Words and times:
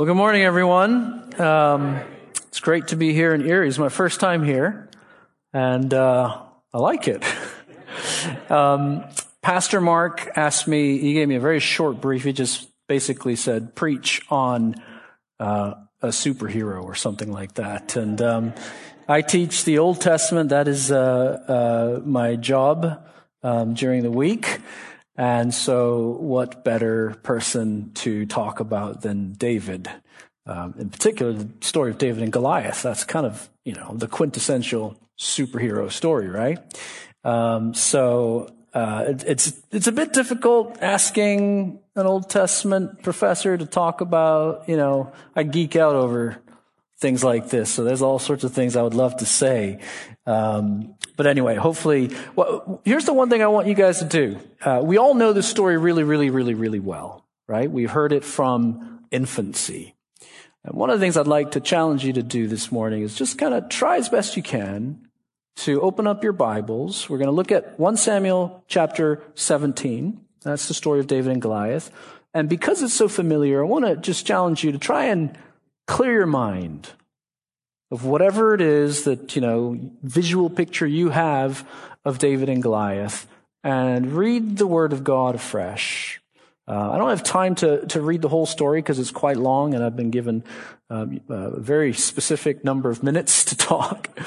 Well, 0.00 0.06
good 0.06 0.16
morning, 0.16 0.44
everyone. 0.44 1.38
Um, 1.38 2.00
it's 2.48 2.60
great 2.60 2.88
to 2.88 2.96
be 2.96 3.12
here 3.12 3.34
in 3.34 3.46
Erie. 3.46 3.68
It's 3.68 3.76
my 3.76 3.90
first 3.90 4.18
time 4.18 4.42
here, 4.42 4.88
and 5.52 5.92
uh, 5.92 6.40
I 6.72 6.78
like 6.78 7.06
it. 7.06 7.22
um, 8.50 9.04
Pastor 9.42 9.78
Mark 9.78 10.26
asked 10.36 10.66
me, 10.66 10.96
he 10.96 11.12
gave 11.12 11.28
me 11.28 11.34
a 11.34 11.40
very 11.40 11.60
short 11.60 12.00
brief. 12.00 12.24
He 12.24 12.32
just 12.32 12.66
basically 12.88 13.36
said, 13.36 13.74
preach 13.74 14.22
on 14.30 14.76
uh, 15.38 15.74
a 16.00 16.08
superhero 16.08 16.82
or 16.82 16.94
something 16.94 17.30
like 17.30 17.56
that. 17.56 17.96
And 17.96 18.22
um, 18.22 18.54
I 19.06 19.20
teach 19.20 19.66
the 19.66 19.80
Old 19.80 20.00
Testament. 20.00 20.48
That 20.48 20.66
is 20.66 20.90
uh, 20.90 20.96
uh 20.96 22.00
my 22.06 22.36
job 22.36 23.06
um, 23.42 23.74
during 23.74 24.02
the 24.02 24.10
week. 24.10 24.60
And 25.16 25.52
so, 25.52 26.16
what 26.20 26.64
better 26.64 27.16
person 27.22 27.92
to 27.94 28.26
talk 28.26 28.60
about 28.60 29.02
than 29.02 29.32
David? 29.32 29.90
Um, 30.46 30.74
in 30.78 30.88
particular, 30.88 31.32
the 31.32 31.48
story 31.60 31.90
of 31.90 31.98
David 31.98 32.22
and 32.22 32.32
Goliath. 32.32 32.82
That's 32.82 33.04
kind 33.04 33.26
of, 33.26 33.50
you 33.64 33.74
know, 33.74 33.94
the 33.94 34.08
quintessential 34.08 34.96
superhero 35.18 35.90
story, 35.90 36.28
right? 36.28 36.58
Um, 37.24 37.74
so, 37.74 38.54
uh, 38.72 39.04
it, 39.08 39.24
it's, 39.26 39.60
it's 39.72 39.86
a 39.88 39.92
bit 39.92 40.12
difficult 40.12 40.78
asking 40.80 41.80
an 41.96 42.06
Old 42.06 42.30
Testament 42.30 43.02
professor 43.02 43.58
to 43.58 43.66
talk 43.66 44.00
about, 44.00 44.68
you 44.68 44.76
know, 44.76 45.12
I 45.34 45.42
geek 45.42 45.76
out 45.76 45.96
over 45.96 46.38
things 46.98 47.24
like 47.24 47.48
this. 47.48 47.70
So 47.70 47.82
there's 47.82 48.02
all 48.02 48.18
sorts 48.18 48.44
of 48.44 48.52
things 48.52 48.76
I 48.76 48.82
would 48.82 48.94
love 48.94 49.16
to 49.18 49.26
say. 49.26 49.80
Um, 50.26 50.94
but 51.20 51.26
anyway, 51.26 51.54
hopefully, 51.54 52.16
well, 52.34 52.80
here's 52.82 53.04
the 53.04 53.12
one 53.12 53.28
thing 53.28 53.42
I 53.42 53.46
want 53.48 53.66
you 53.66 53.74
guys 53.74 53.98
to 53.98 54.06
do. 54.06 54.40
Uh, 54.62 54.80
we 54.82 54.96
all 54.96 55.12
know 55.12 55.34
this 55.34 55.46
story 55.46 55.76
really, 55.76 56.02
really, 56.02 56.30
really, 56.30 56.54
really 56.54 56.80
well, 56.80 57.26
right? 57.46 57.70
We've 57.70 57.90
heard 57.90 58.14
it 58.14 58.24
from 58.24 59.04
infancy. 59.10 59.94
And 60.64 60.74
one 60.74 60.88
of 60.88 60.98
the 60.98 61.04
things 61.04 61.18
I'd 61.18 61.26
like 61.26 61.50
to 61.50 61.60
challenge 61.60 62.06
you 62.06 62.14
to 62.14 62.22
do 62.22 62.48
this 62.48 62.72
morning 62.72 63.02
is 63.02 63.14
just 63.14 63.36
kind 63.36 63.52
of 63.52 63.68
try 63.68 63.98
as 63.98 64.08
best 64.08 64.34
you 64.34 64.42
can 64.42 65.08
to 65.56 65.82
open 65.82 66.06
up 66.06 66.24
your 66.24 66.32
Bibles. 66.32 67.10
We're 67.10 67.18
going 67.18 67.26
to 67.26 67.32
look 67.32 67.52
at 67.52 67.78
1 67.78 67.98
Samuel 67.98 68.64
chapter 68.66 69.22
17. 69.34 70.24
That's 70.40 70.68
the 70.68 70.72
story 70.72 71.00
of 71.00 71.06
David 71.06 71.32
and 71.32 71.42
Goliath. 71.42 71.90
And 72.32 72.48
because 72.48 72.82
it's 72.82 72.94
so 72.94 73.08
familiar, 73.08 73.62
I 73.62 73.66
want 73.66 73.84
to 73.84 73.94
just 73.96 74.26
challenge 74.26 74.64
you 74.64 74.72
to 74.72 74.78
try 74.78 75.04
and 75.04 75.36
clear 75.86 76.14
your 76.14 76.26
mind 76.26 76.92
of 77.90 78.04
whatever 78.04 78.54
it 78.54 78.60
is 78.60 79.04
that, 79.04 79.34
you 79.34 79.42
know, 79.42 79.78
visual 80.02 80.48
picture 80.48 80.86
you 80.86 81.10
have 81.10 81.68
of 82.04 82.18
David 82.18 82.48
and 82.48 82.62
Goliath 82.62 83.26
and 83.62 84.12
read 84.12 84.56
the 84.56 84.66
Word 84.66 84.92
of 84.92 85.04
God 85.04 85.34
afresh. 85.34 86.20
Uh, 86.68 86.92
I 86.92 86.98
don't 86.98 87.10
have 87.10 87.24
time 87.24 87.56
to, 87.56 87.84
to 87.86 88.00
read 88.00 88.22
the 88.22 88.28
whole 88.28 88.46
story 88.46 88.80
because 88.80 88.98
it's 88.98 89.10
quite 89.10 89.36
long 89.36 89.74
and 89.74 89.82
I've 89.82 89.96
been 89.96 90.10
given 90.10 90.44
um, 90.88 91.20
a 91.28 91.58
very 91.58 91.92
specific 91.92 92.64
number 92.64 92.90
of 92.90 93.02
minutes 93.02 93.44
to 93.46 93.56
talk. 93.56 94.08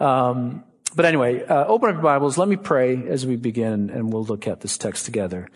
Um, 0.00 0.62
but 0.94 1.06
anyway, 1.06 1.44
uh, 1.44 1.66
open 1.66 1.88
up 1.88 1.96
your 1.96 2.02
Bibles. 2.02 2.38
Let 2.38 2.46
me 2.46 2.54
pray 2.54 3.04
as 3.08 3.26
we 3.26 3.34
begin 3.34 3.90
and 3.90 4.12
we'll 4.12 4.24
look 4.24 4.46
at 4.46 4.60
this 4.60 4.78
text 4.78 5.06
together. 5.06 5.48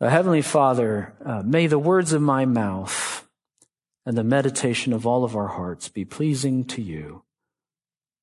Uh, 0.00 0.08
Heavenly 0.08 0.40
Father, 0.40 1.12
uh, 1.22 1.42
may 1.44 1.66
the 1.66 1.78
words 1.78 2.14
of 2.14 2.22
my 2.22 2.46
mouth 2.46 3.23
and 4.06 4.16
the 4.16 4.24
meditation 4.24 4.92
of 4.92 5.06
all 5.06 5.24
of 5.24 5.36
our 5.36 5.48
hearts 5.48 5.88
be 5.88 6.04
pleasing 6.04 6.64
to 6.64 6.82
you. 6.82 7.22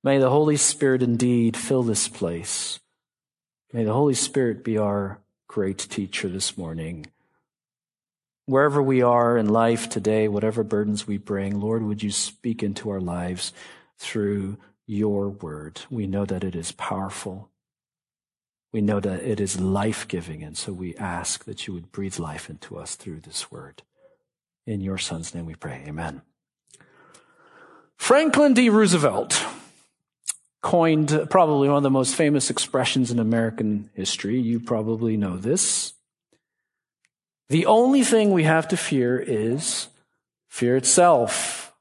May 0.04 0.18
the 0.18 0.30
Holy 0.30 0.58
Spirit 0.58 1.02
indeed 1.02 1.56
fill 1.56 1.84
this 1.84 2.08
place. 2.08 2.80
May 3.74 3.84
the 3.84 3.94
Holy 3.94 4.14
Spirit 4.14 4.64
be 4.64 4.78
our 4.78 5.20
great 5.48 5.78
teacher 5.78 6.28
this 6.28 6.58
morning. 6.58 7.08
Wherever 8.46 8.82
we 8.82 9.02
are 9.02 9.38
in 9.38 9.48
life 9.48 9.90
today, 9.90 10.28
whatever 10.28 10.64
burdens 10.64 11.08
we 11.08 11.18
bring, 11.18 11.60
Lord, 11.60 11.84
would 11.84 12.04
you 12.04 12.12
speak 12.12 12.64
into 12.64 12.90
our 12.90 13.00
lives 13.00 13.54
through 13.98 14.58
your 14.88 15.30
word? 15.30 15.82
We 15.90 16.08
know 16.08 16.26
that 16.26 16.44
it 16.44 16.56
is 16.56 16.72
powerful. 16.72 17.50
We 18.72 18.82
know 18.82 19.00
that 19.00 19.22
it 19.24 19.40
is 19.40 19.60
life 19.60 20.08
giving, 20.08 20.44
and 20.44 20.58
so 20.58 20.74
we 20.74 20.96
ask 20.96 21.46
that 21.46 21.68
you 21.68 21.74
would 21.74 21.92
breathe 21.92 22.20
life 22.20 22.50
into 22.50 22.78
us 22.78 22.96
through 22.96 23.22
this 23.22 23.52
word. 23.52 23.84
In 24.72 24.80
your 24.80 24.98
son's 24.98 25.36
name 25.36 25.46
we 25.48 25.56
pray. 25.56 25.84
Amen. 25.86 26.22
Franklin 27.98 28.54
D. 28.54 28.70
Roosevelt 28.70 29.46
coined 30.62 31.28
probably 31.30 31.68
one 31.68 31.76
of 31.76 31.84
the 31.84 31.90
most 31.90 32.16
famous 32.16 32.50
expressions 32.50 33.12
in 33.12 33.20
American 33.20 33.90
history. 33.96 34.40
You 34.40 34.62
probably 34.62 35.18
know 35.18 35.36
this. 35.36 35.92
The 37.50 37.66
only 37.66 38.06
thing 38.06 38.32
we 38.32 38.44
have 38.44 38.70
to 38.70 38.78
fear 38.78 39.20
is 39.20 39.90
fear 40.48 40.78
itself, 40.78 41.74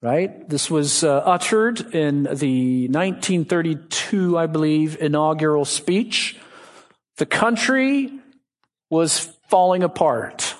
right? 0.00 0.48
This 0.48 0.70
was 0.70 1.04
uh, 1.04 1.18
uttered 1.18 1.94
in 1.94 2.22
the 2.22 2.88
1932, 2.88 4.38
I 4.38 4.46
believe, 4.46 4.96
inaugural 4.98 5.66
speech. 5.66 6.38
The 7.18 7.26
country 7.26 8.10
was 8.88 9.30
falling 9.50 9.82
apart. 9.82 10.54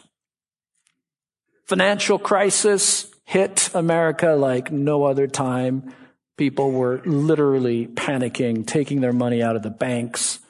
Financial 1.70 2.19
crisis 2.19 3.06
hit 3.25 3.70
America 3.75 4.31
like 4.31 4.72
no 4.72 5.04
other 5.04 5.28
time. 5.28 5.94
People 6.36 6.72
were 6.72 7.00
literally 7.04 7.86
panicking, 7.86 8.66
taking 8.66 9.00
their 9.00 9.12
money 9.12 9.41
out 9.41 9.54
of 9.54 9.62
the 9.62 9.70
banks. 9.70 10.41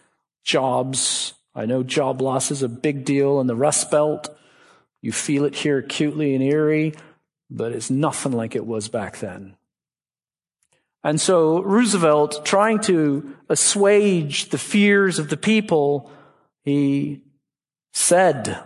Jobs. 0.45 1.35
I 1.55 1.67
know 1.67 1.83
job 1.83 2.23
loss 2.23 2.51
is 2.51 2.63
a 2.63 2.71
big 2.71 3.05
deal 3.05 3.39
in 3.39 3.49
the 3.49 3.55
Rust 3.55 3.91
Belt. 3.91 4.35
You 5.03 5.13
feel 5.13 5.45
it 5.45 5.55
here 5.55 5.77
acutely 5.77 6.35
in 6.35 6.41
Erie, 6.41 6.95
but 7.51 7.73
it's 7.73 7.91
nothing 7.91 8.33
like 8.33 8.57
it 8.57 8.65
was 8.65 8.89
back 8.89 9.19
then. 9.19 9.59
And 11.05 11.21
so 11.21 11.61
Roosevelt, 11.61 12.47
trying 12.47 12.81
to 12.85 13.37
assuage 13.51 14.49
the 14.49 14.57
fears 14.57 15.19
of 15.19 15.29
the 15.29 15.37
people, 15.37 16.11
he 16.65 17.21
said, 17.93 18.59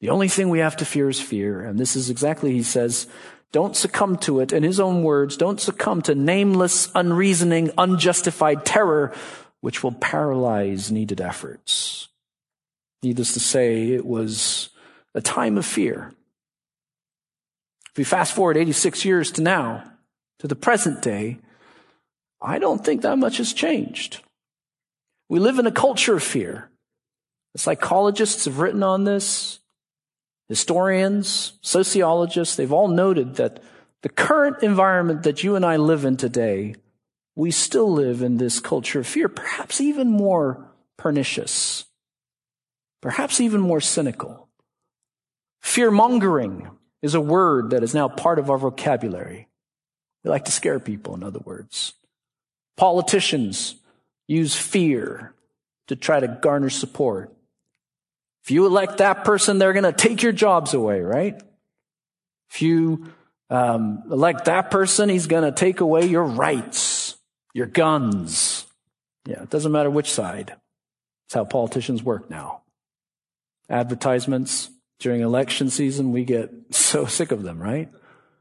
the 0.00 0.10
only 0.10 0.28
thing 0.28 0.48
we 0.48 0.58
have 0.58 0.76
to 0.76 0.84
fear 0.84 1.08
is 1.08 1.20
fear. 1.20 1.60
And 1.60 1.78
this 1.78 1.96
is 1.96 2.10
exactly, 2.10 2.52
he 2.52 2.62
says, 2.62 3.06
don't 3.52 3.76
succumb 3.76 4.18
to 4.18 4.40
it. 4.40 4.52
In 4.52 4.62
his 4.62 4.80
own 4.80 5.02
words, 5.02 5.36
don't 5.36 5.60
succumb 5.60 6.02
to 6.02 6.14
nameless, 6.14 6.90
unreasoning, 6.94 7.70
unjustified 7.78 8.66
terror, 8.66 9.14
which 9.60 9.82
will 9.82 9.92
paralyze 9.92 10.92
needed 10.92 11.20
efforts. 11.20 12.08
Needless 13.02 13.32
to 13.34 13.40
say, 13.40 13.92
it 13.92 14.04
was 14.04 14.70
a 15.14 15.20
time 15.20 15.56
of 15.56 15.64
fear. 15.64 16.12
If 17.92 17.98
we 17.98 18.04
fast 18.04 18.34
forward 18.34 18.58
86 18.58 19.04
years 19.04 19.30
to 19.32 19.42
now, 19.42 19.90
to 20.40 20.48
the 20.48 20.56
present 20.56 21.00
day, 21.00 21.38
I 22.42 22.58
don't 22.58 22.84
think 22.84 23.02
that 23.02 23.16
much 23.16 23.38
has 23.38 23.54
changed. 23.54 24.20
We 25.28 25.38
live 25.38 25.58
in 25.58 25.66
a 25.66 25.72
culture 25.72 26.16
of 26.16 26.22
fear. 26.22 26.68
The 27.54 27.58
psychologists 27.58 28.44
have 28.44 28.58
written 28.58 28.82
on 28.82 29.04
this. 29.04 29.60
Historians, 30.48 31.54
sociologists, 31.60 32.56
they've 32.56 32.72
all 32.72 32.88
noted 32.88 33.36
that 33.36 33.62
the 34.02 34.08
current 34.08 34.62
environment 34.62 35.24
that 35.24 35.42
you 35.42 35.56
and 35.56 35.64
I 35.64 35.76
live 35.76 36.04
in 36.04 36.16
today, 36.16 36.76
we 37.34 37.50
still 37.50 37.92
live 37.92 38.22
in 38.22 38.36
this 38.36 38.60
culture 38.60 39.00
of 39.00 39.06
fear, 39.06 39.28
perhaps 39.28 39.80
even 39.80 40.10
more 40.10 40.68
pernicious, 40.96 41.86
perhaps 43.02 43.40
even 43.40 43.60
more 43.60 43.80
cynical. 43.80 44.48
Fear 45.60 45.90
mongering 45.90 46.70
is 47.02 47.14
a 47.14 47.20
word 47.20 47.70
that 47.70 47.82
is 47.82 47.94
now 47.94 48.08
part 48.08 48.38
of 48.38 48.50
our 48.50 48.58
vocabulary. 48.58 49.48
We 50.22 50.30
like 50.30 50.44
to 50.46 50.52
scare 50.52 50.80
people, 50.80 51.14
in 51.14 51.22
other 51.22 51.40
words. 51.40 51.92
Politicians 52.76 53.76
use 54.28 54.56
fear 54.56 55.34
to 55.88 55.96
try 55.96 56.20
to 56.20 56.28
garner 56.28 56.70
support. 56.70 57.35
If 58.46 58.52
you 58.52 58.64
elect 58.64 58.98
that 58.98 59.24
person, 59.24 59.58
they're 59.58 59.72
going 59.72 59.82
to 59.82 59.92
take 59.92 60.22
your 60.22 60.30
jobs 60.30 60.72
away, 60.72 61.00
right? 61.00 61.34
If 62.48 62.62
you 62.62 63.12
um, 63.50 64.04
elect 64.08 64.44
that 64.44 64.70
person, 64.70 65.08
he's 65.08 65.26
going 65.26 65.42
to 65.42 65.50
take 65.50 65.80
away 65.80 66.06
your 66.06 66.22
rights, 66.22 67.16
your 67.54 67.66
guns. 67.66 68.64
Yeah, 69.26 69.42
it 69.42 69.50
doesn't 69.50 69.72
matter 69.72 69.90
which 69.90 70.12
side. 70.12 70.54
That's 71.26 71.34
how 71.34 71.44
politicians 71.44 72.04
work 72.04 72.30
now. 72.30 72.62
Advertisements 73.68 74.70
during 75.00 75.22
election 75.22 75.68
season, 75.68 76.12
we 76.12 76.24
get 76.24 76.52
so 76.70 77.04
sick 77.04 77.32
of 77.32 77.42
them, 77.42 77.60
right? 77.60 77.88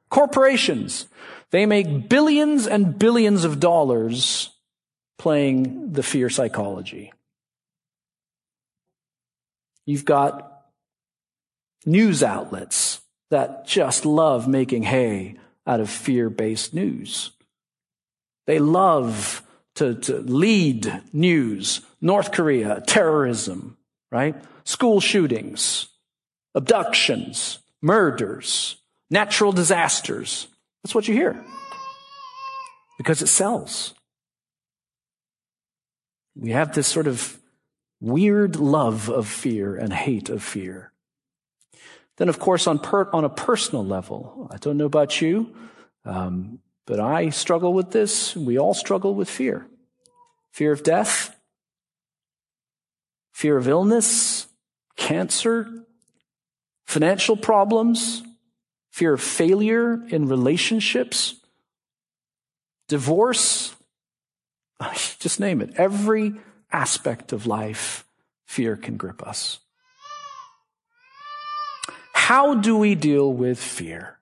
Corporations, 0.10 1.08
they 1.50 1.66
make 1.66 2.10
billions 2.10 2.68
and 2.68 3.00
billions 3.00 3.44
of 3.44 3.60
dollars 3.60 4.52
playing 5.18 5.94
the 5.94 6.04
fear 6.04 6.30
psychology. 6.30 7.12
You've 9.86 10.06
got 10.06 10.66
news 11.86 12.24
outlets 12.24 13.02
that 13.30 13.68
just 13.68 14.06
love 14.06 14.48
making 14.48 14.84
hay 14.84 15.36
out 15.68 15.80
of 15.80 15.90
fear 15.90 16.30
based 16.30 16.74
news. 16.74 17.32
They 18.48 18.60
love 18.60 19.42
to, 19.76 19.96
to 19.96 20.18
lead 20.18 21.02
news. 21.12 21.82
North 22.02 22.32
Korea, 22.32 22.82
terrorism, 22.86 23.78
right? 24.12 24.36
School 24.64 25.00
shootings, 25.00 25.88
abductions, 26.54 27.60
murders. 27.82 28.78
natural 29.10 29.52
disasters. 29.52 30.48
That's 30.84 30.96
what 30.96 31.08
you 31.08 31.14
hear. 31.14 31.44
Because 32.98 33.22
it 33.22 33.28
sells. 33.28 33.94
We 36.36 36.52
have 36.52 36.74
this 36.74 36.88
sort 36.88 37.08
of 37.08 37.38
weird 38.06 38.56
love 38.56 39.10
of 39.10 39.28
fear 39.28 39.76
and 39.76 39.92
hate 39.92 40.30
of 40.30 40.44
fear. 40.44 40.92
Then, 42.18 42.30
of 42.30 42.40
course, 42.40 42.68
on, 42.68 42.80
per, 42.80 43.10
on 43.12 43.26
a 43.26 43.30
personal 43.30 43.84
level, 43.84 44.48
I 44.52 44.58
don't 44.58 44.78
know 44.78 44.86
about 44.86 45.20
you, 45.22 45.54
um, 46.06 46.60
but 46.86 47.00
I 47.00 47.30
struggle 47.32 47.74
with 47.74 47.92
this. 47.92 48.36
We 48.36 48.60
all 48.60 48.74
struggle 48.74 49.16
with 49.16 49.30
fear 49.30 49.68
fear 50.52 50.72
of 50.72 50.84
death, 50.84 51.36
fear 53.34 53.58
of 53.58 53.68
illness, 53.68 54.48
cancer, 54.96 55.68
financial 56.86 57.36
problems, 57.36 58.24
fear 58.92 59.14
of 59.14 59.22
failure 59.22 60.02
in 60.08 60.30
relationships, 60.30 61.36
divorce, 62.88 63.76
just 65.20 65.42
name 65.42 65.60
it. 65.60 65.74
Every 65.76 66.36
aspect 66.76 67.32
of 67.32 67.48
life, 67.48 68.06
fear 68.46 68.76
can 68.76 68.98
grip 68.98 69.26
us. 69.26 69.60
How 72.14 72.56
do 72.56 72.78
we 72.78 72.96
deal 72.96 73.32
with 73.32 73.60
fear? 73.60 74.20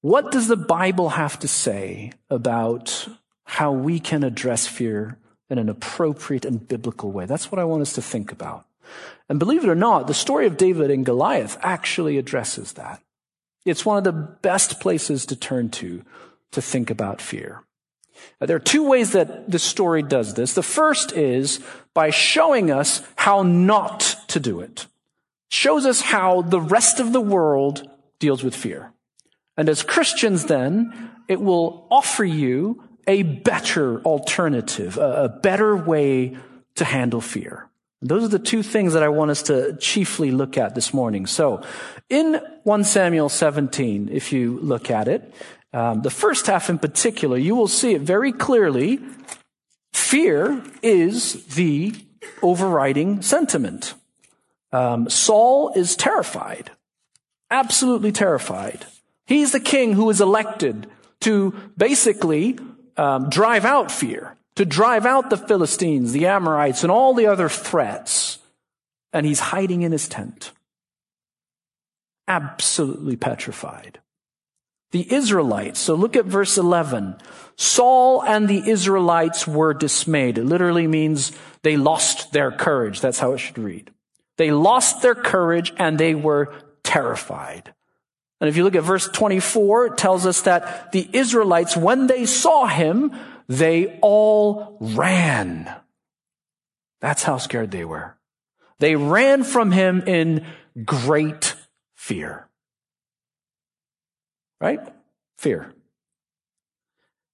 What 0.00 0.30
does 0.30 0.46
the 0.46 0.56
Bible 0.56 1.08
have 1.10 1.38
to 1.40 1.48
say 1.48 2.12
about 2.30 3.08
how 3.42 3.72
we 3.72 3.98
can 3.98 4.22
address 4.22 4.66
fear 4.68 5.18
in 5.50 5.58
an 5.58 5.68
appropriate 5.68 6.44
and 6.44 6.66
biblical 6.68 7.10
way? 7.10 7.26
That's 7.26 7.50
what 7.50 7.58
I 7.58 7.64
want 7.64 7.82
us 7.82 7.94
to 7.94 8.02
think 8.02 8.30
about. 8.30 8.66
And 9.28 9.38
believe 9.38 9.64
it 9.64 9.70
or 9.70 9.74
not, 9.74 10.06
the 10.06 10.14
story 10.14 10.46
of 10.46 10.56
David 10.56 10.90
and 10.90 11.04
Goliath 11.04 11.58
actually 11.62 12.16
addresses 12.16 12.74
that. 12.74 13.02
It's 13.64 13.84
one 13.84 13.98
of 13.98 14.04
the 14.04 14.12
best 14.12 14.80
places 14.80 15.26
to 15.26 15.36
turn 15.36 15.68
to 15.70 16.04
to 16.52 16.62
think 16.62 16.90
about 16.90 17.20
fear. 17.20 17.64
Uh, 18.40 18.46
there 18.46 18.56
are 18.56 18.60
two 18.60 18.88
ways 18.88 19.12
that 19.12 19.50
the 19.50 19.58
story 19.58 20.02
does 20.02 20.34
this. 20.34 20.54
The 20.54 20.62
first 20.62 21.12
is 21.12 21.60
by 21.94 22.10
showing 22.10 22.70
us 22.70 23.02
how 23.16 23.42
not 23.42 24.16
to 24.28 24.40
do 24.40 24.60
it. 24.60 24.86
Shows 25.50 25.86
us 25.86 26.00
how 26.00 26.42
the 26.42 26.60
rest 26.60 27.00
of 27.00 27.12
the 27.12 27.20
world 27.20 27.88
deals 28.18 28.44
with 28.44 28.54
fear. 28.54 28.92
And 29.56 29.68
as 29.68 29.82
Christians 29.82 30.44
then, 30.44 31.10
it 31.28 31.40
will 31.40 31.86
offer 31.90 32.24
you 32.24 32.82
a 33.06 33.22
better 33.22 34.00
alternative, 34.02 34.98
a, 34.98 35.28
better 35.28 35.74
way 35.74 36.36
to 36.76 36.84
handle 36.84 37.20
fear. 37.20 37.68
Those 38.00 38.22
are 38.22 38.28
the 38.28 38.38
two 38.38 38.62
things 38.62 38.92
that 38.92 39.02
I 39.02 39.08
want 39.08 39.32
us 39.32 39.42
to 39.44 39.76
chiefly 39.78 40.30
look 40.30 40.56
at 40.56 40.76
this 40.76 40.94
morning. 40.94 41.26
So, 41.26 41.62
in 42.08 42.40
1 42.62 42.84
Samuel 42.84 43.28
17, 43.28 44.10
if 44.12 44.32
you 44.32 44.60
look 44.60 44.90
at 44.90 45.08
it, 45.08 45.34
um, 45.72 46.02
the 46.02 46.10
first 46.10 46.46
half 46.46 46.70
in 46.70 46.78
particular, 46.78 47.36
you 47.36 47.54
will 47.54 47.68
see 47.68 47.94
it 47.94 48.02
very 48.02 48.32
clearly. 48.32 49.00
Fear 49.92 50.62
is 50.82 51.44
the 51.54 51.94
overriding 52.42 53.22
sentiment. 53.22 53.94
Um, 54.72 55.08
Saul 55.08 55.72
is 55.74 55.96
terrified, 55.96 56.70
absolutely 57.50 58.12
terrified. 58.12 58.86
He's 59.26 59.52
the 59.52 59.60
king 59.60 59.92
who 59.92 60.08
is 60.10 60.20
elected 60.20 60.86
to 61.20 61.54
basically 61.76 62.58
um, 62.96 63.28
drive 63.28 63.64
out 63.64 63.90
fear, 63.90 64.36
to 64.56 64.64
drive 64.64 65.06
out 65.06 65.30
the 65.30 65.36
Philistines, 65.36 66.12
the 66.12 66.26
Amorites, 66.26 66.82
and 66.82 66.90
all 66.90 67.14
the 67.14 67.26
other 67.26 67.48
threats. 67.48 68.38
And 69.12 69.24
he's 69.24 69.40
hiding 69.40 69.82
in 69.82 69.92
his 69.92 70.08
tent, 70.08 70.52
absolutely 72.26 73.16
petrified. 73.16 74.00
The 74.90 75.12
Israelites, 75.12 75.78
so 75.78 75.94
look 75.94 76.16
at 76.16 76.24
verse 76.24 76.56
11. 76.56 77.16
Saul 77.56 78.22
and 78.22 78.48
the 78.48 78.70
Israelites 78.70 79.46
were 79.46 79.74
dismayed. 79.74 80.38
It 80.38 80.44
literally 80.44 80.86
means 80.86 81.32
they 81.62 81.76
lost 81.76 82.32
their 82.32 82.50
courage. 82.50 83.00
That's 83.00 83.18
how 83.18 83.32
it 83.32 83.38
should 83.38 83.58
read. 83.58 83.90
They 84.38 84.50
lost 84.50 85.02
their 85.02 85.14
courage 85.14 85.74
and 85.76 85.98
they 85.98 86.14
were 86.14 86.54
terrified. 86.84 87.74
And 88.40 88.48
if 88.48 88.56
you 88.56 88.64
look 88.64 88.76
at 88.76 88.84
verse 88.84 89.08
24, 89.08 89.86
it 89.86 89.98
tells 89.98 90.24
us 90.24 90.42
that 90.42 90.92
the 90.92 91.08
Israelites, 91.12 91.76
when 91.76 92.06
they 92.06 92.24
saw 92.24 92.66
him, 92.66 93.12
they 93.48 93.98
all 94.00 94.78
ran. 94.80 95.74
That's 97.00 97.24
how 97.24 97.38
scared 97.38 97.72
they 97.72 97.84
were. 97.84 98.16
They 98.78 98.94
ran 98.96 99.42
from 99.42 99.72
him 99.72 100.02
in 100.06 100.46
great 100.84 101.56
fear. 101.94 102.47
Right? 104.60 104.80
Fear. 105.36 105.72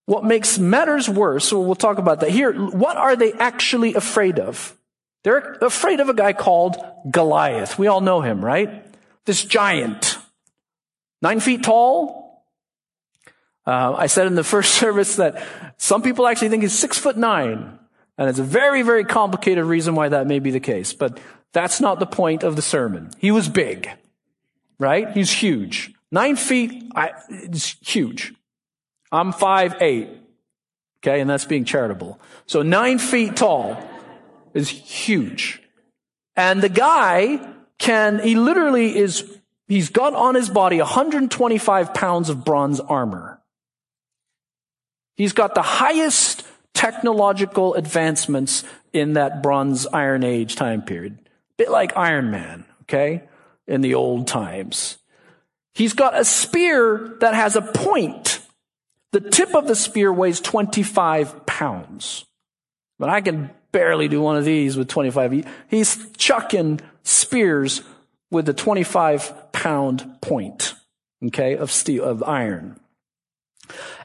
What 0.06 0.24
makes 0.24 0.58
matters 0.58 1.08
worse, 1.08 1.50
we'll 1.52 1.74
talk 1.74 1.98
about 1.98 2.20
that 2.20 2.30
here, 2.30 2.52
what 2.52 2.96
are 2.96 3.16
they 3.16 3.32
actually 3.32 3.94
afraid 3.94 4.38
of? 4.38 4.76
They're 5.22 5.56
afraid 5.62 6.00
of 6.00 6.10
a 6.10 6.14
guy 6.14 6.34
called 6.34 6.76
Goliath. 7.10 7.78
We 7.78 7.86
all 7.86 8.02
know 8.02 8.20
him, 8.20 8.44
right? 8.44 8.84
This 9.24 9.42
giant. 9.42 10.18
Nine 11.22 11.40
feet 11.40 11.62
tall. 11.62 12.44
Uh, 13.66 13.94
I 13.96 14.06
said 14.06 14.26
in 14.26 14.34
the 14.34 14.44
first 14.54 14.74
service 14.74 15.16
that 15.16 15.42
some 15.78 16.02
people 16.02 16.26
actually 16.26 16.50
think 16.50 16.62
he's 16.62 16.78
six 16.78 16.98
foot 16.98 17.16
nine. 17.16 17.78
And 18.18 18.28
it's 18.28 18.38
a 18.38 18.44
very, 18.44 18.82
very 18.82 19.04
complicated 19.04 19.64
reason 19.64 19.94
why 19.94 20.10
that 20.10 20.26
may 20.26 20.38
be 20.38 20.50
the 20.50 20.60
case. 20.60 20.92
But 20.92 21.18
that's 21.52 21.80
not 21.80 21.98
the 21.98 22.06
point 22.06 22.42
of 22.44 22.54
the 22.54 22.62
sermon. 22.62 23.10
He 23.18 23.30
was 23.30 23.48
big. 23.48 23.88
Right? 24.78 25.10
He's 25.12 25.32
huge. 25.32 25.93
Nine 26.14 26.36
feet, 26.36 26.92
I, 26.94 27.10
it's 27.28 27.76
huge. 27.84 28.34
I'm 29.10 29.32
five 29.32 29.82
eight. 29.82 30.08
Okay, 30.98 31.20
and 31.20 31.28
that's 31.28 31.44
being 31.44 31.64
charitable. 31.64 32.20
So 32.46 32.62
nine 32.62 33.00
feet 33.00 33.34
tall 33.34 33.82
is 34.54 34.68
huge. 34.68 35.60
And 36.36 36.62
the 36.62 36.68
guy 36.68 37.40
can, 37.78 38.20
he 38.20 38.36
literally 38.36 38.96
is, 38.96 39.40
he's 39.66 39.88
got 39.88 40.14
on 40.14 40.36
his 40.36 40.48
body 40.48 40.78
125 40.78 41.92
pounds 41.94 42.28
of 42.28 42.44
bronze 42.44 42.78
armor. 42.78 43.40
He's 45.16 45.32
got 45.32 45.56
the 45.56 45.62
highest 45.62 46.46
technological 46.74 47.74
advancements 47.74 48.62
in 48.92 49.14
that 49.14 49.42
bronze 49.42 49.84
iron 49.88 50.22
age 50.22 50.54
time 50.54 50.82
period. 50.82 51.18
Bit 51.56 51.72
like 51.72 51.96
Iron 51.96 52.30
Man, 52.30 52.66
okay? 52.82 53.24
In 53.66 53.80
the 53.80 53.96
old 53.96 54.28
times. 54.28 54.98
He's 55.74 55.92
got 55.92 56.18
a 56.18 56.24
spear 56.24 57.16
that 57.20 57.34
has 57.34 57.56
a 57.56 57.62
point. 57.62 58.40
The 59.12 59.20
tip 59.20 59.54
of 59.54 59.66
the 59.66 59.74
spear 59.74 60.12
weighs 60.12 60.40
25 60.40 61.46
pounds. 61.46 62.24
But 62.98 63.08
I 63.08 63.20
can 63.20 63.50
barely 63.72 64.08
do 64.08 64.20
one 64.20 64.36
of 64.36 64.44
these 64.44 64.76
with 64.76 64.88
25. 64.88 65.46
He's 65.68 66.12
chucking 66.16 66.80
spears 67.02 67.82
with 68.30 68.48
a 68.48 68.52
25 68.52 69.52
pound 69.52 70.20
point, 70.20 70.74
okay, 71.26 71.56
of 71.56 71.70
steel, 71.70 72.04
of 72.04 72.22
iron. 72.22 72.78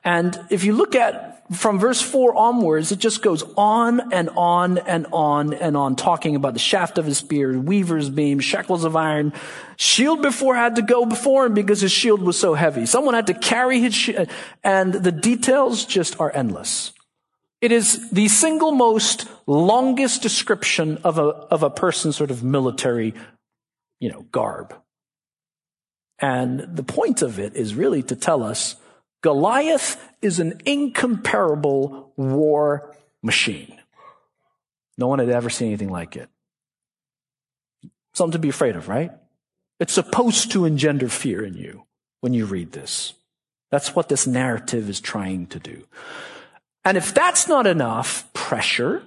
And 0.04 0.40
if 0.50 0.64
you 0.64 0.74
look 0.74 0.96
at 0.96 1.40
from 1.56 1.80
verse 1.80 2.02
4 2.02 2.36
onwards, 2.36 2.92
it 2.92 3.00
just 3.00 3.24
goes 3.24 3.44
on 3.58 4.14
and 4.14 4.30
on 4.36 4.78
and 4.78 5.08
on 5.12 5.54
and 5.54 5.76
on, 5.76 5.96
talking 5.96 6.36
about 6.36 6.54
the 6.54 6.60
shaft 6.60 6.98
of 6.98 7.06
his 7.06 7.18
spear, 7.18 7.60
weaver's 7.60 8.10
beam, 8.10 8.40
shackles 8.40 8.84
of 8.84 8.96
iron. 8.96 9.34
Shield 9.76 10.22
before 10.22 10.56
had 10.56 10.76
to 10.76 10.82
go 10.82 11.06
before 11.06 11.46
him 11.46 11.54
because 11.54 11.82
his 11.82 11.92
shield 11.92 12.22
was 12.22 12.38
so 12.38 12.54
heavy. 12.54 12.86
Someone 12.86 13.16
had 13.16 13.28
to 13.28 13.34
carry 13.34 13.80
his 13.80 13.96
shield, 13.96 14.30
and 14.64 14.94
the 14.94 15.12
details 15.12 15.86
just 15.86 16.20
are 16.20 16.32
endless. 16.36 16.94
It 17.62 17.72
is 17.72 18.10
the 18.12 18.28
single 18.28 18.72
most 18.72 19.28
longest 19.46 20.22
description 20.22 20.98
of 21.04 21.18
a, 21.18 21.24
of 21.24 21.64
a 21.64 21.70
person's 21.70 22.16
sort 22.16 22.32
of 22.32 22.44
military, 22.44 23.14
you 24.00 24.10
know, 24.10 24.22
garb. 24.32 24.74
And 26.20 26.60
the 26.60 26.84
point 26.84 27.22
of 27.22 27.40
it 27.40 27.56
is 27.56 27.76
really 27.76 28.04
to 28.04 28.16
tell 28.16 28.44
us 28.44 28.76
Goliath 29.22 29.98
is 30.22 30.40
an 30.40 30.62
incomparable 30.66 32.14
war 32.16 32.96
machine. 33.22 33.80
No 34.98 35.08
one 35.08 35.20
had 35.20 35.30
ever 35.30 35.50
seen 35.50 35.70
anything 35.70 35.90
like 35.90 36.16
it. 36.16 36.30
Something 38.14 38.34
to 38.34 38.40
be 38.40 38.50
afraid 38.50 38.76
of, 38.76 38.90
right? 38.90 39.12
It's 39.80 39.94
supposed 39.94 40.52
to 40.52 40.66
engender 40.66 41.10
fear 41.10 41.44
in 41.44 41.54
you 41.54 41.86
when 42.22 42.34
you 42.34 42.46
read 42.46 42.74
this. 42.74 43.14
That's 43.72 43.96
what 43.96 44.10
this 44.10 44.28
narrative 44.28 44.90
is 44.90 45.00
trying 45.00 45.48
to 45.48 45.60
do. 45.60 45.86
And 46.84 46.98
if 46.98 47.14
that's 47.14 47.48
not 47.48 47.68
enough 47.68 48.32
pressure, 48.34 49.04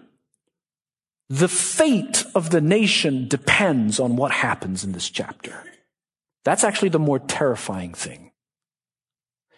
the 1.28 1.48
fate 1.48 2.24
of 2.34 2.50
the 2.50 2.60
nation 2.60 3.28
depends 3.28 3.98
on 3.98 4.16
what 4.16 4.32
happens 4.32 4.84
in 4.84 4.92
this 4.92 5.08
chapter. 5.08 5.64
That's 6.44 6.64
actually 6.64 6.90
the 6.90 6.98
more 6.98 7.18
terrifying 7.18 7.94
thing. 7.94 8.31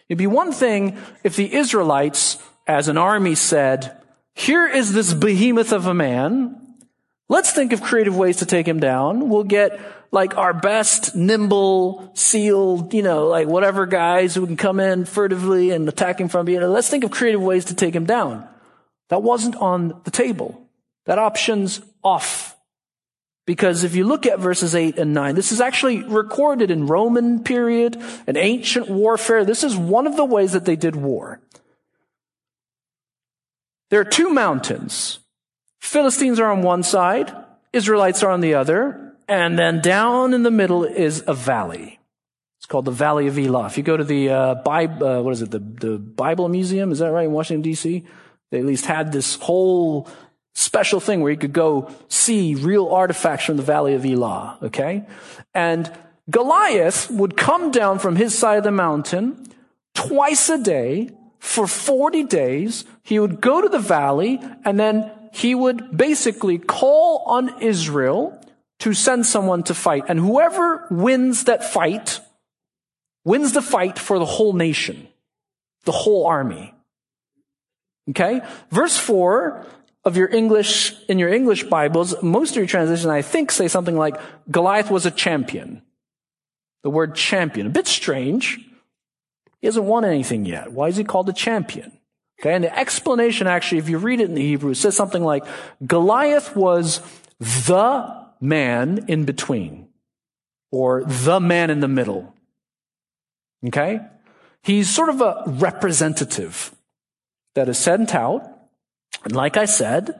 It'd 0.09 0.17
be 0.17 0.27
one 0.27 0.51
thing 0.51 0.97
if 1.23 1.35
the 1.35 1.53
Israelites, 1.53 2.37
as 2.67 2.87
an 2.87 2.97
army, 2.97 3.35
said, 3.35 4.01
here 4.33 4.67
is 4.67 4.93
this 4.93 5.13
behemoth 5.13 5.71
of 5.71 5.87
a 5.87 5.93
man. 5.93 6.61
Let's 7.27 7.51
think 7.51 7.73
of 7.73 7.81
creative 7.81 8.15
ways 8.15 8.37
to 8.37 8.45
take 8.45 8.67
him 8.67 8.79
down. 8.79 9.29
We'll 9.29 9.43
get 9.43 9.79
like 10.11 10.37
our 10.37 10.53
best 10.53 11.15
nimble, 11.15 12.11
sealed, 12.13 12.93
you 12.93 13.01
know, 13.01 13.27
like 13.27 13.47
whatever 13.47 13.85
guys 13.85 14.35
who 14.35 14.45
can 14.45 14.57
come 14.57 14.79
in 14.79 15.05
furtively 15.05 15.71
and 15.71 15.87
attack 15.89 16.19
him 16.19 16.29
from 16.29 16.45
behind. 16.45 16.71
Let's 16.71 16.89
think 16.89 17.03
of 17.03 17.11
creative 17.11 17.41
ways 17.41 17.65
to 17.65 17.75
take 17.75 17.95
him 17.95 18.05
down. 18.05 18.47
That 19.09 19.23
wasn't 19.23 19.55
on 19.55 20.01
the 20.03 20.11
table. 20.11 20.69
That 21.05 21.19
option's 21.19 21.81
off. 22.03 22.54
Because 23.45 23.83
if 23.83 23.95
you 23.95 24.05
look 24.05 24.25
at 24.25 24.39
verses 24.39 24.73
8 24.73 24.97
and 24.97 25.13
9, 25.13 25.35
this 25.35 25.51
is 25.51 25.61
actually 25.61 26.03
recorded 26.03 26.71
in 26.71 26.87
Roman 26.87 27.43
period, 27.43 28.01
an 28.25 28.37
ancient 28.37 28.89
warfare. 28.89 29.45
This 29.45 29.63
is 29.63 29.77
one 29.77 30.07
of 30.07 30.15
the 30.15 30.25
ways 30.25 30.53
that 30.53 30.65
they 30.65 30.75
did 30.75 30.95
war. 30.95 31.39
There 33.91 33.99
are 34.01 34.05
two 34.05 34.31
mountains. 34.31 35.19
Philistines 35.79 36.39
are 36.39 36.51
on 36.51 36.63
one 36.63 36.81
side, 36.81 37.31
Israelites 37.71 38.23
are 38.23 38.31
on 38.31 38.41
the 38.41 38.55
other, 38.55 39.13
and 39.27 39.59
then 39.59 39.79
down 39.81 40.33
in 40.33 40.41
the 40.41 40.49
middle 40.49 40.83
is 40.83 41.23
a 41.27 41.33
valley. 41.33 41.99
It's 42.57 42.65
called 42.65 42.85
the 42.85 42.91
Valley 42.91 43.27
of 43.27 43.37
Elah. 43.37 43.67
If 43.67 43.77
you 43.77 43.83
go 43.83 43.95
to 43.95 44.03
the 44.03 44.29
uh, 44.29 44.55
Bible, 44.55 45.07
uh, 45.07 45.21
what 45.21 45.33
is 45.33 45.43
it, 45.43 45.51
the, 45.51 45.59
the 45.59 45.99
Bible 45.99 46.49
Museum, 46.49 46.91
is 46.91 46.97
that 46.97 47.11
right, 47.11 47.25
in 47.25 47.31
Washington, 47.31 47.61
D.C.? 47.61 48.03
They 48.49 48.59
at 48.59 48.65
least 48.65 48.87
had 48.87 49.11
this 49.11 49.35
whole 49.35 50.09
special 50.55 50.99
thing 50.99 51.21
where 51.21 51.31
you 51.31 51.37
could 51.37 51.53
go 51.53 51.91
see 52.07 52.55
real 52.55 52.87
artifacts 52.87 53.45
from 53.45 53.57
the 53.57 53.63
Valley 53.63 53.93
of 53.93 54.05
Elah, 54.05 54.57
okay? 54.63 55.05
And 55.53 55.91
Goliath 56.29 57.11
would 57.11 57.37
come 57.37 57.71
down 57.71 57.99
from 57.99 58.15
his 58.15 58.35
side 58.35 58.57
of 58.57 58.63
the 58.63 58.71
mountain 58.71 59.45
twice 59.93 60.49
a 60.49 60.57
day 60.57 61.11
for 61.39 61.67
40 61.67 62.23
days. 62.23 62.85
He 63.03 63.19
would 63.19 63.41
go 63.41 63.61
to 63.61 63.69
the 63.69 63.79
valley 63.79 64.39
and 64.63 64.79
then 64.79 65.11
he 65.33 65.53
would 65.53 65.95
basically 65.95 66.57
call 66.57 67.23
on 67.27 67.61
Israel 67.61 68.41
to 68.79 68.93
send 68.93 69.25
someone 69.25 69.63
to 69.63 69.73
fight. 69.73 70.05
And 70.07 70.19
whoever 70.19 70.87
wins 70.89 71.43
that 71.43 71.63
fight 71.63 72.21
wins 73.23 73.51
the 73.51 73.61
fight 73.61 73.99
for 73.99 74.17
the 74.17 74.25
whole 74.25 74.53
nation, 74.53 75.07
the 75.83 75.91
whole 75.91 76.25
army. 76.25 76.73
Okay? 78.09 78.41
Verse 78.71 78.97
4 78.97 79.65
of 80.05 80.15
your 80.15 80.31
English, 80.31 80.93
in 81.09 81.17
your 81.17 81.29
English 81.29 81.63
Bibles, 81.63 82.21
most 82.21 82.51
of 82.51 82.57
your 82.57 82.67
translations, 82.67 83.07
I 83.07 83.23
think, 83.23 83.51
say 83.51 83.67
something 83.67 83.97
like, 83.97 84.15
Goliath 84.51 84.91
was 84.91 85.05
a 85.07 85.11
champion. 85.11 85.81
The 86.83 86.91
word 86.91 87.15
champion. 87.15 87.65
A 87.65 87.71
bit 87.71 87.87
strange. 87.87 88.59
He 89.59 89.67
hasn't 89.67 89.85
won 89.85 90.05
anything 90.05 90.45
yet. 90.45 90.71
Why 90.71 90.89
is 90.89 90.97
he 90.97 91.03
called 91.03 91.27
a 91.27 91.33
champion? 91.33 91.91
Okay, 92.39 92.53
and 92.53 92.63
the 92.63 92.77
explanation 92.77 93.47
actually, 93.47 93.79
if 93.79 93.89
you 93.89 93.97
read 93.97 94.21
it 94.21 94.29
in 94.29 94.35
the 94.35 94.41
Hebrew, 94.41 94.71
it 94.71 94.75
says 94.75 94.95
something 94.95 95.23
like, 95.23 95.43
Goliath 95.85 96.55
was 96.55 97.01
the 97.39 98.27
man 98.39 99.05
in 99.07 99.25
between, 99.25 99.87
or 100.71 101.03
the 101.05 101.39
man 101.39 101.71
in 101.71 101.79
the 101.79 101.87
middle. 101.87 102.35
Okay? 103.65 104.01
He's 104.61 104.89
sort 104.89 105.09
of 105.09 105.21
a 105.21 105.43
representative 105.47 106.75
that 107.55 107.69
is 107.69 107.77
sent 107.77 108.13
out 108.13 108.54
and 109.23 109.35
like 109.35 109.57
I 109.57 109.65
said, 109.65 110.19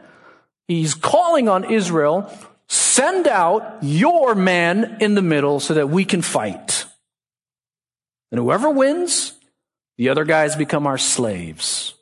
he's 0.67 0.93
calling 0.93 1.47
on 1.47 1.71
Israel, 1.71 2.31
send 2.67 3.27
out 3.27 3.77
your 3.81 4.35
man 4.35 4.97
in 4.99 5.15
the 5.15 5.21
middle 5.21 5.59
so 5.59 5.73
that 5.75 5.89
we 5.89 6.05
can 6.05 6.21
fight. 6.21 6.85
And 8.31 8.39
whoever 8.39 8.69
wins, 8.69 9.33
the 9.97 10.09
other 10.09 10.25
guys 10.25 10.55
become 10.55 10.87
our 10.87 10.97
slaves. 10.97 11.93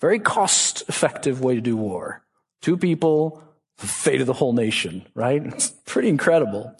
Very 0.00 0.18
cost 0.18 0.82
effective 0.88 1.40
way 1.40 1.54
to 1.54 1.60
do 1.60 1.76
war. 1.76 2.22
Two 2.60 2.76
people, 2.76 3.42
the 3.78 3.86
fate 3.86 4.20
of 4.20 4.26
the 4.26 4.34
whole 4.34 4.52
nation, 4.52 5.06
right? 5.14 5.42
It's 5.46 5.70
pretty 5.86 6.08
incredible. 6.08 6.76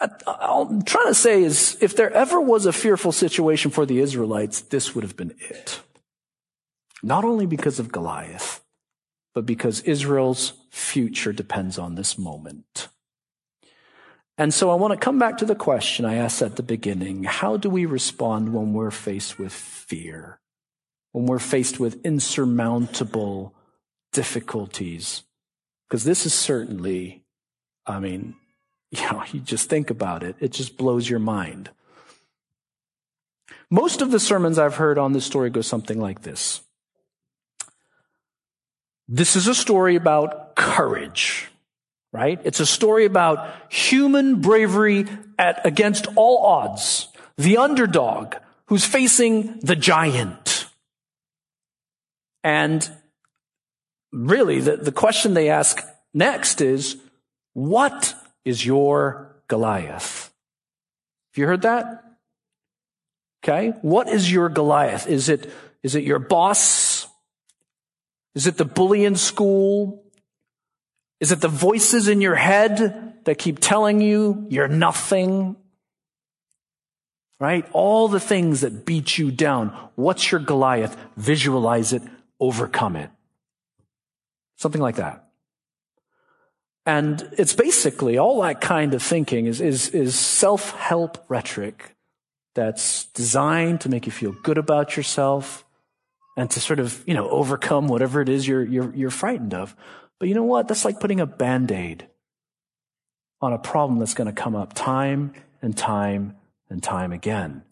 I, 0.00 0.08
I'm 0.26 0.82
trying 0.82 1.06
to 1.06 1.14
say 1.14 1.42
is 1.42 1.78
if 1.80 1.96
there 1.96 2.10
ever 2.10 2.40
was 2.40 2.66
a 2.66 2.72
fearful 2.72 3.12
situation 3.12 3.70
for 3.70 3.86
the 3.86 4.00
Israelites, 4.00 4.60
this 4.62 4.94
would 4.94 5.04
have 5.04 5.16
been 5.16 5.34
it. 5.38 5.80
Not 7.02 7.24
only 7.24 7.46
because 7.46 7.78
of 7.78 7.92
Goliath, 7.92 8.64
but 9.34 9.46
because 9.46 9.80
Israel's 9.82 10.54
future 10.70 11.32
depends 11.32 11.78
on 11.78 11.94
this 11.94 12.18
moment. 12.18 12.88
And 14.38 14.52
so 14.52 14.70
I 14.70 14.74
want 14.74 14.92
to 14.92 14.98
come 14.98 15.18
back 15.18 15.38
to 15.38 15.46
the 15.46 15.54
question 15.54 16.04
I 16.04 16.16
asked 16.16 16.42
at 16.42 16.56
the 16.56 16.62
beginning. 16.62 17.24
How 17.24 17.56
do 17.56 17.70
we 17.70 17.86
respond 17.86 18.52
when 18.52 18.72
we're 18.72 18.90
faced 18.90 19.38
with 19.38 19.52
fear? 19.52 20.40
When 21.12 21.26
we're 21.26 21.38
faced 21.38 21.80
with 21.80 22.04
insurmountable 22.04 23.54
difficulties? 24.12 25.22
Because 25.88 26.04
this 26.04 26.26
is 26.26 26.34
certainly, 26.34 27.24
I 27.86 27.98
mean, 27.98 28.36
you 28.90 29.02
know, 29.02 29.22
you 29.32 29.40
just 29.40 29.70
think 29.70 29.90
about 29.90 30.22
it. 30.22 30.36
It 30.40 30.52
just 30.52 30.76
blows 30.76 31.08
your 31.08 31.18
mind. 31.18 31.70
Most 33.70 34.00
of 34.00 34.10
the 34.10 34.20
sermons 34.20 34.58
I've 34.58 34.76
heard 34.76 34.98
on 34.98 35.12
this 35.12 35.24
story 35.24 35.50
go 35.50 35.60
something 35.60 36.00
like 36.00 36.22
this. 36.22 36.60
This 39.08 39.36
is 39.36 39.46
a 39.46 39.54
story 39.54 39.96
about 39.96 40.56
courage, 40.56 41.48
right? 42.12 42.40
It's 42.44 42.60
a 42.60 42.66
story 42.66 43.04
about 43.04 43.54
human 43.68 44.40
bravery 44.40 45.06
at, 45.38 45.64
against 45.64 46.06
all 46.16 46.44
odds. 46.44 47.08
The 47.36 47.58
underdog 47.58 48.34
who's 48.66 48.84
facing 48.84 49.60
the 49.60 49.76
giant. 49.76 50.66
And 52.42 52.88
really, 54.12 54.60
the, 54.60 54.76
the 54.76 54.92
question 54.92 55.34
they 55.34 55.50
ask 55.50 55.84
next 56.14 56.60
is, 56.60 56.96
what 57.52 58.14
is 58.44 58.64
your 58.64 59.36
Goliath? 59.48 60.32
Have 61.32 61.38
you 61.38 61.46
heard 61.46 61.62
that? 61.62 62.04
Okay. 63.44 63.72
What 63.82 64.08
is 64.08 64.30
your 64.30 64.48
Goliath? 64.48 65.06
Is 65.06 65.28
it, 65.28 65.50
is 65.82 65.94
it 65.94 66.02
your 66.02 66.18
boss? 66.18 66.95
Is 68.36 68.46
it 68.46 68.58
the 68.58 68.66
bully 68.66 69.04
in 69.04 69.16
school? 69.16 70.04
Is 71.20 71.32
it 71.32 71.40
the 71.40 71.48
voices 71.48 72.06
in 72.06 72.20
your 72.20 72.36
head 72.36 73.14
that 73.24 73.38
keep 73.38 73.58
telling 73.58 74.00
you 74.00 74.46
you're 74.50 74.68
nothing? 74.68 75.56
Right? 77.40 77.66
All 77.72 78.08
the 78.08 78.20
things 78.20 78.60
that 78.60 78.86
beat 78.86 79.18
you 79.18 79.30
down. 79.30 79.68
What's 79.94 80.30
your 80.30 80.40
Goliath? 80.40 80.96
Visualize 81.16 81.92
it, 81.92 82.02
overcome 82.38 82.96
it. 82.96 83.10
Something 84.56 84.82
like 84.82 84.96
that. 84.96 85.24
And 86.84 87.28
it's 87.36 87.52
basically 87.54 88.16
all 88.16 88.42
that 88.42 88.60
kind 88.60 88.94
of 88.94 89.02
thinking 89.02 89.46
is, 89.46 89.60
is, 89.60 89.88
is 89.88 90.14
self-help 90.14 91.24
rhetoric 91.28 91.96
that's 92.54 93.06
designed 93.06 93.80
to 93.82 93.88
make 93.88 94.06
you 94.06 94.12
feel 94.12 94.32
good 94.42 94.56
about 94.56 94.96
yourself, 94.96 95.65
and 96.36 96.50
to 96.50 96.60
sort 96.60 96.78
of, 96.78 97.02
you 97.06 97.14
know, 97.14 97.28
overcome 97.30 97.88
whatever 97.88 98.20
it 98.20 98.28
is 98.28 98.46
you're, 98.46 98.64
you're, 98.64 98.94
you're 98.94 99.10
frightened 99.10 99.54
of. 99.54 99.74
But 100.18 100.28
you 100.28 100.34
know 100.34 100.44
what? 100.44 100.68
That's 100.68 100.84
like 100.84 101.00
putting 101.00 101.20
a 101.20 101.26
band-aid 101.26 102.06
on 103.40 103.52
a 103.52 103.58
problem 103.58 103.98
that's 103.98 104.14
going 104.14 104.32
to 104.32 104.42
come 104.42 104.54
up 104.54 104.72
time 104.74 105.32
and 105.62 105.76
time 105.76 106.36
and 106.68 106.82
time 106.82 107.12
again. 107.12 107.62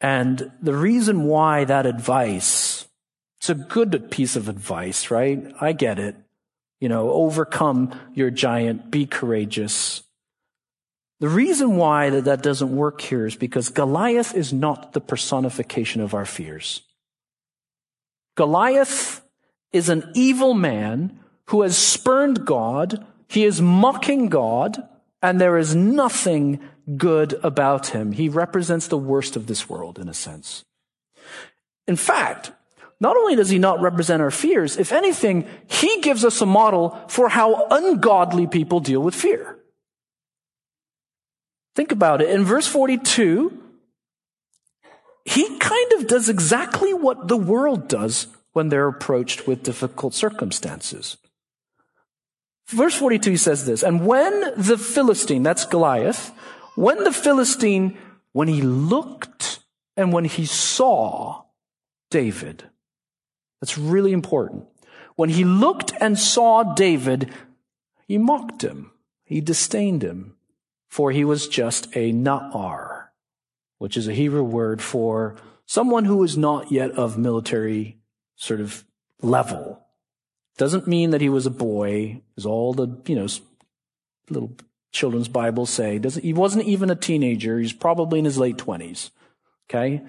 And 0.00 0.50
the 0.60 0.74
reason 0.74 1.24
why 1.24 1.64
that 1.64 1.86
advice, 1.86 2.86
it's 3.38 3.50
a 3.50 3.54
good 3.54 4.10
piece 4.10 4.34
of 4.36 4.48
advice, 4.48 5.10
right? 5.10 5.52
I 5.60 5.72
get 5.72 5.98
it. 5.98 6.16
You 6.80 6.88
know, 6.88 7.10
overcome 7.10 7.98
your 8.12 8.30
giant, 8.30 8.90
be 8.90 9.06
courageous. 9.06 10.02
The 11.20 11.28
reason 11.28 11.76
why 11.76 12.10
that, 12.10 12.24
that 12.24 12.42
doesn't 12.42 12.74
work 12.74 13.00
here 13.00 13.26
is 13.26 13.36
because 13.36 13.68
Goliath 13.68 14.34
is 14.34 14.52
not 14.52 14.92
the 14.92 15.00
personification 15.00 16.00
of 16.00 16.14
our 16.14 16.26
fears. 16.26 16.82
Goliath 18.34 19.22
is 19.72 19.88
an 19.88 20.10
evil 20.14 20.54
man 20.54 21.18
who 21.46 21.62
has 21.62 21.76
spurned 21.76 22.44
God. 22.46 23.06
He 23.28 23.44
is 23.44 23.60
mocking 23.60 24.28
God, 24.28 24.88
and 25.22 25.40
there 25.40 25.58
is 25.58 25.74
nothing 25.74 26.60
good 26.96 27.38
about 27.42 27.88
him. 27.88 28.12
He 28.12 28.28
represents 28.28 28.88
the 28.88 28.98
worst 28.98 29.36
of 29.36 29.46
this 29.46 29.68
world, 29.68 29.98
in 29.98 30.08
a 30.08 30.14
sense. 30.14 30.64
In 31.86 31.96
fact, 31.96 32.52
not 33.00 33.16
only 33.16 33.34
does 33.34 33.50
he 33.50 33.58
not 33.58 33.80
represent 33.80 34.22
our 34.22 34.30
fears, 34.30 34.76
if 34.76 34.92
anything, 34.92 35.46
he 35.68 36.00
gives 36.00 36.24
us 36.24 36.40
a 36.40 36.46
model 36.46 36.98
for 37.08 37.28
how 37.28 37.66
ungodly 37.70 38.46
people 38.46 38.80
deal 38.80 39.00
with 39.00 39.14
fear. 39.14 39.58
Think 41.74 41.90
about 41.90 42.20
it. 42.20 42.30
In 42.30 42.44
verse 42.44 42.66
42, 42.66 43.58
he 45.24 45.58
kind 45.58 45.92
of 45.94 46.06
does 46.06 46.28
exactly 46.28 46.92
what 46.92 47.28
the 47.28 47.36
world 47.36 47.88
does 47.88 48.26
when 48.52 48.68
they're 48.68 48.88
approached 48.88 49.46
with 49.46 49.62
difficult 49.62 50.14
circumstances. 50.14 51.16
Verse 52.66 52.94
42 52.94 53.30
he 53.30 53.36
says 53.36 53.66
this, 53.66 53.82
and 53.82 54.06
when 54.06 54.40
the 54.56 54.78
Philistine, 54.78 55.42
that's 55.42 55.66
Goliath, 55.66 56.32
when 56.74 57.04
the 57.04 57.12
Philistine, 57.12 57.98
when 58.32 58.48
he 58.48 58.62
looked 58.62 59.60
and 59.96 60.12
when 60.12 60.24
he 60.24 60.46
saw 60.46 61.44
David, 62.10 62.64
that's 63.60 63.76
really 63.78 64.12
important. 64.12 64.66
When 65.16 65.28
he 65.28 65.44
looked 65.44 65.92
and 66.00 66.18
saw 66.18 66.74
David, 66.74 67.30
he 68.06 68.18
mocked 68.18 68.62
him. 68.62 68.92
He 69.24 69.40
disdained 69.40 70.02
him, 70.02 70.34
for 70.88 71.10
he 71.10 71.24
was 71.24 71.48
just 71.48 71.86
a 71.96 72.12
na'ar, 72.12 72.91
which 73.82 73.96
is 73.96 74.06
a 74.06 74.14
Hebrew 74.14 74.44
word 74.44 74.80
for 74.80 75.34
someone 75.66 76.04
who 76.04 76.22
is 76.22 76.38
not 76.38 76.70
yet 76.70 76.92
of 76.92 77.18
military 77.18 77.98
sort 78.36 78.60
of 78.60 78.84
level. 79.22 79.84
Doesn't 80.56 80.86
mean 80.86 81.10
that 81.10 81.20
he 81.20 81.28
was 81.28 81.46
a 81.46 81.50
boy, 81.50 82.22
as 82.36 82.46
all 82.46 82.74
the, 82.74 83.02
you 83.06 83.16
know, 83.16 83.26
little 84.30 84.52
children's 84.92 85.26
Bibles 85.26 85.68
say. 85.68 85.98
Doesn't, 85.98 86.22
he 86.22 86.32
wasn't 86.32 86.66
even 86.66 86.90
a 86.90 86.94
teenager. 86.94 87.58
He's 87.58 87.72
probably 87.72 88.20
in 88.20 88.24
his 88.24 88.38
late 88.38 88.56
twenties. 88.56 89.10
Okay. 89.68 90.00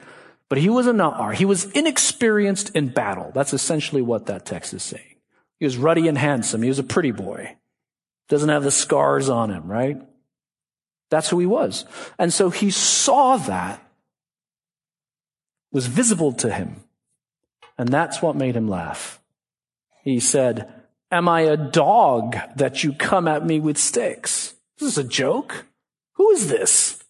But 0.49 0.59
he 0.59 0.69
was 0.69 0.85
a 0.85 0.91
na'ar. 0.91 1.33
He 1.33 1.45
was 1.45 1.65
inexperienced 1.71 2.75
in 2.75 2.89
battle. 2.89 3.31
That's 3.33 3.53
essentially 3.53 4.03
what 4.03 4.27
that 4.27 4.45
text 4.45 4.75
is 4.75 4.83
saying. 4.83 5.15
He 5.57 5.65
was 5.65 5.77
ruddy 5.77 6.07
and 6.07 6.19
handsome. 6.19 6.61
He 6.61 6.69
was 6.69 6.77
a 6.77 6.83
pretty 6.83 7.09
boy. 7.09 7.55
Doesn't 8.29 8.49
have 8.49 8.63
the 8.63 8.69
scars 8.69 9.29
on 9.29 9.49
him, 9.49 9.65
right? 9.65 9.99
That's 11.13 11.29
who 11.29 11.38
he 11.38 11.46
was. 11.46 11.86
And 12.17 12.34
so 12.34 12.50
he 12.50 12.72
saw 12.72 13.38
that 13.38 13.79
was 15.72 15.86
visible 15.86 16.34
to 16.34 16.51
him. 16.51 16.77
And 17.77 17.88
that's 17.89 18.20
what 18.20 18.36
made 18.36 18.55
him 18.55 18.67
laugh. 18.67 19.22
He 20.03 20.20
said, 20.20 20.74
Am 21.12 21.29
I 21.29 21.41
a 21.41 21.55
dog 21.55 22.36
that 22.55 22.84
you 22.84 22.93
come 22.93 23.27
at 23.27 23.46
me 23.46 23.60
with 23.60 23.77
sticks? 23.77 24.55
This 24.79 24.89
is 24.89 24.98
a 24.98 25.03
joke. 25.03 25.67
Who 26.13 26.32
is 26.32 26.50
this? 26.50 27.03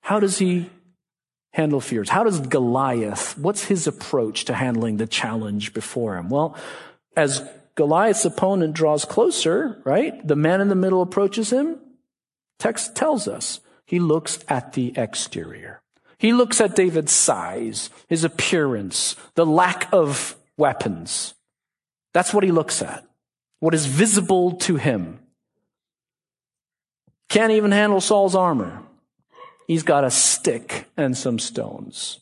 How 0.00 0.18
does 0.18 0.38
he 0.38 0.68
handle 1.52 1.80
fears? 1.80 2.08
How 2.08 2.24
does 2.24 2.40
Goliath, 2.40 3.38
what's 3.38 3.66
his 3.66 3.86
approach 3.86 4.46
to 4.46 4.54
handling 4.54 4.96
the 4.96 5.06
challenge 5.06 5.72
before 5.72 6.16
him? 6.16 6.30
Well, 6.30 6.56
as 7.16 7.48
Goliath's 7.78 8.24
opponent 8.24 8.74
draws 8.74 9.04
closer, 9.04 9.80
right? 9.84 10.26
The 10.26 10.34
man 10.34 10.60
in 10.60 10.66
the 10.66 10.74
middle 10.74 11.00
approaches 11.00 11.52
him. 11.52 11.78
Text 12.58 12.96
tells 12.96 13.28
us 13.28 13.60
he 13.86 14.00
looks 14.00 14.40
at 14.48 14.72
the 14.72 14.92
exterior. 14.96 15.80
He 16.18 16.32
looks 16.32 16.60
at 16.60 16.74
David's 16.74 17.12
size, 17.12 17.90
his 18.08 18.24
appearance, 18.24 19.14
the 19.36 19.46
lack 19.46 19.88
of 19.92 20.34
weapons. 20.56 21.34
That's 22.12 22.34
what 22.34 22.42
he 22.42 22.50
looks 22.50 22.82
at. 22.82 23.06
What 23.60 23.74
is 23.74 23.86
visible 23.86 24.56
to 24.56 24.74
him. 24.74 25.20
Can't 27.28 27.52
even 27.52 27.70
handle 27.70 28.00
Saul's 28.00 28.34
armor. 28.34 28.82
He's 29.68 29.84
got 29.84 30.02
a 30.02 30.10
stick 30.10 30.86
and 30.96 31.16
some 31.16 31.38
stones. 31.38 32.18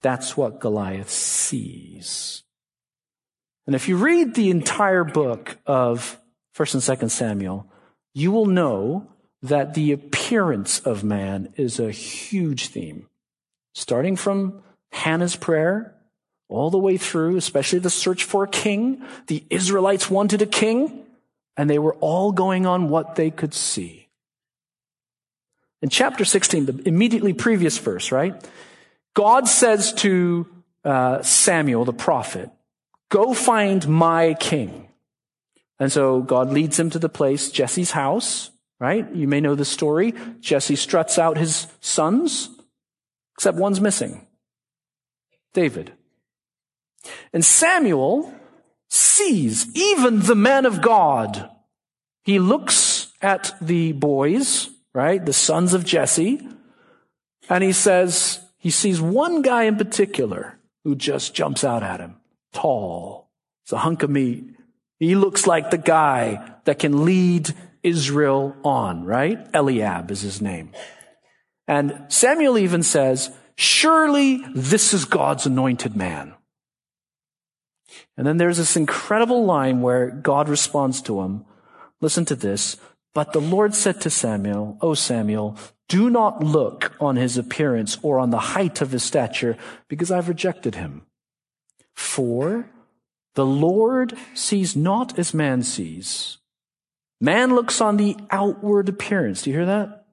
That's 0.00 0.38
what 0.38 0.58
Goliath 0.58 1.10
sees. 1.10 2.43
And 3.66 3.74
if 3.74 3.88
you 3.88 3.96
read 3.96 4.34
the 4.34 4.50
entire 4.50 5.04
book 5.04 5.56
of 5.66 6.20
1st 6.56 6.74
and 6.74 7.00
2nd 7.00 7.10
Samuel, 7.10 7.66
you 8.12 8.30
will 8.30 8.46
know 8.46 9.08
that 9.42 9.74
the 9.74 9.92
appearance 9.92 10.80
of 10.80 11.04
man 11.04 11.52
is 11.56 11.78
a 11.78 11.90
huge 11.90 12.68
theme. 12.68 13.08
Starting 13.74 14.16
from 14.16 14.62
Hannah's 14.92 15.36
prayer 15.36 15.94
all 16.48 16.70
the 16.70 16.78
way 16.78 16.96
through, 16.96 17.36
especially 17.36 17.78
the 17.78 17.90
search 17.90 18.24
for 18.24 18.44
a 18.44 18.48
king. 18.48 19.02
The 19.26 19.44
Israelites 19.50 20.10
wanted 20.10 20.42
a 20.42 20.46
king, 20.46 21.04
and 21.56 21.68
they 21.68 21.78
were 21.78 21.94
all 21.96 22.32
going 22.32 22.66
on 22.66 22.88
what 22.88 23.16
they 23.16 23.30
could 23.30 23.54
see. 23.54 24.08
In 25.82 25.88
chapter 25.88 26.24
16, 26.24 26.66
the 26.66 26.88
immediately 26.88 27.32
previous 27.32 27.76
verse, 27.76 28.12
right? 28.12 28.34
God 29.14 29.48
says 29.48 29.92
to 29.94 30.46
uh, 30.84 31.22
Samuel, 31.22 31.84
the 31.84 31.92
prophet, 31.92 32.50
Go 33.14 33.32
find 33.32 33.86
my 33.86 34.34
king. 34.40 34.88
And 35.78 35.92
so 35.92 36.20
God 36.20 36.50
leads 36.50 36.80
him 36.80 36.90
to 36.90 36.98
the 36.98 37.08
place, 37.08 37.48
Jesse's 37.48 37.92
house, 37.92 38.50
right? 38.80 39.08
You 39.14 39.28
may 39.28 39.40
know 39.40 39.54
the 39.54 39.64
story. 39.64 40.14
Jesse 40.40 40.74
struts 40.74 41.16
out 41.16 41.38
his 41.38 41.68
sons, 41.80 42.48
except 43.36 43.56
one's 43.56 43.80
missing 43.80 44.26
David. 45.52 45.92
And 47.32 47.44
Samuel 47.44 48.34
sees 48.90 49.72
even 49.76 50.18
the 50.18 50.34
man 50.34 50.66
of 50.66 50.82
God. 50.82 51.48
He 52.24 52.40
looks 52.40 53.12
at 53.22 53.52
the 53.60 53.92
boys, 53.92 54.70
right? 54.92 55.24
The 55.24 55.32
sons 55.32 55.72
of 55.72 55.84
Jesse, 55.84 56.40
and 57.48 57.62
he 57.62 57.70
says, 57.70 58.40
he 58.58 58.70
sees 58.70 59.00
one 59.00 59.40
guy 59.40 59.62
in 59.62 59.76
particular 59.76 60.58
who 60.82 60.96
just 60.96 61.32
jumps 61.32 61.62
out 61.62 61.84
at 61.84 62.00
him 62.00 62.16
tall. 62.54 63.30
It's 63.64 63.72
a 63.72 63.78
hunk 63.78 64.02
of 64.02 64.10
meat. 64.10 64.56
He 64.98 65.14
looks 65.14 65.46
like 65.46 65.70
the 65.70 65.78
guy 65.78 66.54
that 66.64 66.78
can 66.78 67.04
lead 67.04 67.52
Israel 67.82 68.56
on, 68.64 69.04
right? 69.04 69.38
Eliab 69.52 70.10
is 70.10 70.22
his 70.22 70.40
name. 70.40 70.70
And 71.68 72.06
Samuel 72.08 72.56
even 72.58 72.82
says, 72.82 73.30
surely 73.56 74.42
this 74.54 74.94
is 74.94 75.04
God's 75.04 75.46
anointed 75.46 75.94
man. 75.96 76.34
And 78.16 78.26
then 78.26 78.38
there's 78.38 78.58
this 78.58 78.76
incredible 78.76 79.44
line 79.44 79.80
where 79.80 80.10
God 80.10 80.48
responds 80.48 81.02
to 81.02 81.20
him. 81.22 81.44
Listen 82.00 82.24
to 82.26 82.36
this. 82.36 82.76
But 83.14 83.32
the 83.32 83.40
Lord 83.40 83.74
said 83.74 84.00
to 84.00 84.10
Samuel, 84.10 84.78
O 84.80 84.94
Samuel, 84.94 85.56
do 85.88 86.10
not 86.10 86.42
look 86.42 86.92
on 87.00 87.16
his 87.16 87.36
appearance 87.36 87.98
or 88.02 88.18
on 88.18 88.30
the 88.30 88.38
height 88.38 88.80
of 88.80 88.90
his 88.90 89.02
stature 89.02 89.56
because 89.88 90.10
I've 90.10 90.28
rejected 90.28 90.74
him. 90.74 91.02
For 91.94 92.68
the 93.34 93.46
Lord 93.46 94.14
sees 94.34 94.76
not 94.76 95.18
as 95.18 95.34
man 95.34 95.62
sees. 95.62 96.38
Man 97.20 97.54
looks 97.54 97.80
on 97.80 97.96
the 97.96 98.16
outward 98.30 98.88
appearance. 98.88 99.42
Do 99.42 99.50
you 99.50 99.56
hear 99.56 99.66
that? 99.66 100.06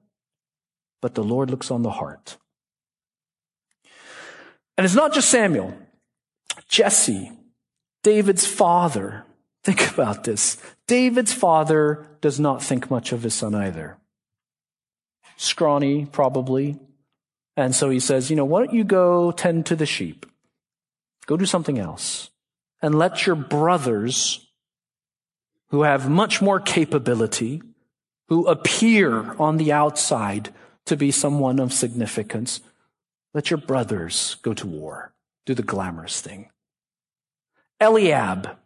But 1.00 1.14
the 1.14 1.24
Lord 1.24 1.50
looks 1.50 1.70
on 1.70 1.82
the 1.82 1.90
heart. 1.90 2.36
And 4.76 4.84
it's 4.84 4.94
not 4.94 5.12
just 5.12 5.28
Samuel. 5.28 5.74
Jesse, 6.68 7.32
David's 8.02 8.46
father. 8.46 9.24
Think 9.64 9.92
about 9.92 10.24
this. 10.24 10.56
David's 10.88 11.32
father 11.32 12.06
does 12.20 12.40
not 12.40 12.62
think 12.62 12.90
much 12.90 13.12
of 13.12 13.22
his 13.22 13.34
son 13.34 13.54
either. 13.54 13.98
Scrawny, 15.36 16.06
probably. 16.06 16.78
And 17.56 17.74
so 17.74 17.90
he 17.90 18.00
says, 18.00 18.28
you 18.30 18.36
know, 18.36 18.44
why 18.44 18.64
don't 18.64 18.74
you 18.74 18.84
go 18.84 19.30
tend 19.30 19.66
to 19.66 19.76
the 19.76 19.86
sheep? 19.86 20.26
Go 21.26 21.36
do 21.36 21.46
something 21.46 21.78
else. 21.78 22.30
And 22.80 22.98
let 22.98 23.26
your 23.26 23.36
brothers, 23.36 24.46
who 25.68 25.82
have 25.82 26.10
much 26.10 26.42
more 26.42 26.60
capability, 26.60 27.62
who 28.28 28.46
appear 28.46 29.34
on 29.38 29.56
the 29.56 29.72
outside 29.72 30.52
to 30.86 30.96
be 30.96 31.10
someone 31.10 31.60
of 31.60 31.72
significance, 31.72 32.60
let 33.34 33.50
your 33.50 33.58
brothers 33.58 34.36
go 34.42 34.52
to 34.54 34.66
war. 34.66 35.12
Do 35.46 35.54
the 35.54 35.62
glamorous 35.62 36.20
thing. 36.20 36.50
Eliab, 37.80 38.56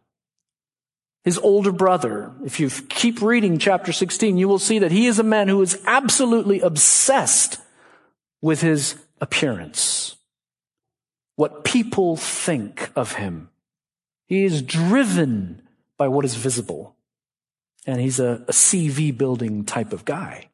his 1.25 1.38
older 1.38 1.73
brother, 1.73 2.33
if 2.45 2.61
you 2.61 2.71
keep 2.71 3.23
reading 3.23 3.59
chapter 3.59 3.92
16, 3.92 4.37
you 4.37 4.49
will 4.49 4.59
see 4.59 4.79
that 4.79 4.92
he 4.92 5.07
is 5.07 5.19
a 5.19 5.25
man 5.25 5.49
who 5.49 5.61
is 5.62 5.83
absolutely 5.87 6.61
obsessed 6.61 7.59
with 8.42 8.61
his 8.61 8.97
appearance 9.21 10.16
what 11.37 11.64
people 11.64 12.16
think 12.16 12.90
of 12.96 13.12
him. 13.12 13.51
He 14.27 14.44
is 14.44 14.62
driven 14.62 15.62
by 15.96 16.09
what 16.09 16.25
is 16.25 16.35
visible. 16.35 16.96
And 17.87 18.01
he's 18.01 18.18
a, 18.18 18.44
a, 18.49 18.53
CV 18.53 19.16
building 19.16 19.64
type 19.64 19.92
of 19.92 20.05
guy. 20.05 20.49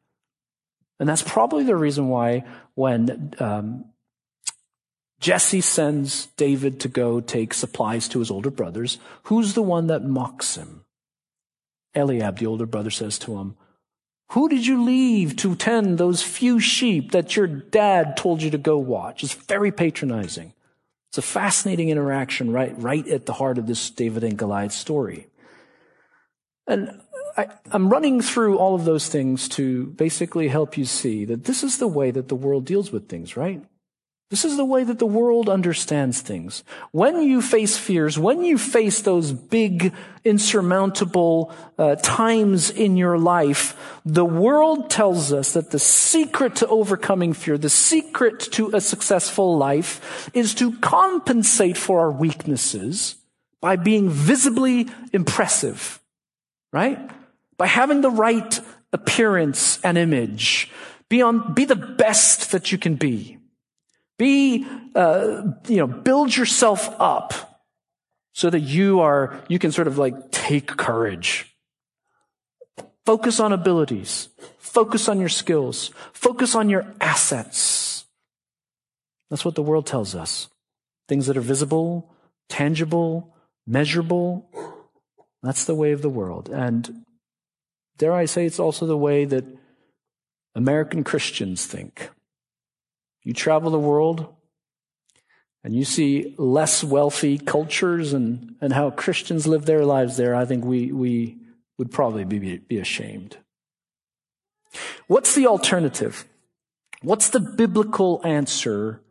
And 0.99 1.09
that's 1.09 1.23
probably 1.23 1.63
the 1.63 1.75
reason 1.75 2.09
why 2.09 2.43
when 2.75 3.33
um, 3.39 3.85
Jesse 5.19 5.61
sends 5.61 6.27
David 6.37 6.79
to 6.81 6.87
go 6.87 7.21
take 7.21 7.53
supplies 7.53 8.07
to 8.09 8.19
his 8.19 8.29
older 8.29 8.51
brothers, 8.51 8.99
who's 9.23 9.53
the 9.53 9.63
one 9.63 9.87
that 9.87 10.03
mocks 10.03 10.55
him? 10.55 10.85
Eliab, 11.95 12.37
the 12.37 12.45
older 12.45 12.65
brother, 12.65 12.91
says 12.91 13.17
to 13.19 13.37
him, 13.37 13.55
Who 14.31 14.49
did 14.49 14.67
you 14.67 14.83
leave 14.83 15.35
to 15.37 15.55
tend 15.55 15.97
those 15.97 16.21
few 16.21 16.59
sheep 16.59 17.11
that 17.11 17.35
your 17.35 17.47
dad 17.47 18.15
told 18.15 18.41
you 18.41 18.51
to 18.51 18.57
go 18.57 18.77
watch? 18.77 19.23
It's 19.23 19.33
very 19.33 19.71
patronizing. 19.71 20.53
It's 21.13 21.19
a 21.19 21.21
fascinating 21.21 21.89
interaction 21.89 22.51
right, 22.51 22.73
right 22.75 23.07
at 23.07 23.27
the 23.27 23.33
heart 23.33 23.59
of 23.59 23.67
this 23.67 23.91
David 23.91 24.23
and 24.23 24.35
Goliath 24.35 24.71
story. 24.71 25.27
And 26.65 27.01
I, 27.37 27.49
am 27.71 27.89
running 27.89 28.19
through 28.19 28.57
all 28.57 28.73
of 28.73 28.85
those 28.85 29.09
things 29.09 29.47
to 29.49 29.85
basically 29.85 30.47
help 30.47 30.75
you 30.75 30.85
see 30.85 31.23
that 31.25 31.43
this 31.43 31.63
is 31.63 31.77
the 31.77 31.87
way 31.87 32.09
that 32.09 32.29
the 32.29 32.35
world 32.35 32.65
deals 32.65 32.91
with 32.91 33.09
things, 33.09 33.37
right? 33.37 33.63
This 34.33 34.45
is 34.45 34.57
the 34.57 34.65
way 34.65 34.83
that 34.83 34.97
the 34.97 35.05
world 35.05 35.47
understands 35.47 36.21
things. 36.21 36.63
When 36.89 37.21
you 37.21 37.39
face 37.39 37.77
fears, 37.77 38.17
when 38.17 38.43
you 38.43 38.57
face 38.57 39.03
those 39.03 39.31
big, 39.31 39.93
insurmountable 40.23 41.53
uh, 41.77 41.97
times 41.97 42.71
in 42.71 42.97
your 42.97 43.19
life, 43.19 43.77
the 44.03 44.25
world 44.25 44.89
tells 44.89 45.31
us 45.31 45.53
that 45.53 45.69
the 45.69 45.77
secret 45.77 46.55
to 46.55 46.67
overcoming 46.67 47.33
fear, 47.33 47.59
the 47.59 47.69
secret 47.69 48.39
to 48.53 48.71
a 48.73 48.81
successful 48.81 49.55
life, 49.55 50.31
is 50.33 50.55
to 50.55 50.79
compensate 50.79 51.77
for 51.77 51.99
our 51.99 52.11
weaknesses 52.11 53.17
by 53.61 53.75
being 53.75 54.09
visibly 54.09 54.87
impressive, 55.11 55.99
right? 56.71 56.97
By 57.57 57.67
having 57.67 58.01
the 58.01 58.09
right 58.09 58.59
appearance 58.91 59.79
and 59.83 59.95
image. 59.95 60.71
Be 61.07 61.21
on, 61.21 61.53
be 61.53 61.65
the 61.65 61.75
best 61.75 62.51
that 62.51 62.71
you 62.71 62.79
can 62.79 62.95
be. 62.95 63.37
Be, 64.23 64.65
uh, 64.95 65.41
you 65.67 65.75
know, 65.75 65.87
build 65.87 66.33
yourself 66.33 66.89
up 66.97 67.59
so 68.33 68.49
that 68.49 68.61
you 68.61 69.01
are, 69.01 69.37
you 69.49 69.59
can 69.59 69.73
sort 69.73 69.87
of 69.87 69.97
like 69.97 70.31
take 70.31 70.67
courage. 70.67 71.53
Focus 73.05 73.41
on 73.41 73.51
abilities. 73.51 74.29
Focus 74.59 75.09
on 75.09 75.19
your 75.19 75.27
skills. 75.27 75.91
Focus 76.13 76.55
on 76.55 76.69
your 76.69 76.85
assets. 77.01 78.05
That's 79.29 79.43
what 79.43 79.55
the 79.55 79.61
world 79.61 79.85
tells 79.85 80.15
us. 80.15 80.47
Things 81.09 81.27
that 81.27 81.35
are 81.35 81.41
visible, 81.41 82.09
tangible, 82.47 83.35
measurable. 83.67 84.49
That's 85.41 85.65
the 85.65 85.75
way 85.75 85.91
of 85.91 86.01
the 86.01 86.07
world. 86.07 86.47
And 86.47 87.03
dare 87.97 88.13
I 88.13 88.23
say, 88.23 88.45
it's 88.45 88.57
also 88.57 88.85
the 88.85 88.95
way 88.95 89.25
that 89.25 89.43
American 90.55 91.03
Christians 91.03 91.65
think. 91.65 92.09
You 93.23 93.33
travel 93.33 93.71
the 93.71 93.79
world 93.79 94.33
and 95.63 95.75
you 95.75 95.85
see 95.85 96.35
less 96.37 96.83
wealthy 96.83 97.37
cultures 97.37 98.13
and, 98.13 98.55
and 98.59 98.73
how 98.73 98.89
Christians 98.91 99.47
live 99.47 99.65
their 99.65 99.85
lives 99.85 100.17
there, 100.17 100.35
I 100.35 100.45
think 100.45 100.65
we, 100.65 100.91
we 100.91 101.37
would 101.77 101.91
probably 101.91 102.25
be, 102.25 102.57
be 102.57 102.79
ashamed. 102.79 103.37
What's 105.07 105.35
the 105.35 105.47
alternative? 105.47 106.25
What's 107.01 107.29
the 107.29 107.39
biblical 107.39 108.21
answer 108.25 109.01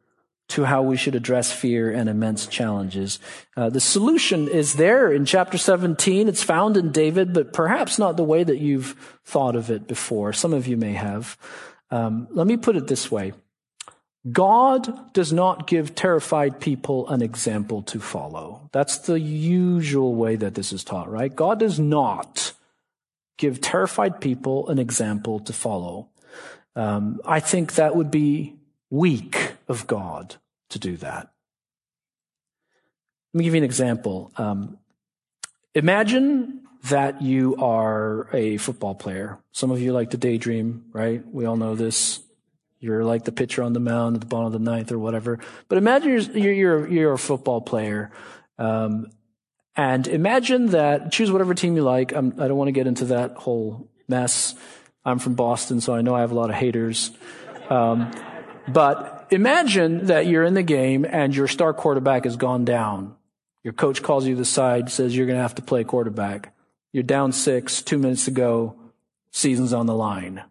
to 0.48 0.64
how 0.64 0.83
we 0.83 0.96
should 0.96 1.14
address 1.14 1.51
fear 1.51 1.90
and 1.90 2.09
immense 2.09 2.46
challenges? 2.46 3.18
Uh, 3.57 3.70
the 3.70 3.81
solution 3.81 4.48
is 4.48 4.75
there 4.75 5.11
in 5.11 5.25
chapter 5.25 5.57
17. 5.57 6.29
It's 6.29 6.42
found 6.42 6.77
in 6.77 6.92
David, 6.92 7.33
but 7.33 7.53
perhaps 7.53 7.98
not 7.98 8.16
the 8.16 8.25
way 8.25 8.44
that 8.44 8.59
you've 8.59 9.18
thought 9.25 9.57
of 9.57 9.70
it 9.70 9.88
before. 9.88 10.33
Some 10.33 10.53
of 10.53 10.66
you 10.66 10.77
may 10.77 10.92
have. 10.92 11.38
Um, 11.90 12.29
let 12.31 12.46
me 12.46 12.57
put 12.57 12.77
it 12.77 12.87
this 12.87 13.11
way. 13.11 13.33
God 14.30 15.12
does 15.12 15.32
not 15.32 15.66
give 15.66 15.96
terrified 15.96 16.61
people 16.61 17.08
an 17.08 17.22
example 17.22 17.82
to 17.82 17.98
follow. 17.98 18.68
That's 18.72 18.98
the 18.98 19.18
usual 19.18 20.14
way 20.14 20.37
that 20.37 20.54
this 20.54 20.72
is 20.72 20.85
taught, 20.85 21.11
right? 21.11 21.35
God 21.35 21.58
does 21.58 21.80
not 21.80 22.52
give 23.37 23.61
terrified 23.61 24.20
people 24.20 24.68
an 24.68 24.78
example 24.78 25.40
to 25.40 25.52
follow. 25.52 26.08
Um, 26.76 27.20
I 27.24 27.40
think 27.40 27.74
that 27.74 27.96
would 27.96 28.11
be 28.11 28.54
weak 28.90 29.54
of 29.66 29.88
God 29.88 30.37
to 30.70 30.78
do 30.78 30.96
that. 30.98 31.32
Let 33.32 33.38
me 33.38 33.44
give 33.44 33.54
you 33.54 33.58
an 33.58 33.64
example. 33.64 34.30
Um, 34.37 34.78
imagine 35.74 36.61
that 36.85 37.22
you 37.22 37.56
are 37.56 38.28
a 38.32 38.56
football 38.58 38.94
player. 38.94 39.38
Some 39.52 39.70
of 39.70 39.80
you 39.80 39.92
like 39.92 40.11
to 40.11 40.16
daydream, 40.16 40.85
right? 40.92 41.26
We 41.26 41.44
all 41.44 41.56
know 41.56 41.74
this. 41.74 42.20
You're 42.83 43.05
like 43.05 43.23
the 43.23 43.31
pitcher 43.31 43.62
on 43.62 43.75
the 43.75 43.81
mound 43.81 44.16
at 44.16 44.23
the 44.23 44.27
bottom 44.27 44.47
of 44.47 44.53
the 44.53 44.59
ninth 44.59 44.90
or 44.90 44.99
whatever. 44.99 45.38
But 45.68 45.79
imagine 45.79 46.33
you're, 46.35 46.53
you're, 46.53 46.88
you're 46.88 47.12
a 47.12 47.18
football 47.18 47.61
player. 47.61 48.11
Um, 48.59 49.07
and 49.77 50.09
imagine 50.09 50.66
that, 50.71 51.12
choose 51.12 51.31
whatever 51.31 51.55
team 51.55 51.77
you 51.77 51.83
like. 51.83 52.11
I'm, 52.12 52.33
I 52.33 52.42
do 52.42 52.49
not 52.49 52.57
want 52.57 52.68
to 52.68 52.73
get 52.73 52.88
into 52.88 53.05
that 53.07 53.37
whole 53.37 53.88
mess. 54.09 54.57
I'm 55.05 55.21
from 55.21 55.35
Boston, 55.35 55.81
so 55.81 55.95
I 55.95 56.03
know 56.03 56.16
I 56.16 56.23
have 56.23 56.33
a 56.33 56.35
lot 56.35 56.51
of 56.51 56.57
haters. 56.57 57.12
Um, 57.71 58.11
but 58.66 59.29
imagine 59.31 60.07
that 60.07 60.27
you're 60.27 60.45
in 60.45 60.55
the 60.55 60.64
game 60.64 61.07
and 61.09 61.35
your 61.37 61.47
star 61.47 61.73
quarterback 61.73 62.25
has 62.25 62.35
gone 62.35 62.64
down. 62.64 63.14
Your 63.62 63.75
coach 63.75 64.03
calls 64.03 64.27
you 64.27 64.35
to 64.35 64.40
the 64.40 64.45
side, 64.45 64.90
says 64.90 65.16
you're 65.16 65.27
going 65.27 65.38
to 65.38 65.42
have 65.42 65.55
to 65.55 65.62
play 65.62 65.85
quarterback. 65.85 66.53
You're 66.92 67.05
down 67.05 67.31
six, 67.31 67.81
two 67.81 67.97
minutes 67.97 68.25
to 68.25 68.33
go, 68.33 68.75
season's 69.31 69.73
on 69.73 69.87
the 69.87 69.95
line. 69.95 70.42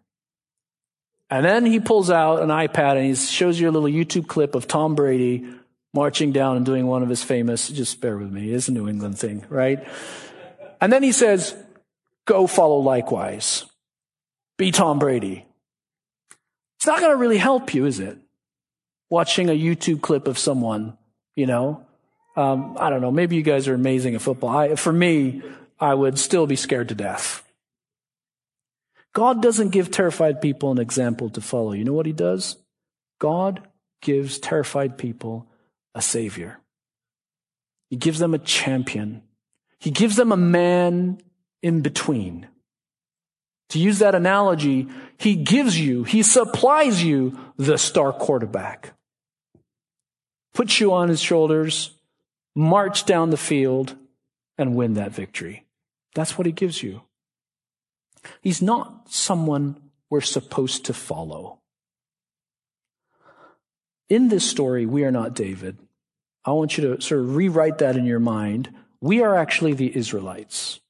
And 1.32 1.46
then 1.46 1.64
he 1.64 1.80
pulls 1.80 2.10
out 2.10 2.42
an 2.42 2.50
iPad 2.50 2.98
and 2.98 3.06
he 3.06 3.14
shows 3.14 3.58
you 3.58 3.70
a 3.70 3.72
little 3.72 3.88
YouTube 3.88 4.28
clip 4.28 4.54
of 4.54 4.68
Tom 4.68 4.94
Brady 4.94 5.48
marching 5.94 6.30
down 6.30 6.58
and 6.58 6.66
doing 6.66 6.86
one 6.86 7.02
of 7.02 7.08
his 7.08 7.22
famous, 7.22 7.70
just 7.70 8.02
bear 8.02 8.18
with 8.18 8.30
me, 8.30 8.52
it's 8.52 8.68
a 8.68 8.72
New 8.72 8.86
England 8.86 9.18
thing, 9.18 9.42
right? 9.48 9.82
And 10.78 10.92
then 10.92 11.02
he 11.02 11.10
says, 11.10 11.56
go 12.26 12.46
follow 12.46 12.80
likewise. 12.80 13.64
Be 14.58 14.72
Tom 14.72 14.98
Brady. 14.98 15.46
It's 16.76 16.86
not 16.86 17.00
going 17.00 17.12
to 17.12 17.16
really 17.16 17.38
help 17.38 17.72
you, 17.72 17.86
is 17.86 17.98
it? 17.98 18.18
Watching 19.08 19.48
a 19.48 19.58
YouTube 19.58 20.02
clip 20.02 20.28
of 20.28 20.38
someone, 20.38 20.98
you 21.34 21.46
know? 21.46 21.86
Um, 22.36 22.76
I 22.78 22.90
don't 22.90 23.00
know. 23.00 23.10
Maybe 23.10 23.36
you 23.36 23.42
guys 23.42 23.68
are 23.68 23.74
amazing 23.74 24.14
at 24.14 24.20
football. 24.20 24.50
I, 24.50 24.74
for 24.74 24.92
me, 24.92 25.40
I 25.80 25.94
would 25.94 26.18
still 26.18 26.46
be 26.46 26.56
scared 26.56 26.90
to 26.90 26.94
death. 26.94 27.42
God 29.14 29.42
doesn't 29.42 29.70
give 29.70 29.90
terrified 29.90 30.40
people 30.40 30.70
an 30.70 30.78
example 30.78 31.28
to 31.30 31.40
follow. 31.40 31.72
You 31.72 31.84
know 31.84 31.92
what 31.92 32.06
he 32.06 32.12
does? 32.12 32.56
God 33.18 33.66
gives 34.00 34.38
terrified 34.38 34.98
people 34.98 35.46
a 35.94 36.02
savior. 36.02 36.58
He 37.90 37.96
gives 37.96 38.18
them 38.18 38.32
a 38.32 38.38
champion. 38.38 39.22
He 39.78 39.90
gives 39.90 40.16
them 40.16 40.32
a 40.32 40.36
man 40.36 41.20
in 41.62 41.82
between. 41.82 42.48
To 43.70 43.78
use 43.78 44.00
that 44.00 44.14
analogy, 44.14 44.88
he 45.18 45.36
gives 45.36 45.78
you, 45.78 46.04
he 46.04 46.22
supplies 46.22 47.02
you 47.02 47.38
the 47.56 47.78
star 47.78 48.12
quarterback. 48.12 48.94
Puts 50.54 50.80
you 50.80 50.92
on 50.92 51.08
his 51.08 51.20
shoulders, 51.20 51.92
march 52.54 53.06
down 53.06 53.30
the 53.30 53.36
field, 53.36 53.96
and 54.58 54.74
win 54.74 54.94
that 54.94 55.12
victory. 55.12 55.64
That's 56.14 56.36
what 56.36 56.46
he 56.46 56.52
gives 56.52 56.82
you. 56.82 57.02
He's 58.40 58.62
not 58.62 59.10
someone 59.10 59.76
we're 60.10 60.20
supposed 60.20 60.84
to 60.86 60.94
follow. 60.94 61.58
In 64.08 64.28
this 64.28 64.48
story, 64.48 64.84
we 64.84 65.04
are 65.04 65.10
not 65.10 65.34
David. 65.34 65.78
I 66.44 66.50
want 66.52 66.76
you 66.76 66.94
to 66.94 67.00
sort 67.00 67.20
of 67.22 67.36
rewrite 67.36 67.78
that 67.78 67.96
in 67.96 68.04
your 68.04 68.20
mind. 68.20 68.68
We 69.00 69.22
are 69.22 69.36
actually 69.36 69.72
the 69.72 69.96
Israelites. 69.96 70.80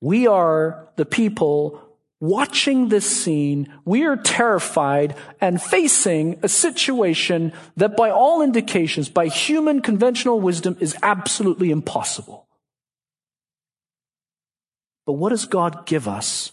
We 0.00 0.26
are 0.26 0.88
the 0.96 1.06
people 1.06 1.80
watching 2.20 2.88
this 2.88 3.08
scene. 3.08 3.72
We 3.84 4.04
are 4.04 4.16
terrified 4.16 5.14
and 5.40 5.62
facing 5.62 6.40
a 6.42 6.48
situation 6.48 7.52
that 7.76 7.96
by 7.96 8.10
all 8.10 8.42
indications, 8.42 9.08
by 9.08 9.28
human 9.28 9.80
conventional 9.80 10.40
wisdom, 10.40 10.76
is 10.80 10.96
absolutely 11.02 11.70
impossible. 11.70 12.47
But 15.08 15.14
what 15.14 15.30
does 15.30 15.46
God 15.46 15.86
give 15.86 16.06
us? 16.06 16.52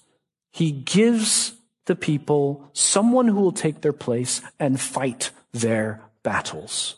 He 0.54 0.72
gives 0.72 1.56
the 1.88 1.96
people 1.96 2.70
someone 2.72 3.28
who 3.28 3.42
will 3.42 3.52
take 3.52 3.82
their 3.82 3.92
place 3.92 4.42
and 4.58 4.80
fight 4.80 5.32
their 5.52 6.02
battles. 6.24 6.96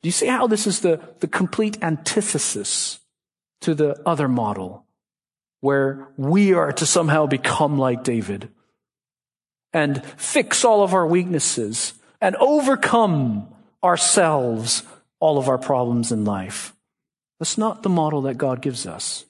Do 0.00 0.08
you 0.08 0.12
see 0.12 0.28
how 0.28 0.46
this 0.46 0.66
is 0.66 0.80
the, 0.80 0.98
the 1.20 1.26
complete 1.26 1.76
antithesis 1.82 3.00
to 3.60 3.74
the 3.74 4.00
other 4.06 4.28
model 4.28 4.86
where 5.60 6.08
we 6.16 6.54
are 6.54 6.72
to 6.72 6.86
somehow 6.86 7.26
become 7.26 7.76
like 7.76 8.02
David 8.02 8.48
and 9.74 10.02
fix 10.16 10.64
all 10.64 10.82
of 10.82 10.94
our 10.94 11.06
weaknesses 11.06 11.92
and 12.18 12.34
overcome 12.36 13.46
ourselves 13.84 14.84
all 15.20 15.36
of 15.36 15.50
our 15.50 15.58
problems 15.58 16.12
in 16.12 16.24
life? 16.24 16.74
That's 17.38 17.58
not 17.58 17.82
the 17.82 17.90
model 17.90 18.22
that 18.22 18.38
God 18.38 18.62
gives 18.62 18.86
us. 18.86 19.26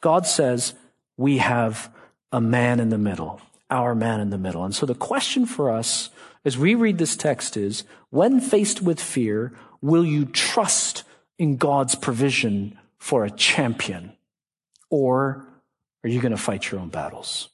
God 0.00 0.26
says 0.26 0.74
we 1.16 1.38
have 1.38 1.92
a 2.32 2.40
man 2.40 2.80
in 2.80 2.90
the 2.90 2.98
middle, 2.98 3.40
our 3.70 3.94
man 3.94 4.20
in 4.20 4.30
the 4.30 4.38
middle. 4.38 4.64
And 4.64 4.74
so 4.74 4.86
the 4.86 4.94
question 4.94 5.46
for 5.46 5.70
us 5.70 6.10
as 6.44 6.56
we 6.56 6.74
read 6.74 6.98
this 6.98 7.16
text 7.16 7.56
is 7.56 7.84
when 8.10 8.40
faced 8.40 8.82
with 8.82 9.00
fear, 9.00 9.52
will 9.80 10.04
you 10.04 10.24
trust 10.24 11.02
in 11.38 11.56
God's 11.56 11.94
provision 11.94 12.78
for 12.98 13.24
a 13.24 13.30
champion? 13.30 14.12
Or 14.90 15.46
are 16.04 16.08
you 16.08 16.20
going 16.20 16.32
to 16.32 16.38
fight 16.38 16.70
your 16.70 16.80
own 16.80 16.88
battles? 16.88 17.48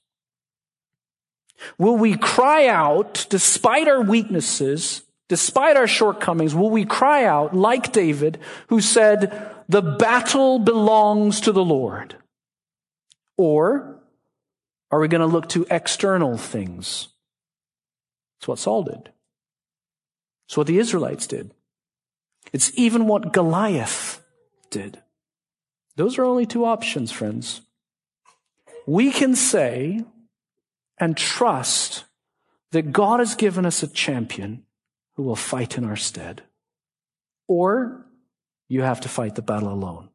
Will 1.78 1.96
we 1.96 2.16
cry 2.16 2.66
out 2.66 3.26
despite 3.30 3.88
our 3.88 4.02
weaknesses, 4.02 5.02
despite 5.28 5.76
our 5.76 5.86
shortcomings? 5.86 6.54
Will 6.54 6.70
we 6.70 6.84
cry 6.84 7.24
out 7.24 7.54
like 7.56 7.92
David 7.92 8.38
who 8.66 8.80
said, 8.80 9.54
the 9.68 9.82
battle 9.82 10.58
belongs 10.58 11.40
to 11.42 11.52
the 11.52 11.64
Lord? 11.64 12.16
Or 13.44 14.00
are 14.92 15.00
we 15.00 15.08
going 15.08 15.20
to 15.20 15.26
look 15.26 15.48
to 15.48 15.66
external 15.68 16.38
things? 16.38 17.08
That's 18.38 18.46
what 18.46 18.60
Saul 18.60 18.84
did. 18.84 19.10
It's 20.46 20.56
what 20.56 20.68
the 20.68 20.78
Israelites 20.78 21.26
did. 21.26 21.50
It's 22.52 22.70
even 22.76 23.08
what 23.08 23.32
Goliath 23.32 24.24
did. 24.70 25.02
Those 25.96 26.18
are 26.18 26.24
only 26.24 26.46
two 26.46 26.64
options, 26.64 27.10
friends. 27.10 27.62
We 28.86 29.10
can 29.10 29.34
say 29.34 30.04
and 30.98 31.16
trust 31.16 32.04
that 32.70 32.92
God 32.92 33.18
has 33.18 33.34
given 33.34 33.66
us 33.66 33.82
a 33.82 33.88
champion 33.88 34.66
who 35.16 35.24
will 35.24 35.34
fight 35.34 35.76
in 35.76 35.84
our 35.84 35.96
stead. 35.96 36.44
Or 37.48 38.06
you 38.68 38.82
have 38.82 39.00
to 39.00 39.08
fight 39.08 39.34
the 39.34 39.42
battle 39.42 39.72
alone. 39.72 40.10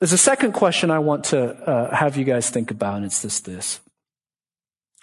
There's 0.00 0.12
a 0.12 0.18
second 0.18 0.52
question 0.52 0.90
I 0.90 1.00
want 1.00 1.24
to 1.24 1.50
uh, 1.68 1.94
have 1.94 2.16
you 2.16 2.24
guys 2.24 2.50
think 2.50 2.70
about, 2.70 2.96
and 2.96 3.04
it's 3.04 3.22
this 3.22 3.40
this. 3.40 3.80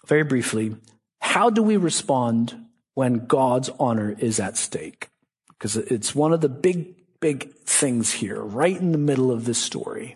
Very 0.08 0.24
briefly, 0.24 0.76
how 1.20 1.50
do 1.50 1.62
we 1.62 1.76
respond 1.76 2.56
when 2.94 3.26
God's 3.26 3.70
honor 3.80 4.16
is 4.18 4.40
at 4.40 4.56
stake? 4.56 5.10
Because 5.50 5.76
it's 5.76 6.16
one 6.16 6.32
of 6.32 6.42
the 6.42 6.50
big, 6.50 6.96
big 7.20 7.54
things 7.66 8.14
here, 8.14 8.40
right 8.42 8.80
in 8.80 8.94
the 8.94 8.98
middle 8.98 9.32
of 9.32 9.46
this 9.46 9.58
story. 9.58 10.16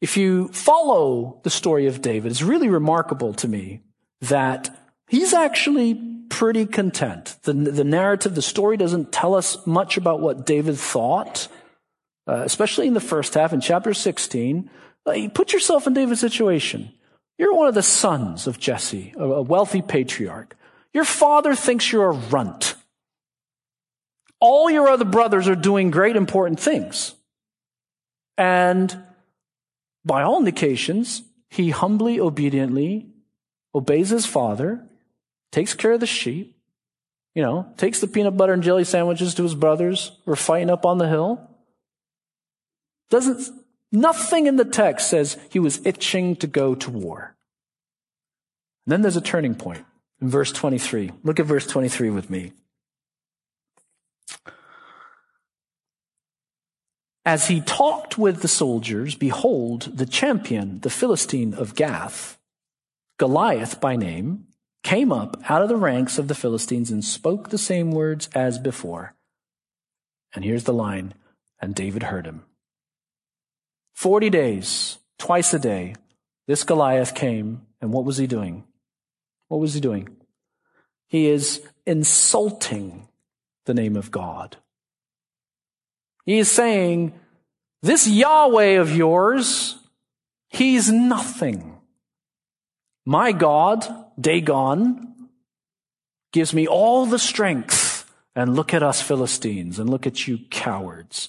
If 0.00 0.16
you 0.16 0.48
follow 0.48 1.40
the 1.42 1.50
story 1.50 1.86
of 1.86 2.02
David, 2.02 2.30
it's 2.30 2.42
really 2.42 2.68
remarkable 2.68 3.32
to 3.34 3.48
me 3.48 3.80
that 4.20 4.76
he's 5.08 5.32
actually 5.32 5.94
pretty 6.28 6.66
content. 6.66 7.36
The, 7.42 7.52
the 7.52 7.84
narrative, 7.84 8.34
the 8.34 8.42
story 8.42 8.76
doesn't 8.76 9.12
tell 9.12 9.34
us 9.34 9.66
much 9.66 9.96
about 9.96 10.20
what 10.20 10.46
David 10.46 10.76
thought 10.76 11.48
uh, 12.26 12.42
especially 12.44 12.86
in 12.86 12.94
the 12.94 13.00
first 13.00 13.34
half 13.34 13.52
in 13.52 13.60
chapter 13.60 13.94
16. 13.94 14.70
Uh, 15.04 15.28
put 15.34 15.52
yourself 15.52 15.86
in 15.86 15.94
David's 15.94 16.20
situation. 16.20 16.92
You're 17.38 17.54
one 17.54 17.68
of 17.68 17.74
the 17.74 17.82
sons 17.82 18.46
of 18.46 18.58
Jesse, 18.58 19.14
a, 19.16 19.24
a 19.24 19.42
wealthy 19.42 19.82
patriarch. 19.82 20.56
Your 20.92 21.04
father 21.04 21.54
thinks 21.54 21.90
you're 21.90 22.10
a 22.10 22.12
runt. 22.12 22.74
All 24.40 24.70
your 24.70 24.88
other 24.88 25.04
brothers 25.04 25.48
are 25.48 25.56
doing 25.56 25.90
great 25.90 26.16
important 26.16 26.60
things. 26.60 27.14
And 28.36 28.96
by 30.04 30.22
all 30.22 30.38
indications, 30.38 31.22
he 31.48 31.70
humbly, 31.70 32.18
obediently 32.18 33.06
obeys 33.74 34.10
his 34.10 34.26
father, 34.26 34.84
takes 35.50 35.74
care 35.74 35.92
of 35.92 36.00
the 36.00 36.06
sheep, 36.06 36.56
you 37.34 37.42
know, 37.42 37.72
takes 37.76 38.00
the 38.00 38.06
peanut 38.06 38.36
butter 38.36 38.52
and 38.52 38.62
jelly 38.62 38.84
sandwiches 38.84 39.34
to 39.34 39.42
his 39.42 39.54
brothers 39.54 40.12
who 40.24 40.32
are 40.32 40.36
fighting 40.36 40.70
up 40.70 40.84
on 40.84 40.98
the 40.98 41.08
hill. 41.08 41.48
Doesn't, 43.12 43.50
nothing 43.92 44.46
in 44.46 44.56
the 44.56 44.64
text 44.64 45.10
says 45.10 45.36
he 45.50 45.58
was 45.58 45.84
itching 45.84 46.34
to 46.36 46.46
go 46.46 46.74
to 46.74 46.90
war. 46.90 47.36
And 48.86 48.92
then 48.92 49.02
there's 49.02 49.18
a 49.18 49.20
turning 49.20 49.54
point 49.54 49.84
in 50.22 50.30
verse 50.30 50.50
23. 50.50 51.12
Look 51.22 51.38
at 51.38 51.44
verse 51.44 51.66
23 51.66 52.08
with 52.08 52.30
me. 52.30 52.52
As 57.26 57.48
he 57.48 57.60
talked 57.60 58.16
with 58.16 58.40
the 58.40 58.48
soldiers, 58.48 59.14
behold, 59.14 59.90
the 59.94 60.06
champion, 60.06 60.80
the 60.80 60.88
Philistine 60.88 61.52
of 61.52 61.74
Gath, 61.74 62.38
Goliath 63.18 63.78
by 63.78 63.94
name, 63.94 64.46
came 64.82 65.12
up 65.12 65.36
out 65.50 65.60
of 65.60 65.68
the 65.68 65.76
ranks 65.76 66.16
of 66.16 66.28
the 66.28 66.34
Philistines 66.34 66.90
and 66.90 67.04
spoke 67.04 67.50
the 67.50 67.58
same 67.58 67.90
words 67.90 68.30
as 68.34 68.58
before. 68.58 69.14
And 70.34 70.46
here's 70.46 70.64
the 70.64 70.72
line, 70.72 71.12
and 71.60 71.74
David 71.74 72.04
heard 72.04 72.24
him. 72.24 72.46
40 73.94 74.30
days, 74.30 74.98
twice 75.18 75.54
a 75.54 75.58
day, 75.58 75.94
this 76.46 76.64
Goliath 76.64 77.14
came, 77.14 77.62
and 77.80 77.92
what 77.92 78.04
was 78.04 78.16
he 78.16 78.26
doing? 78.26 78.64
What 79.48 79.60
was 79.60 79.74
he 79.74 79.80
doing? 79.80 80.08
He 81.08 81.28
is 81.28 81.62
insulting 81.86 83.08
the 83.66 83.74
name 83.74 83.96
of 83.96 84.10
God. 84.10 84.56
He 86.24 86.38
is 86.38 86.50
saying, 86.50 87.12
This 87.82 88.08
Yahweh 88.08 88.80
of 88.80 88.94
yours, 88.94 89.78
he's 90.48 90.90
nothing. 90.90 91.78
My 93.04 93.32
God, 93.32 93.86
Dagon, 94.20 95.14
gives 96.32 96.54
me 96.54 96.66
all 96.66 97.06
the 97.06 97.18
strength. 97.18 98.10
And 98.34 98.56
look 98.56 98.72
at 98.72 98.82
us 98.82 99.02
Philistines, 99.02 99.78
and 99.78 99.90
look 99.90 100.06
at 100.06 100.26
you 100.26 100.38
cowards 100.50 101.28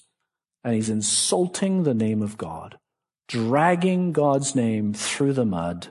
and 0.63 0.76
he's 0.76 0.89
insulting 0.89 1.84
the 1.84 1.93
name 1.93 2.21
of 2.21 2.38
God, 2.38 2.78
dragging 3.28 4.12
God's 4.12 4.56
name 4.56 4.93
through 4.93 5.34
the 5.34 5.45
mud, 5.45 5.88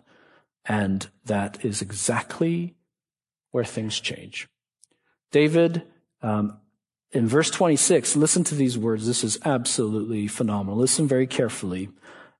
and 0.64 1.08
that 1.24 1.64
is 1.64 1.82
exactly 1.82 2.74
where 3.50 3.64
things 3.64 4.00
change. 4.00 4.48
David, 5.30 5.82
um, 6.22 6.58
in 7.11 7.26
verse 7.26 7.50
26, 7.50 8.16
listen 8.16 8.44
to 8.44 8.54
these 8.54 8.78
words. 8.78 9.06
This 9.06 9.22
is 9.22 9.38
absolutely 9.44 10.26
phenomenal. 10.28 10.78
Listen 10.78 11.06
very 11.06 11.26
carefully. 11.26 11.90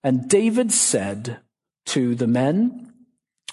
And 0.03 0.29
David 0.29 0.73
said 0.73 1.39
to 1.87 2.15
the 2.15 2.27
men, 2.27 2.93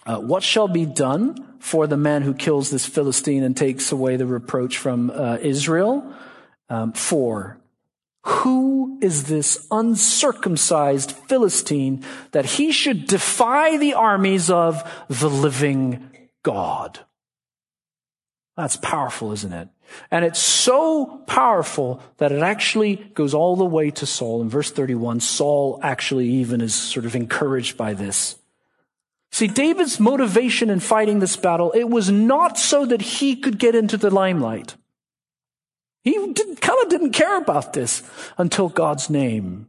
uh, 0.05 0.19
What 0.19 0.43
shall 0.43 0.67
be 0.67 0.85
done 0.85 1.57
for 1.59 1.87
the 1.87 1.97
man 1.97 2.21
who 2.21 2.33
kills 2.33 2.69
this 2.69 2.85
Philistine 2.85 3.43
and 3.43 3.55
takes 3.55 3.91
away 3.91 4.15
the 4.15 4.25
reproach 4.25 4.77
from 4.77 5.09
uh, 5.09 5.37
Israel? 5.41 6.13
Um, 6.69 6.93
for 6.93 7.59
who 8.23 8.68
is 9.01 9.25
this 9.25 9.67
uncircumcised 9.71 11.11
Philistine 11.11 12.03
that 12.31 12.45
he 12.45 12.71
should 12.71 13.07
defy 13.07 13.77
the 13.77 13.93
armies 13.93 14.49
of 14.49 14.83
the 15.07 15.29
living 15.29 16.09
God? 16.43 16.99
That's 18.55 18.75
powerful, 18.75 19.31
isn't 19.31 19.53
it? 19.53 19.69
And 20.11 20.25
it's 20.25 20.39
so 20.39 21.23
powerful 21.27 22.01
that 22.17 22.31
it 22.31 22.43
actually 22.43 22.97
goes 23.13 23.33
all 23.33 23.55
the 23.55 23.65
way 23.65 23.89
to 23.91 24.05
Saul. 24.05 24.41
In 24.41 24.49
verse 24.49 24.69
31, 24.69 25.21
Saul 25.21 25.79
actually 25.81 26.27
even 26.27 26.61
is 26.61 26.75
sort 26.75 27.05
of 27.05 27.15
encouraged 27.15 27.77
by 27.77 27.93
this. 27.93 28.35
See, 29.31 29.47
David's 29.47 29.99
motivation 29.99 30.69
in 30.69 30.79
fighting 30.79 31.19
this 31.19 31.35
battle, 31.35 31.71
it 31.71 31.89
was 31.89 32.09
not 32.11 32.57
so 32.57 32.85
that 32.85 33.01
he 33.01 33.35
could 33.35 33.59
get 33.59 33.75
into 33.75 33.97
the 33.97 34.09
limelight. 34.09 34.75
He 36.03 36.13
did, 36.33 36.61
kind 36.61 36.79
of 36.83 36.89
didn't 36.89 37.11
care 37.11 37.37
about 37.37 37.73
this 37.73 38.03
until 38.37 38.69
God's 38.69 39.09
name 39.09 39.67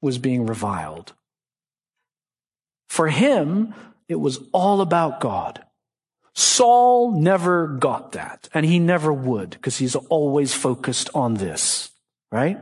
was 0.00 0.18
being 0.18 0.46
reviled. 0.46 1.14
For 2.88 3.08
him, 3.08 3.74
it 4.08 4.16
was 4.16 4.40
all 4.52 4.80
about 4.80 5.20
God. 5.20 5.64
Saul 6.34 7.20
never 7.20 7.66
got 7.66 8.12
that, 8.12 8.48
and 8.54 8.64
he 8.64 8.78
never 8.78 9.12
would, 9.12 9.50
because 9.50 9.76
he's 9.76 9.96
always 9.96 10.54
focused 10.54 11.10
on 11.14 11.34
this, 11.34 11.90
right? 12.30 12.58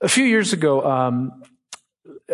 A 0.00 0.08
few 0.08 0.24
years 0.24 0.52
ago, 0.52 0.84
um, 0.84 1.42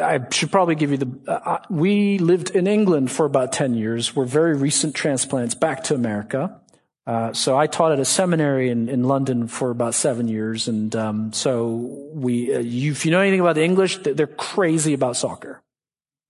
I 0.00 0.20
should 0.30 0.50
probably 0.50 0.74
give 0.74 0.90
you 0.90 0.96
the. 0.96 1.18
Uh, 1.26 1.32
uh 1.32 1.58
we 1.70 2.18
lived 2.18 2.50
in 2.50 2.66
England 2.66 3.10
for 3.10 3.26
about 3.26 3.52
10 3.52 3.74
years. 3.74 4.16
We're 4.16 4.24
very 4.24 4.56
recent 4.56 4.94
transplants 4.94 5.54
back 5.54 5.84
to 5.84 5.94
America. 5.94 6.60
Uh, 7.06 7.32
so 7.34 7.56
I 7.58 7.66
taught 7.66 7.92
at 7.92 8.00
a 8.00 8.04
seminary 8.04 8.70
in, 8.70 8.88
in 8.88 9.04
London 9.04 9.46
for 9.46 9.70
about 9.70 9.94
seven 9.94 10.26
years, 10.26 10.68
and 10.68 10.94
um, 10.96 11.32
so 11.32 11.66
we, 12.12 12.54
uh, 12.54 12.60
you, 12.60 12.92
if 12.92 13.04
you 13.04 13.10
know 13.10 13.20
anything 13.20 13.40
about 13.40 13.56
the 13.56 13.64
English, 13.64 13.98
they're 13.98 14.26
crazy 14.26 14.94
about 14.94 15.16
soccer. 15.16 15.60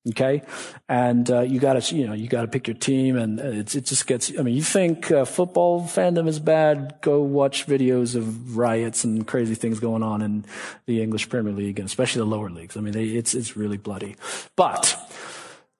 Okay, 0.07 0.43
and 0.87 1.31
uh, 1.31 1.41
you 1.41 1.59
got 1.61 1.81
to, 1.81 1.95
you 1.95 2.07
know, 2.07 2.13
you 2.13 2.29
got 2.29 2.43
to 2.43 2.49
pick 2.49 2.67
your 2.67 2.77
team, 2.77 3.17
and 3.17 3.41
it, 3.41 3.75
it 3.75 3.87
just 3.87 4.07
gets. 4.07 4.37
I 4.39 4.43
mean, 4.43 4.55
you 4.55 4.63
think 4.63 5.11
uh, 5.11 5.25
football 5.25 5.81
fandom 5.83 6.29
is 6.29 6.39
bad? 6.39 6.97
Go 7.01 7.23
watch 7.23 7.67
videos 7.67 8.15
of 8.15 8.57
riots 8.57 9.05
and 9.05 9.27
crazy 9.27 9.55
things 9.55 9.81
going 9.81 10.03
on 10.03 10.21
in 10.21 10.45
the 10.85 11.01
English 11.01 11.31
Premier 11.31 11.55
League, 11.55 11.79
and 11.79 11.87
especially 11.87 12.19
the 12.19 12.27
lower 12.27 12.51
leagues. 12.51 12.77
I 12.77 12.81
mean, 12.81 12.93
they, 12.93 13.05
it's 13.05 13.35
it's 13.35 13.57
really 13.57 13.79
bloody, 13.79 14.17
but. 14.57 14.95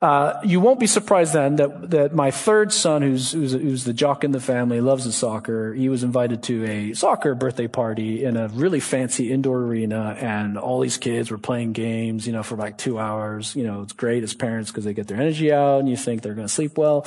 Uh, 0.05 0.39
you 0.45 0.61
won't 0.61 0.79
be 0.79 0.87
surprised 0.87 1.33
then 1.33 1.57
that, 1.57 1.91
that 1.91 2.15
my 2.15 2.31
third 2.31 2.71
son, 2.71 3.01
who's, 3.01 3.33
who's, 3.33 3.53
who's 3.53 3.85
the 3.85 3.95
jock 3.95 4.23
in 4.23 4.33
the 4.33 4.41
family, 4.41 4.83
loves 4.83 5.05
his 5.05 5.15
soccer. 5.17 5.73
He 5.73 5.89
was 5.89 6.03
invited 6.03 6.43
to 6.43 6.63
a 6.67 6.93
soccer 6.93 7.35
birthday 7.35 7.69
party 7.69 8.23
in 8.23 8.37
a 8.37 8.49
really 8.49 8.81
fancy 8.81 9.33
indoor 9.33 9.63
arena, 9.63 10.15
and 10.21 10.59
all 10.59 10.81
these 10.81 10.99
kids 10.99 11.31
were 11.31 11.39
playing 11.39 11.73
games, 11.73 12.27
you 12.27 12.35
know, 12.35 12.43
for 12.43 12.55
like 12.55 12.77
two 12.77 12.99
hours. 12.99 13.57
You 13.57 13.65
know, 13.65 13.81
it's 13.81 13.95
great 13.95 14.23
as 14.23 14.35
parents 14.35 14.71
because 14.71 14.85
they 14.85 14.93
get 14.93 15.07
their 15.07 15.19
energy 15.19 15.51
out, 15.51 15.79
and 15.79 15.89
you 15.89 15.97
think 15.97 16.21
they're 16.21 16.35
going 16.35 16.49
to 16.49 16.53
sleep 16.53 16.77
well. 16.77 17.07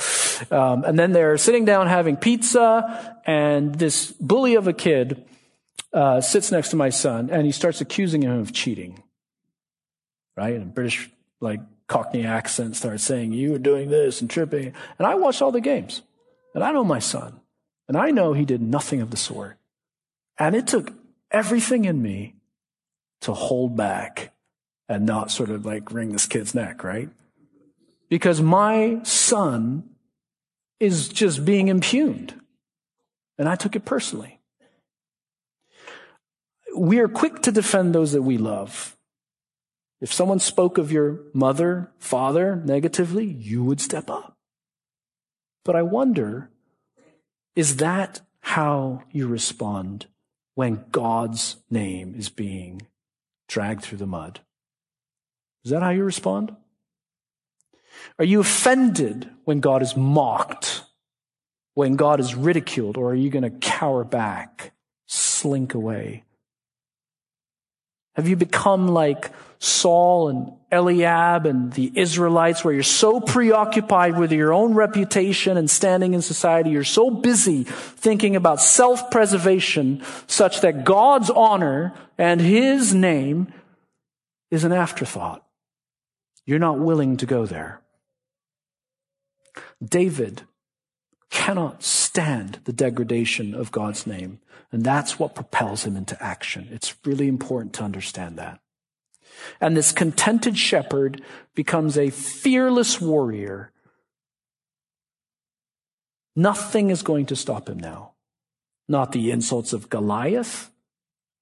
Um, 0.50 0.82
and 0.82 0.98
then 0.98 1.12
they're 1.12 1.38
sitting 1.38 1.64
down 1.64 1.86
having 1.86 2.16
pizza, 2.16 3.16
and 3.24 3.76
this 3.76 4.10
bully 4.10 4.56
of 4.56 4.66
a 4.66 4.72
kid 4.72 5.24
uh, 5.92 6.20
sits 6.20 6.50
next 6.50 6.70
to 6.70 6.76
my 6.76 6.88
son, 6.88 7.30
and 7.30 7.46
he 7.46 7.52
starts 7.52 7.80
accusing 7.80 8.22
him 8.22 8.40
of 8.40 8.52
cheating. 8.52 9.04
Right, 10.36 10.54
in 10.54 10.70
British 10.70 11.08
like 11.40 11.60
Cockney 11.88 12.24
accent 12.24 12.76
starts 12.76 13.02
saying, 13.02 13.32
You 13.32 13.52
were 13.52 13.58
doing 13.58 13.88
this 13.88 14.20
and 14.20 14.30
tripping. 14.30 14.74
And 14.98 15.06
I 15.06 15.14
watched 15.16 15.42
all 15.42 15.50
the 15.50 15.60
games. 15.60 16.02
And 16.54 16.62
I 16.62 16.70
know 16.70 16.84
my 16.84 16.98
son. 16.98 17.40
And 17.88 17.96
I 17.96 18.10
know 18.10 18.34
he 18.34 18.44
did 18.44 18.60
nothing 18.60 19.00
of 19.00 19.10
the 19.10 19.16
sort. 19.16 19.56
And 20.38 20.54
it 20.54 20.66
took 20.66 20.92
everything 21.30 21.86
in 21.86 22.00
me 22.02 22.34
to 23.22 23.32
hold 23.32 23.76
back 23.76 24.32
and 24.88 25.04
not 25.04 25.30
sort 25.30 25.50
of 25.50 25.66
like 25.66 25.90
wring 25.90 26.12
this 26.12 26.26
kid's 26.26 26.54
neck, 26.54 26.84
right? 26.84 27.08
Because 28.08 28.40
my 28.40 29.00
son 29.02 29.88
is 30.78 31.08
just 31.08 31.44
being 31.44 31.68
impugned. 31.68 32.34
And 33.38 33.48
I 33.48 33.56
took 33.56 33.76
it 33.76 33.84
personally. 33.84 34.40
We 36.76 36.98
are 36.98 37.08
quick 37.08 37.42
to 37.42 37.52
defend 37.52 37.94
those 37.94 38.12
that 38.12 38.22
we 38.22 38.36
love. 38.36 38.96
If 40.00 40.12
someone 40.12 40.38
spoke 40.38 40.78
of 40.78 40.92
your 40.92 41.20
mother, 41.32 41.90
father 41.98 42.56
negatively, 42.56 43.24
you 43.24 43.64
would 43.64 43.80
step 43.80 44.08
up. 44.08 44.36
But 45.64 45.74
I 45.74 45.82
wonder, 45.82 46.50
is 47.56 47.76
that 47.76 48.20
how 48.40 49.02
you 49.10 49.26
respond 49.26 50.06
when 50.54 50.84
God's 50.92 51.56
name 51.70 52.14
is 52.16 52.28
being 52.28 52.82
dragged 53.48 53.82
through 53.82 53.98
the 53.98 54.06
mud? 54.06 54.40
Is 55.64 55.72
that 55.72 55.82
how 55.82 55.90
you 55.90 56.04
respond? 56.04 56.54
Are 58.18 58.24
you 58.24 58.40
offended 58.40 59.28
when 59.44 59.60
God 59.60 59.82
is 59.82 59.96
mocked? 59.96 60.84
When 61.74 61.96
God 61.96 62.20
is 62.20 62.34
ridiculed? 62.34 62.96
Or 62.96 63.10
are 63.10 63.16
you 63.16 63.30
going 63.30 63.42
to 63.42 63.50
cower 63.50 64.04
back, 64.04 64.72
slink 65.06 65.74
away? 65.74 66.24
Have 68.14 68.28
you 68.28 68.36
become 68.36 68.88
like 68.88 69.30
Saul 69.58 70.28
and 70.28 70.52
Eliab 70.70 71.46
and 71.46 71.72
the 71.72 71.90
Israelites 71.94 72.64
where 72.64 72.74
you're 72.74 72.82
so 72.82 73.20
preoccupied 73.20 74.18
with 74.18 74.30
your 74.30 74.52
own 74.52 74.74
reputation 74.74 75.56
and 75.56 75.68
standing 75.68 76.14
in 76.14 76.22
society, 76.22 76.70
you're 76.70 76.84
so 76.84 77.10
busy 77.10 77.64
thinking 77.64 78.36
about 78.36 78.60
self-preservation 78.60 80.02
such 80.26 80.60
that 80.60 80.84
God's 80.84 81.30
honor 81.30 81.94
and 82.16 82.40
His 82.40 82.94
name 82.94 83.52
is 84.50 84.64
an 84.64 84.72
afterthought. 84.72 85.44
You're 86.46 86.58
not 86.58 86.78
willing 86.78 87.16
to 87.18 87.26
go 87.26 87.44
there. 87.44 87.80
David 89.84 90.42
cannot 91.30 91.82
stand 91.82 92.60
the 92.64 92.72
degradation 92.72 93.54
of 93.54 93.72
God's 93.72 94.06
name. 94.06 94.40
And 94.70 94.84
that's 94.84 95.18
what 95.18 95.34
propels 95.34 95.84
him 95.84 95.96
into 95.96 96.22
action. 96.22 96.68
It's 96.70 96.94
really 97.04 97.28
important 97.28 97.72
to 97.74 97.84
understand 97.84 98.38
that. 98.38 98.60
And 99.60 99.76
this 99.76 99.92
contented 99.92 100.56
shepherd 100.56 101.22
becomes 101.54 101.98
a 101.98 102.10
fearless 102.10 103.00
warrior. 103.00 103.72
Nothing 106.36 106.90
is 106.90 107.02
going 107.02 107.26
to 107.26 107.36
stop 107.36 107.68
him 107.68 107.78
now. 107.78 108.12
Not 108.88 109.12
the 109.12 109.30
insults 109.30 109.72
of 109.72 109.90
Goliath, 109.90 110.70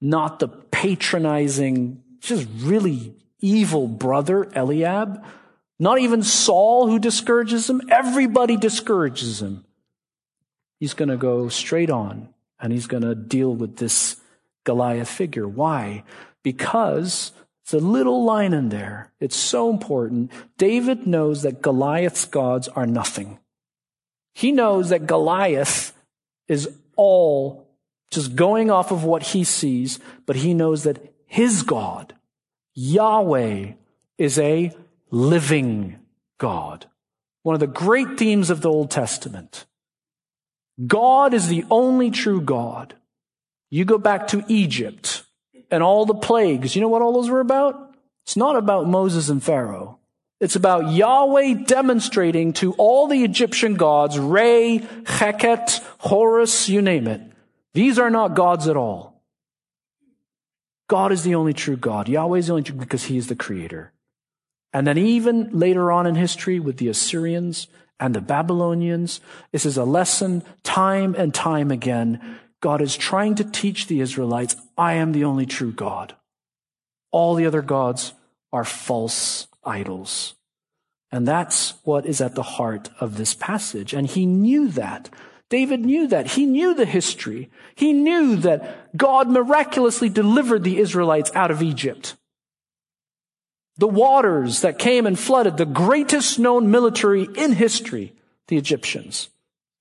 not 0.01 0.38
the 0.38 0.49
patronizing, 0.49 2.03
just 2.20 2.49
really 2.59 3.14
evil 3.40 3.87
brother 3.87 4.51
Eliab, 4.55 5.22
not 5.79 5.99
even 5.99 6.22
Saul 6.22 6.88
who 6.88 6.99
discourages 6.99 7.68
him. 7.68 7.83
Everybody 7.90 8.57
discourages 8.57 9.42
him. 9.42 9.64
He's 10.81 10.94
going 10.94 11.09
to 11.09 11.16
go 11.16 11.49
straight 11.49 11.90
on 11.90 12.31
and 12.59 12.72
he's 12.72 12.87
going 12.87 13.03
to 13.03 13.14
deal 13.14 13.55
with 13.55 13.77
this 13.77 14.16
Goliath 14.64 15.09
figure. 15.09 15.46
Why? 15.46 16.05
Because 16.42 17.33
it's 17.67 17.75
a 17.75 17.79
little 17.79 18.23
line 18.23 18.53
in 18.53 18.69
there. 18.69 19.11
It's 19.19 19.35
so 19.35 19.71
important. 19.71 20.31
David 20.57 21.05
knows 21.05 21.43
that 21.43 21.63
Goliath's 21.63 22.25
gods 22.25 22.69
are 22.69 22.87
nothing. 22.87 23.41
He 24.37 24.53
knows 24.53 24.91
that 24.91 25.09
Goliath 25.09 25.93
is 26.47 26.69
all 26.95 27.67
just 28.13 28.37
going 28.37 28.71
off 28.71 28.93
of 28.93 29.03
what 29.03 29.25
he 29.25 29.43
sees, 29.43 29.99
but 30.27 30.37
he 30.37 30.55
knows 30.55 30.85
that 30.85 31.13
his 31.27 31.65
God, 31.65 32.15
Yahweh, 32.75 33.73
is 34.17 34.39
a 34.39 34.71
living 35.11 35.99
God. 36.39 36.87
One 37.43 37.55
of 37.55 37.61
the 37.61 37.67
great 37.67 38.17
themes 38.17 38.49
of 38.49 38.61
the 38.61 38.71
Old 38.71 38.93
Testament. 38.93 39.67
God 40.87 41.35
is 41.35 41.49
the 41.49 41.65
only 41.69 42.13
true 42.13 42.41
God. 42.41 42.95
You 43.71 43.85
go 43.85 43.99
back 43.99 44.29
to 44.29 44.45
Egypt 44.47 45.25
and 45.71 45.83
all 45.83 46.07
the 46.07 46.15
plagues. 46.15 46.75
You 46.75 46.83
know 46.83 46.89
what 46.89 47.03
all 47.03 47.13
those 47.13 47.31
were 47.31 47.41
about? 47.41 47.95
It's 48.25 48.37
not 48.37 48.57
about 48.57 48.89
Moses 48.89 49.29
and 49.29 49.43
Pharaoh. 49.43 49.99
It's 50.41 50.57
about 50.57 50.93
Yahweh 50.93 51.65
demonstrating 51.67 52.53
to 52.55 52.73
all 52.75 53.07
the 53.07 53.25
Egyptian 53.25 53.75
gods, 53.75 54.19
Re, 54.19 54.87
Heket, 55.05 55.83
Horus, 55.99 56.69
you 56.69 56.83
name 56.83 57.07
it. 57.07 57.23
These 57.73 57.99
are 57.99 58.11
not 58.11 58.35
gods 58.35 58.69
at 58.69 58.77
all. 58.77 59.23
God 60.89 61.11
is 61.11 61.23
the 61.23 61.35
only 61.35 61.55
true 61.55 61.77
God. 61.77 62.09
Yahweh 62.09 62.39
is 62.39 62.47
the 62.47 62.53
only 62.53 62.63
true 62.63 62.77
God 62.77 62.85
because 62.85 63.05
he 63.05 63.17
is 63.17 63.29
the 63.29 63.35
creator. 63.35 63.93
And 64.73 64.87
then 64.87 64.99
even 64.99 65.51
later 65.59 65.91
on 65.91 66.07
in 66.07 66.17
history 66.17 66.61
with 66.61 66.77
the 66.77 66.89
Assyrians 66.89 67.69
and 67.99 68.15
the 68.15 68.21
Babylonians, 68.21 69.21
this 69.53 69.65
is 69.65 69.79
a 69.79 69.85
lesson 69.85 70.43
time 70.63 71.15
and 71.17 71.33
time 71.33 71.71
again. 71.71 72.39
God 72.61 72.81
is 72.81 72.97
trying 72.97 73.35
to 73.37 73.45
teach 73.45 73.87
the 73.87 74.01
Israelites, 74.01 74.57
I 74.77 74.95
am 74.95 75.12
the 75.12 75.25
only 75.25 75.47
true 75.47 75.73
God. 75.73 76.16
All 77.11 77.35
the 77.35 77.47
other 77.47 77.62
gods 77.62 78.12
are 78.53 78.64
false 78.64 79.47
idols. 79.64 80.35
And 81.12 81.27
that's 81.27 81.75
what 81.85 82.07
is 82.07 82.21
at 82.21 82.35
the 82.35 82.42
heart 82.42 82.90
of 83.01 83.16
this 83.16 83.35
passage. 83.35 83.92
And 83.92 84.07
he 84.07 84.27
knew 84.27 84.69
that. 84.69 85.11
David 85.49 85.81
knew 85.81 86.09
that. 86.09 86.27
He 86.29 86.47
knew 86.47 86.75
the 86.75 86.85
history. 86.85 87.51
He 87.75 87.92
knew 87.92 88.37
that 88.37 88.97
God 88.97 89.31
miraculously 89.31 90.09
delivered 90.09 90.64
the 90.64 90.79
Israelites 90.79 91.31
out 91.35 91.51
of 91.51 91.62
Egypt. 91.62 92.16
The 93.79 93.87
waters 93.87 94.62
that 94.62 94.79
came 94.79 95.07
and 95.07 95.19
flooded 95.19 95.59
the 95.59 95.66
greatest 95.66 96.38
known 96.38 96.71
military 96.71 97.29
in 97.37 97.53
history, 97.53 98.14
the 98.49 98.57
Egyptians. 98.57 99.29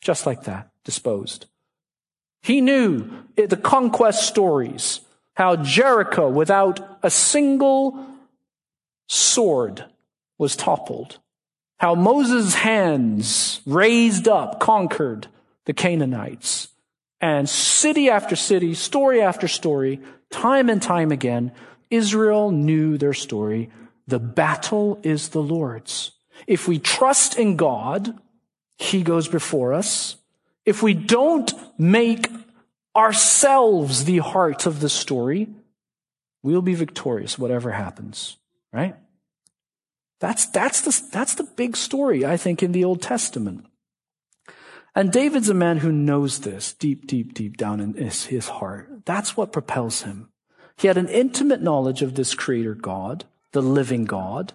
Just 0.01 0.25
like 0.25 0.43
that, 0.43 0.69
disposed. 0.83 1.47
He 2.45 2.61
knew 2.61 3.09
the 3.35 3.57
conquest 3.57 4.27
stories, 4.27 5.01
how 5.33 5.55
Jericho, 5.55 6.29
without 6.29 6.99
a 7.01 7.09
single 7.09 8.05
sword, 9.07 9.83
was 10.37 10.55
toppled. 10.55 11.17
How 11.77 11.95
Moses' 11.95 12.53
hands 12.53 13.61
raised 13.65 14.27
up, 14.27 14.59
conquered 14.59 15.25
the 15.65 15.73
Canaanites. 15.73 16.67
And 17.19 17.49
city 17.49 18.11
after 18.11 18.35
city, 18.35 18.75
story 18.75 19.23
after 19.23 19.47
story, 19.47 19.99
time 20.29 20.69
and 20.69 20.79
time 20.79 21.11
again, 21.11 21.51
Israel 21.89 22.51
knew 22.51 22.99
their 22.99 23.13
story 23.13 23.71
the 24.05 24.19
battle 24.19 24.99
is 25.01 25.29
the 25.29 25.41
Lord's. 25.41 26.11
If 26.45 26.67
we 26.67 26.77
trust 26.77 27.39
in 27.39 27.55
God, 27.55 28.15
He 28.77 29.01
goes 29.01 29.27
before 29.27 29.73
us. 29.73 30.17
If 30.65 30.81
we 30.81 30.93
don't 30.93 31.53
make 31.77 32.29
ourselves 32.95 34.05
the 34.05 34.19
heart 34.19 34.65
of 34.65 34.79
the 34.79 34.89
story, 34.89 35.49
we'll 36.43 36.61
be 36.61 36.73
victorious, 36.73 37.37
whatever 37.37 37.71
happens, 37.71 38.37
right? 38.71 38.95
That's, 40.19 40.47
that's 40.47 40.81
the, 40.81 41.09
that's 41.11 41.35
the 41.35 41.43
big 41.43 41.75
story, 41.75 42.25
I 42.25 42.37
think, 42.37 42.63
in 42.63 42.71
the 42.71 42.85
Old 42.85 43.01
Testament. 43.01 43.65
And 44.95 45.11
David's 45.11 45.49
a 45.49 45.53
man 45.53 45.79
who 45.79 45.91
knows 45.91 46.39
this 46.39 46.73
deep, 46.73 47.05
deep, 47.05 47.33
deep 47.33 47.57
down 47.57 47.81
in 47.81 47.95
his, 47.95 48.25
his 48.25 48.47
heart. 48.47 49.05
That's 49.05 49.35
what 49.35 49.51
propels 49.51 50.03
him. 50.03 50.29
He 50.77 50.87
had 50.87 50.97
an 50.97 51.09
intimate 51.09 51.61
knowledge 51.61 52.01
of 52.01 52.15
this 52.15 52.33
creator 52.33 52.75
God 52.75 53.25
the 53.55 53.61
living 53.61 54.03
God, 54.03 54.51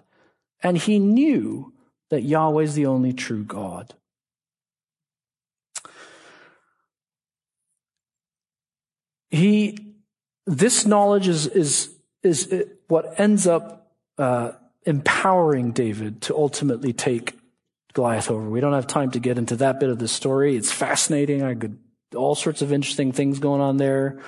and 0.61 0.77
he 0.77 0.99
knew 0.99 1.73
that 2.11 2.21
Yahweh 2.21 2.61
is 2.61 2.75
the 2.75 2.85
only 2.85 3.11
true 3.11 3.43
God. 3.43 3.95
He, 9.31 9.95
this 10.45 10.85
knowledge 10.85 11.27
is, 11.27 11.47
is, 11.47 11.95
is 12.21 12.53
what 12.87 13.19
ends 13.19 13.47
up 13.47 13.93
uh, 14.17 14.51
empowering 14.85 15.71
David 15.71 16.21
to 16.23 16.35
ultimately 16.35 16.93
take 16.93 17.39
Goliath 17.93 18.29
over. 18.29 18.49
We 18.49 18.59
don't 18.59 18.73
have 18.73 18.87
time 18.87 19.11
to 19.11 19.19
get 19.19 19.37
into 19.37 19.55
that 19.57 19.79
bit 19.79 19.89
of 19.89 19.99
the 19.99 20.07
story. 20.07 20.55
It's 20.55 20.71
fascinating. 20.71 21.43
I 21.43 21.55
could, 21.55 21.79
all 22.15 22.35
sorts 22.35 22.61
of 22.61 22.71
interesting 22.71 23.11
things 23.11 23.39
going 23.39 23.61
on 23.61 23.77
there. 23.77 24.19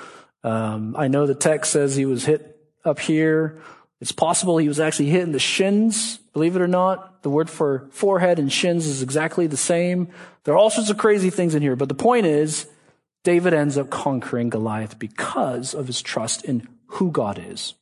Um, 0.43 0.95
I 0.97 1.07
know 1.09 1.25
the 1.25 1.35
text 1.35 1.71
says 1.71 1.95
he 1.95 2.05
was 2.05 2.25
hit 2.25 2.57
up 2.83 2.99
here. 2.99 3.61
It's 4.01 4.11
possible 4.11 4.57
he 4.57 4.67
was 4.67 4.79
actually 4.79 5.09
hit 5.09 5.21
in 5.23 5.31
the 5.31 5.39
shins. 5.39 6.17
Believe 6.33 6.55
it 6.55 6.61
or 6.61 6.67
not, 6.67 7.23
the 7.23 7.29
word 7.29 7.49
for 7.49 7.87
forehead 7.91 8.39
and 8.39 8.51
shins 8.51 8.85
is 8.85 9.01
exactly 9.01 9.47
the 9.47 9.57
same. 9.57 10.09
There 10.43 10.53
are 10.53 10.57
all 10.57 10.69
sorts 10.69 10.89
of 10.89 10.97
crazy 10.97 11.29
things 11.29 11.55
in 11.55 11.61
here, 11.61 11.77
but 11.77 11.87
the 11.87 11.95
point 11.95 12.25
is, 12.25 12.67
David 13.23 13.53
ends 13.53 13.77
up 13.77 13.89
conquering 13.89 14.49
Goliath 14.49 14.99
because 14.99 15.73
of 15.73 15.87
his 15.87 16.01
trust 16.01 16.43
in 16.43 16.67
who 16.87 17.11
God 17.11 17.41
is. 17.43 17.73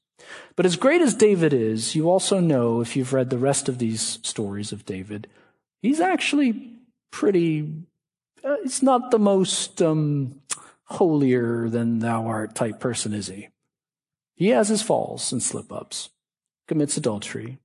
But 0.55 0.65
as 0.65 0.75
great 0.75 1.01
as 1.01 1.15
David 1.15 1.51
is, 1.53 1.95
you 1.95 2.09
also 2.09 2.39
know, 2.39 2.81
if 2.81 2.95
you've 2.95 3.13
read 3.13 3.29
the 3.29 3.37
rest 3.37 3.67
of 3.67 3.79
these 3.79 4.19
stories 4.21 4.71
of 4.71 4.85
David, 4.85 5.27
he's 5.81 5.99
actually 5.99 6.73
pretty, 7.11 7.73
uh, 8.43 8.57
it's 8.63 8.83
not 8.83 9.11
the 9.11 9.19
most 9.19 9.81
um, 9.81 10.41
holier 10.85 11.69
than 11.69 11.99
thou 11.99 12.27
art 12.27 12.53
type 12.53 12.79
person, 12.79 13.13
is 13.13 13.27
he? 13.27 13.49
He 14.35 14.49
has 14.49 14.69
his 14.69 14.81
falls 14.81 15.31
and 15.31 15.41
slip 15.41 15.71
ups, 15.71 16.09
commits 16.67 16.97
adultery, 16.97 17.59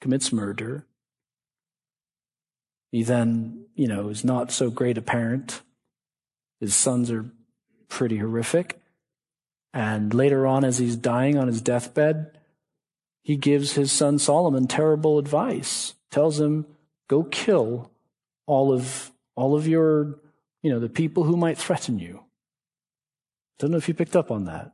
commits 0.00 0.32
murder. 0.32 0.86
He 2.90 3.02
then, 3.04 3.66
you 3.74 3.86
know, 3.86 4.08
is 4.08 4.24
not 4.24 4.50
so 4.50 4.70
great 4.70 4.98
a 4.98 5.02
parent. 5.02 5.60
His 6.60 6.76
sons 6.76 7.10
are 7.10 7.30
pretty 7.88 8.18
horrific. 8.18 8.80
And 9.72 10.12
later 10.12 10.46
on, 10.46 10.64
as 10.64 10.78
he's 10.78 10.96
dying 10.96 11.38
on 11.38 11.46
his 11.46 11.62
deathbed, 11.62 12.38
he 13.22 13.36
gives 13.36 13.72
his 13.72 13.92
son 13.92 14.18
Solomon 14.18 14.66
terrible 14.66 15.18
advice. 15.18 15.94
Tells 16.10 16.40
him, 16.40 16.66
go 17.08 17.22
kill 17.22 17.90
all 18.46 18.72
of, 18.72 19.12
all 19.36 19.54
of 19.54 19.66
your, 19.66 20.18
you 20.62 20.70
know, 20.70 20.80
the 20.80 20.88
people 20.88 21.24
who 21.24 21.36
might 21.36 21.56
threaten 21.56 21.98
you. 21.98 22.24
Don't 23.58 23.70
know 23.70 23.76
if 23.76 23.88
you 23.88 23.94
picked 23.94 24.16
up 24.16 24.30
on 24.30 24.46
that. 24.46 24.72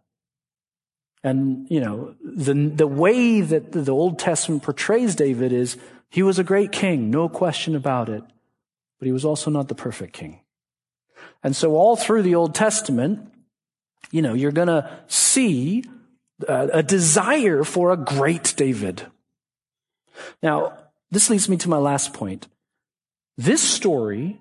And, 1.23 1.67
you 1.69 1.81
know, 1.81 2.15
the, 2.23 2.55
the 2.55 2.87
way 2.87 3.41
that 3.41 3.73
the 3.73 3.93
Old 3.93 4.19
Testament 4.19 4.63
portrays 4.63 5.15
David 5.15 5.53
is 5.53 5.77
he 6.09 6.23
was 6.23 6.39
a 6.39 6.45
great 6.45 6.73
king, 6.73 7.11
no 7.11 7.29
question 7.29 7.75
about 7.75 8.09
it, 8.09 8.23
but 8.99 9.07
he 9.07 9.13
was 9.13 9.25
also 9.25 9.51
not 9.51 9.69
the 9.69 9.75
perfect 9.75 10.13
king. 10.13 10.41
And 11.43 11.55
so 11.55 11.75
all 11.75 11.97
through 11.97 12.23
the 12.23 12.35
Old 12.35 12.55
Testament, 12.55 13.33
you 14.11 14.23
know, 14.23 14.35
you're 14.35 14.53
going 14.53 14.69
to 14.69 14.91
see 15.07 15.85
a, 16.47 16.69
a 16.75 16.83
desire 16.83 17.65
for 17.65 17.93
a 17.93 17.97
great 17.97 18.55
David. 18.57 19.07
Now, 20.43 20.79
this 21.11 21.31
leads 21.31 21.49
me 21.49 21.57
to 21.59 21.69
my 21.69 21.79
last 21.79 22.13
point. 22.13 22.49
This 23.37 23.63
story 23.63 24.41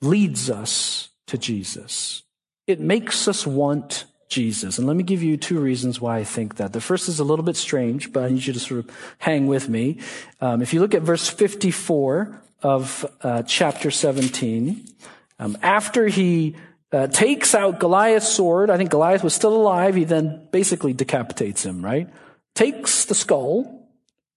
leads 0.00 0.50
us 0.50 1.10
to 1.26 1.38
Jesus. 1.38 2.22
It 2.66 2.80
makes 2.80 3.26
us 3.28 3.46
want 3.46 4.04
Jesus. 4.28 4.78
And 4.78 4.86
let 4.86 4.96
me 4.96 5.02
give 5.02 5.22
you 5.22 5.36
two 5.36 5.58
reasons 5.58 6.00
why 6.00 6.18
I 6.18 6.24
think 6.24 6.56
that. 6.56 6.72
The 6.72 6.80
first 6.80 7.08
is 7.08 7.18
a 7.18 7.24
little 7.24 7.44
bit 7.44 7.56
strange, 7.56 8.12
but 8.12 8.24
I 8.24 8.28
need 8.28 8.46
you 8.46 8.52
to 8.52 8.60
sort 8.60 8.80
of 8.80 9.14
hang 9.18 9.46
with 9.46 9.68
me. 9.68 9.98
Um, 10.40 10.62
if 10.62 10.74
you 10.74 10.80
look 10.80 10.94
at 10.94 11.02
verse 11.02 11.28
54 11.28 12.40
of 12.62 13.06
uh, 13.22 13.42
chapter 13.44 13.90
17, 13.90 14.86
um, 15.38 15.56
after 15.62 16.06
he 16.06 16.56
uh, 16.92 17.06
takes 17.06 17.54
out 17.54 17.80
Goliath's 17.80 18.28
sword, 18.28 18.70
I 18.70 18.76
think 18.76 18.90
Goliath 18.90 19.22
was 19.22 19.34
still 19.34 19.54
alive, 19.54 19.94
he 19.94 20.04
then 20.04 20.48
basically 20.50 20.92
decapitates 20.92 21.64
him, 21.64 21.84
right? 21.84 22.08
Takes 22.54 23.04
the 23.04 23.14
skull, 23.14 23.88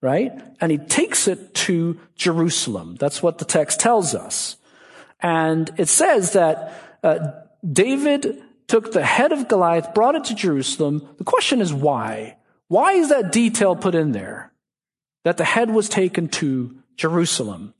right? 0.02 0.32
And 0.60 0.72
he 0.72 0.78
takes 0.78 1.28
it 1.28 1.54
to 1.56 2.00
Jerusalem. 2.16 2.98
That's 3.00 3.24
what 3.24 3.38
the 3.38 3.46
text 3.46 3.80
tells 3.80 4.14
us. 4.14 4.58
And 5.22 5.72
it 5.78 5.88
says 5.88 6.34
that 6.34 6.74
uh, 7.04 7.32
David 7.70 8.42
took 8.68 8.92
the 8.92 9.06
head 9.06 9.32
of 9.32 9.48
Goliath, 9.48 9.94
brought 9.94 10.16
it 10.16 10.26
to 10.26 10.36
Jerusalem. 10.36 11.08
The 11.18 11.24
question 11.24 11.62
is 11.62 11.74
why? 11.74 12.38
Why 12.68 12.94
is 12.94 13.10
that 13.10 13.32
detail 13.32 13.76
put 13.76 13.96
in 13.96 14.12
there? 14.12 14.52
That 15.24 15.38
the 15.38 15.44
head 15.46 15.70
was 15.70 15.90
taken 15.90 16.30
to 16.30 16.76
Jerusalem. 16.96 17.74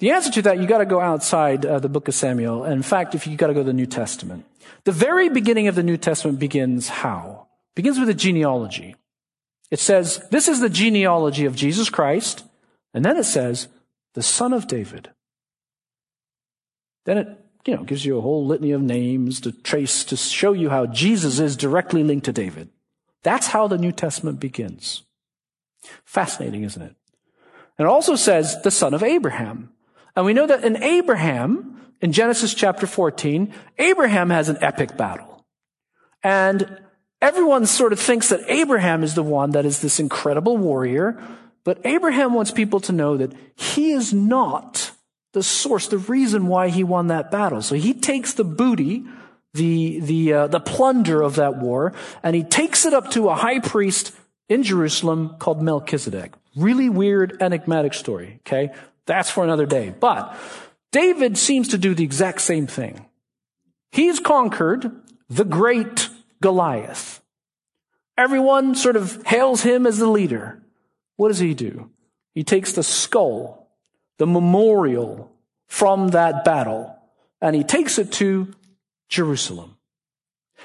The 0.00 0.10
answer 0.10 0.30
to 0.32 0.42
that, 0.42 0.58
you 0.58 0.66
gotta 0.66 0.86
go 0.86 1.00
outside 1.00 1.64
uh, 1.64 1.78
the 1.78 1.88
book 1.88 2.08
of 2.08 2.14
Samuel. 2.14 2.64
In 2.64 2.82
fact, 2.82 3.14
if 3.14 3.26
you 3.26 3.36
gotta 3.36 3.54
go 3.54 3.60
to 3.60 3.64
the 3.64 3.72
New 3.72 3.86
Testament. 3.86 4.44
The 4.84 4.92
very 4.92 5.28
beginning 5.28 5.68
of 5.68 5.74
the 5.74 5.82
New 5.82 5.96
Testament 5.96 6.38
begins 6.38 6.88
how? 6.88 7.46
begins 7.74 7.98
with 7.98 8.08
a 8.08 8.14
genealogy. 8.14 8.96
It 9.70 9.78
says, 9.78 10.26
this 10.30 10.48
is 10.48 10.60
the 10.60 10.68
genealogy 10.68 11.44
of 11.44 11.54
Jesus 11.54 11.88
Christ. 11.88 12.44
And 12.92 13.04
then 13.04 13.16
it 13.16 13.24
says, 13.24 13.68
the 14.14 14.22
son 14.22 14.52
of 14.52 14.66
David. 14.66 15.10
Then 17.06 17.18
it 17.18 17.28
you 17.64 17.76
know, 17.76 17.84
gives 17.84 18.04
you 18.04 18.18
a 18.18 18.20
whole 18.20 18.44
litany 18.44 18.72
of 18.72 18.82
names 18.82 19.40
to 19.40 19.52
trace 19.52 20.04
to 20.04 20.16
show 20.16 20.52
you 20.52 20.70
how 20.70 20.86
Jesus 20.86 21.38
is 21.38 21.56
directly 21.56 22.02
linked 22.02 22.24
to 22.24 22.32
David. 22.32 22.68
That's 23.22 23.48
how 23.48 23.68
the 23.68 23.78
New 23.78 23.92
Testament 23.92 24.40
begins. 24.40 25.04
Fascinating, 26.04 26.64
isn't 26.64 26.82
it? 26.82 26.94
And 27.78 27.86
it 27.86 27.90
also 27.90 28.16
says 28.16 28.60
the 28.62 28.70
son 28.70 28.92
of 28.92 29.02
Abraham. 29.02 29.72
And 30.16 30.26
we 30.26 30.32
know 30.32 30.46
that 30.46 30.64
in 30.64 30.82
Abraham, 30.82 31.80
in 32.00 32.12
Genesis 32.12 32.54
chapter 32.54 32.86
14, 32.86 33.52
Abraham 33.78 34.30
has 34.30 34.48
an 34.48 34.58
epic 34.60 34.96
battle. 34.96 35.44
And 36.22 36.80
everyone 37.20 37.66
sort 37.66 37.92
of 37.92 38.00
thinks 38.00 38.28
that 38.28 38.40
Abraham 38.48 39.02
is 39.02 39.14
the 39.14 39.22
one 39.22 39.50
that 39.50 39.64
is 39.64 39.80
this 39.80 40.00
incredible 40.00 40.56
warrior. 40.56 41.20
But 41.64 41.80
Abraham 41.84 42.34
wants 42.34 42.50
people 42.50 42.80
to 42.80 42.92
know 42.92 43.16
that 43.16 43.32
he 43.54 43.92
is 43.92 44.12
not 44.12 44.92
the 45.32 45.42
source, 45.42 45.86
the 45.86 45.98
reason 45.98 46.46
why 46.46 46.68
he 46.68 46.82
won 46.82 47.08
that 47.08 47.30
battle. 47.30 47.62
So 47.62 47.74
he 47.74 47.94
takes 47.94 48.34
the 48.34 48.44
booty, 48.44 49.04
the, 49.54 50.00
the, 50.00 50.32
uh, 50.32 50.46
the 50.48 50.60
plunder 50.60 51.22
of 51.22 51.36
that 51.36 51.56
war, 51.56 51.92
and 52.22 52.34
he 52.34 52.42
takes 52.42 52.84
it 52.84 52.94
up 52.94 53.10
to 53.12 53.28
a 53.28 53.34
high 53.34 53.60
priest 53.60 54.12
in 54.48 54.62
Jerusalem 54.62 55.36
called 55.38 55.62
Melchizedek. 55.62 56.32
Really 56.56 56.88
weird, 56.88 57.40
enigmatic 57.40 57.94
story, 57.94 58.40
okay? 58.46 58.72
That's 59.10 59.28
for 59.28 59.42
another 59.42 59.66
day. 59.66 59.92
But 59.98 60.36
David 60.92 61.36
seems 61.36 61.66
to 61.68 61.78
do 61.78 61.96
the 61.96 62.04
exact 62.04 62.42
same 62.42 62.68
thing. 62.68 63.06
He's 63.90 64.20
conquered 64.20 64.88
the 65.28 65.44
great 65.44 66.08
Goliath. 66.40 67.20
Everyone 68.16 68.76
sort 68.76 68.94
of 68.94 69.20
hails 69.26 69.62
him 69.62 69.84
as 69.84 69.98
the 69.98 70.06
leader. 70.06 70.62
What 71.16 71.26
does 71.26 71.40
he 71.40 71.54
do? 71.54 71.90
He 72.34 72.44
takes 72.44 72.72
the 72.72 72.84
skull 72.84 73.68
the 74.18 74.28
memorial 74.28 75.32
from 75.66 76.10
that 76.10 76.44
battle, 76.44 76.94
and 77.40 77.56
he 77.56 77.64
takes 77.64 77.98
it 77.98 78.12
to 78.12 78.54
Jerusalem. 79.08 79.76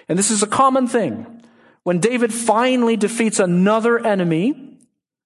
And 0.07 0.19
this 0.19 0.29
is 0.29 0.43
a 0.43 0.47
common 0.47 0.87
thing. 0.87 1.41
When 1.81 1.99
David 1.99 2.31
finally 2.31 2.95
defeats 2.95 3.39
another 3.39 3.97
enemy, 4.05 4.74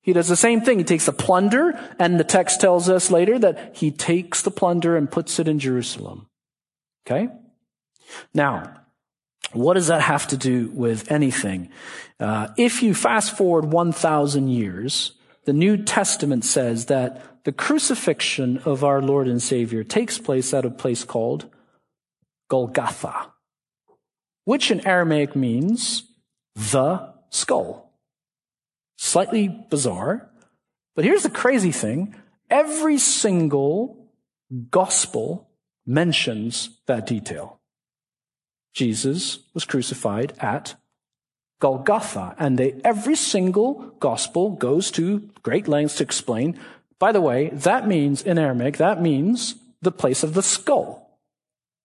he 0.01 0.13
does 0.13 0.27
the 0.27 0.35
same 0.35 0.61
thing. 0.61 0.77
He 0.77 0.83
takes 0.83 1.05
the 1.05 1.13
plunder, 1.13 1.79
and 1.99 2.19
the 2.19 2.23
text 2.23 2.61
tells 2.61 2.89
us 2.89 3.11
later 3.11 3.37
that 3.39 3.75
he 3.75 3.91
takes 3.91 4.41
the 4.41 4.51
plunder 4.51 4.95
and 4.95 5.11
puts 5.11 5.39
it 5.39 5.47
in 5.47 5.59
Jerusalem. 5.59 6.27
Okay? 7.05 7.29
Now, 8.33 8.75
what 9.53 9.73
does 9.73 9.87
that 9.87 10.01
have 10.01 10.27
to 10.27 10.37
do 10.37 10.69
with 10.73 11.11
anything? 11.11 11.69
Uh, 12.19 12.49
if 12.57 12.83
you 12.83 12.93
fast 12.93 13.35
forward 13.35 13.65
1,000 13.65 14.47
years, 14.47 15.13
the 15.45 15.53
New 15.53 15.77
Testament 15.77 16.45
says 16.45 16.85
that 16.85 17.43
the 17.43 17.51
crucifixion 17.51 18.59
of 18.59 18.83
our 18.83 19.01
Lord 19.01 19.27
and 19.27 19.41
Savior 19.41 19.83
takes 19.83 20.17
place 20.17 20.53
at 20.53 20.65
a 20.65 20.69
place 20.69 21.03
called 21.03 21.49
Golgotha, 22.49 23.31
which 24.45 24.69
in 24.71 24.85
Aramaic 24.85 25.35
means 25.35 26.03
the 26.55 27.13
skull. 27.29 27.88
Slightly 29.10 29.47
bizarre, 29.47 30.30
but 30.95 31.03
here's 31.03 31.24
the 31.24 31.32
crazy 31.32 31.72
thing. 31.72 32.14
Every 32.47 32.99
single 32.99 34.07
gospel 34.70 35.49
mentions 35.84 36.78
that 36.86 37.07
detail. 37.07 37.60
Jesus 38.76 39.39
was 39.55 39.66
crucified 39.66 40.34
at 40.39 40.76
Golgotha, 41.60 42.36
and 42.38 42.60
they, 42.60 42.80
every 42.84 43.16
single 43.16 43.95
gospel 43.99 44.51
goes 44.51 44.91
to 44.91 45.30
great 45.41 45.68
lengths 45.68 45.95
to 45.95 46.03
explain 46.03 46.60
by 46.99 47.12
the 47.14 47.22
way, 47.22 47.49
that 47.49 47.88
means, 47.88 48.22
in 48.22 48.38
Aramaic, 48.38 48.78
that 48.78 49.01
means 49.01 49.55
the 49.82 49.91
place 49.91 50.22
of 50.22 50.34
the 50.34 50.43
skull. 50.43 51.18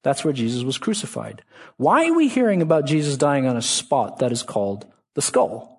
That's 0.03 0.25
where 0.25 0.35
Jesus 0.35 0.64
was 0.64 0.77
crucified. 0.77 1.43
Why 1.79 2.09
are 2.09 2.14
we 2.14 2.29
hearing 2.29 2.61
about 2.61 2.85
Jesus 2.85 3.16
dying 3.16 3.47
on 3.47 3.57
a 3.57 3.62
spot 3.62 4.18
that 4.18 4.33
is 4.33 4.43
called 4.43 4.85
the 5.14 5.22
skull? 5.22 5.74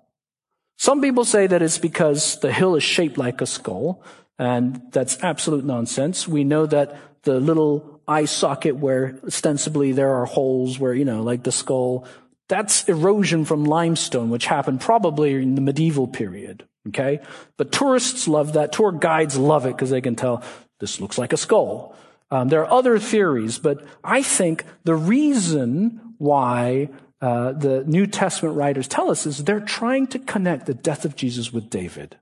Some 0.76 1.00
people 1.00 1.24
say 1.24 1.46
that 1.46 1.62
it's 1.62 1.78
because 1.78 2.38
the 2.40 2.52
hill 2.52 2.76
is 2.76 2.82
shaped 2.82 3.18
like 3.18 3.40
a 3.40 3.46
skull, 3.46 4.02
and 4.38 4.82
that's 4.90 5.22
absolute 5.22 5.64
nonsense. 5.64 6.28
We 6.28 6.44
know 6.44 6.66
that 6.66 6.96
the 7.22 7.40
little 7.40 8.00
eye 8.06 8.26
socket 8.26 8.76
where 8.76 9.18
ostensibly 9.26 9.92
there 9.92 10.14
are 10.14 10.26
holes 10.26 10.78
where, 10.78 10.94
you 10.94 11.04
know, 11.04 11.22
like 11.22 11.42
the 11.42 11.52
skull, 11.52 12.06
that's 12.48 12.88
erosion 12.88 13.44
from 13.44 13.64
limestone, 13.64 14.30
which 14.30 14.46
happened 14.46 14.80
probably 14.80 15.34
in 15.34 15.54
the 15.54 15.60
medieval 15.60 16.06
period. 16.06 16.64
Okay? 16.88 17.20
But 17.56 17.72
tourists 17.72 18.28
love 18.28 18.52
that. 18.52 18.72
Tour 18.72 18.92
guides 18.92 19.36
love 19.36 19.66
it 19.66 19.72
because 19.72 19.90
they 19.90 20.00
can 20.00 20.14
tell 20.14 20.44
this 20.78 21.00
looks 21.00 21.18
like 21.18 21.32
a 21.32 21.36
skull. 21.36 21.96
Um, 22.30 22.48
there 22.48 22.60
are 22.64 22.72
other 22.72 22.98
theories, 22.98 23.58
but 23.58 23.84
I 24.04 24.22
think 24.22 24.64
the 24.84 24.94
reason 24.94 26.00
why 26.18 26.90
uh, 27.20 27.52
the 27.52 27.84
New 27.84 28.06
Testament 28.06 28.56
writers 28.56 28.88
tell 28.88 29.10
us 29.10 29.26
is 29.26 29.44
they're 29.44 29.60
trying 29.60 30.06
to 30.08 30.18
connect 30.18 30.66
the 30.66 30.74
death 30.74 31.04
of 31.04 31.16
Jesus 31.16 31.52
with 31.52 31.70
David. 31.70 32.16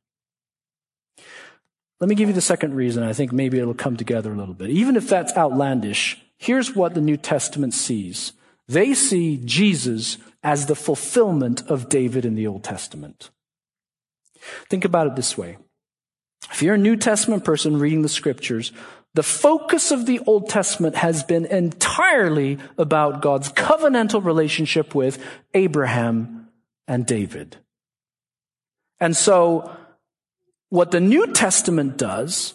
Let 2.01 2.09
me 2.09 2.15
give 2.15 2.29
you 2.29 2.35
the 2.35 2.41
second 2.41 2.75
reason. 2.75 3.03
I 3.03 3.13
think 3.13 3.33
maybe 3.33 3.59
it'll 3.59 3.75
come 3.75 3.97
together 3.97 4.33
a 4.33 4.37
little 4.37 4.55
bit. 4.55 4.71
Even 4.71 4.97
if 4.97 5.09
that's 5.09 5.37
outlandish, 5.37 6.21
here's 6.39 6.75
what 6.75 6.95
the 6.95 7.01
New 7.01 7.17
Testament 7.17 7.75
sees. 7.75 8.33
They 8.69 8.95
see 8.95 9.41
Jesus 9.45 10.19
as 10.43 10.67
the 10.67 10.75
fulfillment 10.75 11.63
of 11.69 11.89
David 11.89 12.25
in 12.25 12.35
the 12.35 12.47
Old 12.47 12.63
Testament. 12.63 13.31
Think 14.69 14.85
about 14.85 15.07
it 15.07 15.17
this 15.17 15.39
way. 15.39 15.57
If 16.51 16.63
you're 16.63 16.75
a 16.75 16.79
New 16.79 16.97
Testament 16.97 17.45
person 17.45 17.79
reading 17.79 18.03
the 18.03 18.09
scriptures, 18.09 18.73
the 19.15 19.23
focus 19.23 19.93
of 19.93 20.07
the 20.07 20.19
Old 20.27 20.49
Testament 20.49 20.97
has 20.97 21.23
been 21.23 21.47
entirely 21.47 22.59
about 22.77 23.23
God's 23.23 23.51
covenantal 23.53 24.25
relationship 24.25 24.95
with 24.95 25.25
Abraham 25.55 26.49
and 26.89 27.07
David. 27.07 27.57
And 29.01 29.17
so, 29.17 29.71
what 30.69 30.91
the 30.91 31.01
New 31.01 31.33
Testament 31.33 31.97
does 31.97 32.55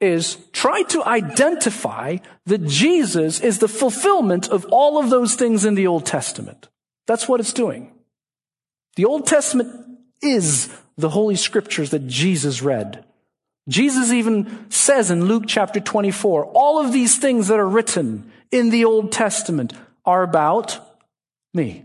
is 0.00 0.38
try 0.52 0.82
to 0.84 1.04
identify 1.04 2.16
that 2.46 2.66
Jesus 2.66 3.40
is 3.40 3.58
the 3.58 3.68
fulfillment 3.68 4.48
of 4.48 4.64
all 4.66 4.98
of 4.98 5.10
those 5.10 5.34
things 5.34 5.64
in 5.64 5.74
the 5.74 5.86
Old 5.86 6.06
Testament. 6.06 6.68
That's 7.06 7.28
what 7.28 7.38
it's 7.38 7.52
doing. 7.52 7.92
The 8.96 9.04
Old 9.04 9.26
Testament 9.26 9.72
is 10.22 10.74
the 10.96 11.10
Holy 11.10 11.36
Scriptures 11.36 11.90
that 11.90 12.06
Jesus 12.06 12.62
read. 12.62 13.04
Jesus 13.70 14.10
even 14.10 14.68
says 14.68 15.10
in 15.10 15.26
Luke 15.26 15.44
chapter 15.46 15.78
24, 15.78 16.46
all 16.46 16.84
of 16.84 16.92
these 16.92 17.18
things 17.18 17.48
that 17.48 17.60
are 17.60 17.68
written 17.68 18.30
in 18.50 18.70
the 18.70 18.84
Old 18.84 19.12
Testament 19.12 19.72
are 20.04 20.24
about 20.24 20.78
me. 21.54 21.84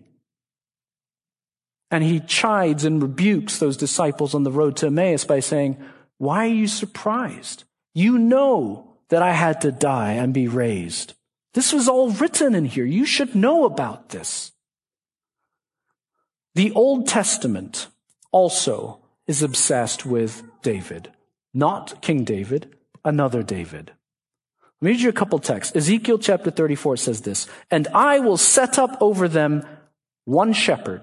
And 1.92 2.04
he 2.04 2.20
chides 2.22 2.84
and 2.86 3.02
rebukes 3.02 3.60
those 3.60 3.78
disciples 3.78 4.34
on 4.34 4.44
the 4.44 4.52
road 4.52 4.78
to 4.78 4.88
Emmaus 4.88 5.26
by 5.26 5.40
saying, 5.40 5.78
Why 6.18 6.46
are 6.46 6.54
you 6.54 6.68
surprised? 6.68 7.64
You 7.94 8.18
know 8.18 8.98
that 9.10 9.22
I 9.22 9.34
had 9.34 9.62
to 9.62 9.72
die 9.72 10.14
and 10.14 10.34
be 10.34 10.48
raised. 10.48 11.14
This 11.54 11.72
was 11.72 11.88
all 11.88 12.10
written 12.10 12.56
in 12.56 12.66
here. 12.66 12.84
You 12.84 13.06
should 13.06 13.36
know 13.36 13.66
about 13.66 14.10
this. 14.10 14.52
The 16.56 16.72
Old 16.72 17.08
Testament 17.08 17.88
also 18.32 19.00
is 19.28 19.44
obsessed 19.44 20.06
with 20.06 20.44
David, 20.64 21.12
not 21.56 22.02
King 22.02 22.24
David, 22.26 22.76
another 23.04 23.42
David. 23.42 23.92
Let 24.82 24.86
me 24.86 24.92
read 24.92 25.02
you 25.02 25.10
a 25.10 25.14
couple 25.14 25.40
texts. 25.40 25.76
Ezekiel 25.76 26.20
chapter 26.20 26.52
34 26.52 26.98
says 26.98 27.22
this, 27.22 27.48
and 27.72 27.88
I 27.88 28.20
will 28.20 28.38
set 28.38 28.78
up 28.78 28.98
over 29.02 29.28
them 29.28 29.66
one 30.26 30.52
shepherd, 30.52 31.02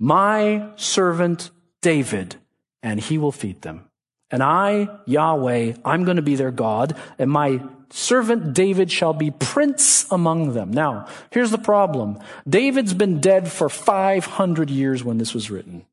my 0.00 0.68
servant 0.76 1.50
David, 1.80 2.36
and 2.82 2.98
he 2.98 3.18
will 3.18 3.32
feed 3.32 3.62
them. 3.62 3.84
And 4.30 4.42
I, 4.42 4.88
Yahweh, 5.06 5.74
I'm 5.84 6.04
going 6.04 6.16
to 6.16 6.22
be 6.22 6.34
their 6.34 6.50
God, 6.50 6.96
and 7.18 7.30
my 7.30 7.62
servant 7.90 8.52
David 8.52 8.90
shall 8.90 9.14
be 9.14 9.30
prince 9.30 10.10
among 10.10 10.52
them. 10.52 10.72
Now, 10.72 11.06
here's 11.30 11.50
the 11.50 11.56
problem. 11.56 12.18
David's 12.46 12.94
been 12.94 13.20
dead 13.20 13.50
for 13.50 13.68
500 13.68 14.70
years 14.70 15.04
when 15.04 15.18
this 15.18 15.32
was 15.32 15.50
written. 15.50 15.86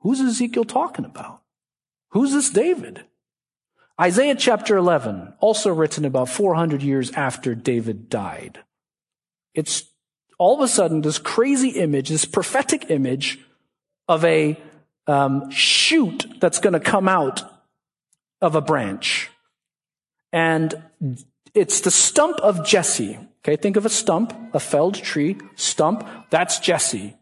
Who's 0.00 0.20
Ezekiel 0.20 0.64
talking 0.64 1.06
about? 1.06 1.40
Who's 2.14 2.32
this 2.32 2.48
David? 2.48 3.04
Isaiah 4.00 4.36
chapter 4.36 4.76
11, 4.76 5.34
also 5.40 5.74
written 5.74 6.04
about 6.04 6.28
400 6.28 6.80
years 6.80 7.10
after 7.12 7.56
David 7.56 8.08
died. 8.08 8.60
It's 9.52 9.84
all 10.38 10.54
of 10.54 10.60
a 10.60 10.68
sudden 10.68 11.02
this 11.02 11.18
crazy 11.18 11.70
image, 11.70 12.08
this 12.08 12.24
prophetic 12.24 12.88
image 12.88 13.40
of 14.08 14.24
a 14.24 14.56
um, 15.08 15.50
shoot 15.50 16.26
that's 16.40 16.60
going 16.60 16.72
to 16.72 16.80
come 16.80 17.08
out 17.08 17.42
of 18.40 18.54
a 18.54 18.60
branch. 18.60 19.30
And 20.32 20.82
it's 21.52 21.80
the 21.80 21.90
stump 21.90 22.38
of 22.40 22.64
Jesse. 22.64 23.18
Okay, 23.44 23.56
think 23.56 23.76
of 23.76 23.84
a 23.84 23.90
stump, 23.90 24.32
a 24.54 24.60
felled 24.60 24.94
tree, 24.94 25.36
stump, 25.56 26.08
that's 26.30 26.60
Jesse. 26.60 27.16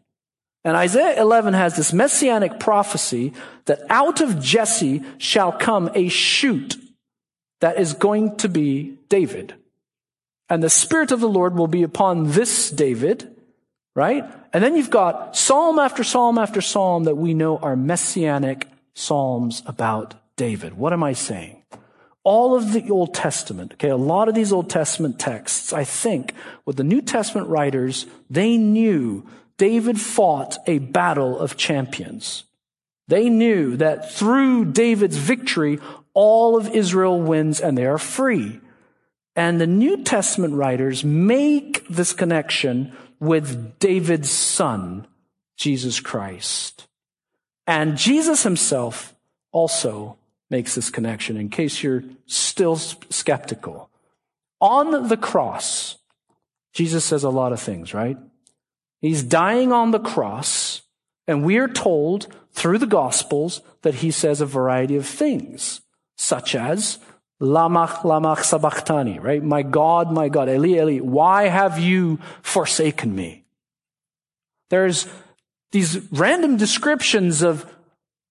And 0.63 0.77
Isaiah 0.77 1.19
11 1.21 1.53
has 1.53 1.75
this 1.75 1.91
messianic 1.91 2.59
prophecy 2.59 3.33
that 3.65 3.81
out 3.89 4.21
of 4.21 4.39
Jesse 4.39 5.03
shall 5.17 5.51
come 5.51 5.89
a 5.93 6.07
shoot 6.07 6.77
that 7.59 7.79
is 7.79 7.93
going 7.93 8.37
to 8.37 8.49
be 8.49 8.97
David. 9.09 9.55
And 10.49 10.63
the 10.63 10.69
Spirit 10.69 11.11
of 11.11 11.19
the 11.19 11.29
Lord 11.29 11.55
will 11.55 11.67
be 11.67 11.83
upon 11.83 12.31
this 12.31 12.69
David, 12.69 13.35
right? 13.95 14.25
And 14.53 14.63
then 14.63 14.75
you've 14.75 14.89
got 14.89 15.35
psalm 15.35 15.79
after 15.79 16.03
psalm 16.03 16.37
after 16.37 16.61
psalm 16.61 17.05
that 17.05 17.15
we 17.15 17.33
know 17.33 17.57
are 17.57 17.75
messianic 17.75 18.67
psalms 18.93 19.63
about 19.65 20.15
David. 20.35 20.75
What 20.75 20.93
am 20.93 21.03
I 21.03 21.13
saying? 21.13 21.63
All 22.23 22.55
of 22.55 22.71
the 22.71 22.89
Old 22.89 23.13
Testament, 23.13 23.73
okay, 23.73 23.89
a 23.89 23.97
lot 23.97 24.29
of 24.29 24.35
these 24.35 24.53
Old 24.53 24.69
Testament 24.69 25.19
texts, 25.19 25.73
I 25.73 25.83
think, 25.83 26.33
with 26.65 26.77
the 26.77 26.83
New 26.83 27.01
Testament 27.01 27.49
writers, 27.49 28.05
they 28.29 28.57
knew 28.57 29.27
David 29.57 29.99
fought 29.99 30.57
a 30.67 30.79
battle 30.79 31.37
of 31.39 31.57
champions. 31.57 32.43
They 33.07 33.29
knew 33.29 33.77
that 33.77 34.11
through 34.11 34.71
David's 34.71 35.17
victory, 35.17 35.79
all 36.13 36.55
of 36.57 36.69
Israel 36.69 37.21
wins 37.21 37.59
and 37.59 37.77
they 37.77 37.85
are 37.85 37.97
free. 37.97 38.59
And 39.35 39.59
the 39.59 39.67
New 39.67 40.03
Testament 40.03 40.53
writers 40.53 41.03
make 41.03 41.87
this 41.87 42.13
connection 42.13 42.95
with 43.19 43.79
David's 43.79 44.29
son, 44.29 45.07
Jesus 45.57 45.99
Christ. 45.99 46.87
And 47.65 47.97
Jesus 47.97 48.43
himself 48.43 49.15
also 49.51 50.17
makes 50.49 50.75
this 50.75 50.89
connection 50.89 51.37
in 51.37 51.49
case 51.49 51.81
you're 51.81 52.03
still 52.25 52.75
skeptical. 52.75 53.89
On 54.61 55.07
the 55.07 55.17
cross, 55.17 55.97
Jesus 56.73 57.03
says 57.03 57.23
a 57.23 57.29
lot 57.29 57.53
of 57.53 57.59
things, 57.59 57.93
right? 57.93 58.17
He's 59.03 59.21
dying 59.21 59.73
on 59.73 59.91
the 59.91 59.99
cross, 59.99 60.81
and 61.27 61.43
we 61.43 61.57
are 61.57 61.67
told 61.67 62.33
through 62.53 62.77
the 62.77 62.87
Gospels 62.87 63.59
that 63.81 63.95
he 63.95 64.11
says 64.11 64.39
a 64.39 64.45
variety 64.45 64.95
of 64.95 65.05
things, 65.05 65.81
such 66.15 66.55
as, 66.55 66.99
Lamach, 67.41 68.03
lamach 68.05 68.45
sabachthani, 68.45 69.19
right? 69.19 69.43
My 69.43 69.61
God, 69.61 70.09
my 70.13 70.29
God, 70.29 70.47
Eli, 70.47 70.79
Eli, 70.79 70.99
why 70.99 71.49
have 71.49 71.77
you 71.77 72.17
forsaken 72.41 73.13
me? 73.13 73.43
There's 74.69 75.05
these 75.73 75.97
random 76.13 76.55
descriptions 76.55 77.41
of 77.41 77.69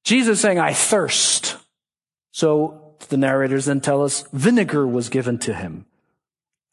Jesus 0.05 0.41
saying, 0.41 0.59
I 0.59 0.73
thirst. 0.73 1.59
So 2.31 2.97
the 3.11 3.19
narrators 3.19 3.67
then 3.67 3.83
tell 3.83 4.03
us 4.03 4.25
vinegar 4.33 4.87
was 4.87 5.11
given 5.11 5.39
to 5.41 5.53
him. 5.53 5.85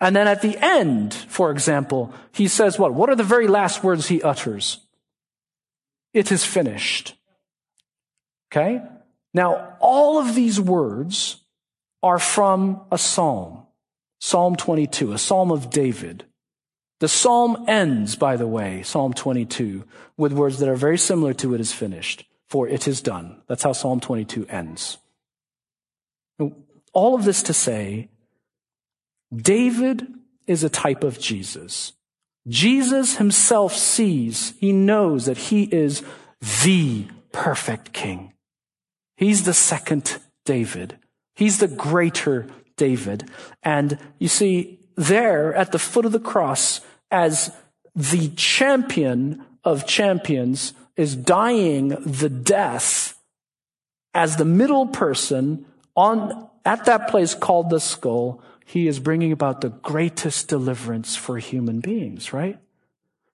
And 0.02 0.16
then 0.16 0.28
at 0.28 0.42
the 0.42 0.58
end, 0.58 1.14
for 1.14 1.52
example, 1.52 2.14
he 2.32 2.48
says 2.48 2.80
what? 2.80 2.94
What 2.94 3.10
are 3.10 3.16
the 3.16 3.24
very 3.24 3.48
last 3.48 3.84
words 3.84 4.08
he 4.08 4.22
utters? 4.22 4.80
It 6.14 6.32
is 6.32 6.46
finished. 6.46 7.16
Okay? 8.52 8.82
Now, 9.34 9.78
all 9.80 10.20
of 10.20 10.36
these 10.36 10.60
words 10.60 11.44
are 12.02 12.20
from 12.20 12.82
a 12.92 12.98
psalm, 12.98 13.66
Psalm 14.20 14.56
22, 14.56 15.14
a 15.14 15.18
psalm 15.18 15.52
of 15.52 15.70
David. 15.70 16.26
The 17.00 17.08
psalm 17.08 17.66
ends, 17.68 18.16
by 18.16 18.36
the 18.36 18.48
way, 18.48 18.84
Psalm 18.84 19.14
22, 19.14 19.86
with 20.18 20.34
words 20.34 20.60
that 20.60 20.70
are 20.70 20.76
very 20.76 20.98
similar 20.98 21.34
to 21.36 21.54
it 21.54 21.62
is 21.62 21.72
finished, 21.72 22.26
for 22.48 22.68
it 22.68 22.88
is 22.88 23.02
done. 23.02 23.42
That's 23.48 23.64
how 23.64 23.74
Psalm 23.74 24.00
22 24.00 24.48
ends. 24.48 24.98
All 26.94 27.16
of 27.16 27.24
this 27.24 27.44
to 27.44 27.54
say, 27.54 28.10
David 29.36 30.08
is 30.48 30.64
a 30.64 30.70
type 30.70 31.04
of 31.04 31.20
Jesus. 31.20 31.94
Jesus 32.48 33.18
himself 33.18 33.74
sees, 33.74 34.54
he 34.60 34.72
knows 34.72 35.26
that 35.26 35.38
he 35.38 35.64
is 35.64 36.04
the 36.64 37.06
perfect 37.32 37.94
king. 37.94 38.34
He's 39.16 39.44
the 39.44 39.54
second 39.54 40.18
David. 40.46 40.98
He's 41.36 41.60
the 41.60 41.68
greater 41.68 42.48
David. 42.78 43.30
And 43.62 44.00
you 44.18 44.28
see, 44.28 44.80
there 44.96 45.54
at 45.54 45.72
the 45.72 45.80
foot 45.80 46.06
of 46.06 46.12
the 46.12 46.20
cross, 46.20 46.82
as 47.12 47.52
the 47.96 48.30
champion 48.30 49.46
of 49.64 49.86
champions 49.86 50.74
is 50.96 51.16
dying 51.16 51.90
the 51.90 52.30
death 52.30 53.18
as 54.14 54.38
the 54.38 54.46
middle 54.46 54.88
person 54.88 55.66
on, 55.96 56.50
at 56.66 56.86
that 56.86 57.10
place 57.10 57.34
called 57.34 57.70
the 57.70 57.80
skull, 57.80 58.42
he 58.70 58.88
is 58.88 59.00
bringing 59.00 59.32
about 59.32 59.62
the 59.62 59.70
greatest 59.70 60.48
deliverance 60.48 61.16
for 61.16 61.38
human 61.38 61.80
beings, 61.80 62.32
right? 62.32 62.60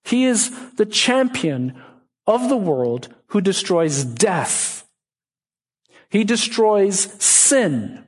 He 0.04 0.24
is 0.24 0.50
the 0.74 0.86
champion 0.86 1.80
of 2.26 2.48
the 2.48 2.56
world 2.56 3.14
who 3.28 3.40
destroys 3.40 4.04
death 4.04 4.76
he 6.10 6.24
destroys 6.24 7.00
sin. 7.22 8.04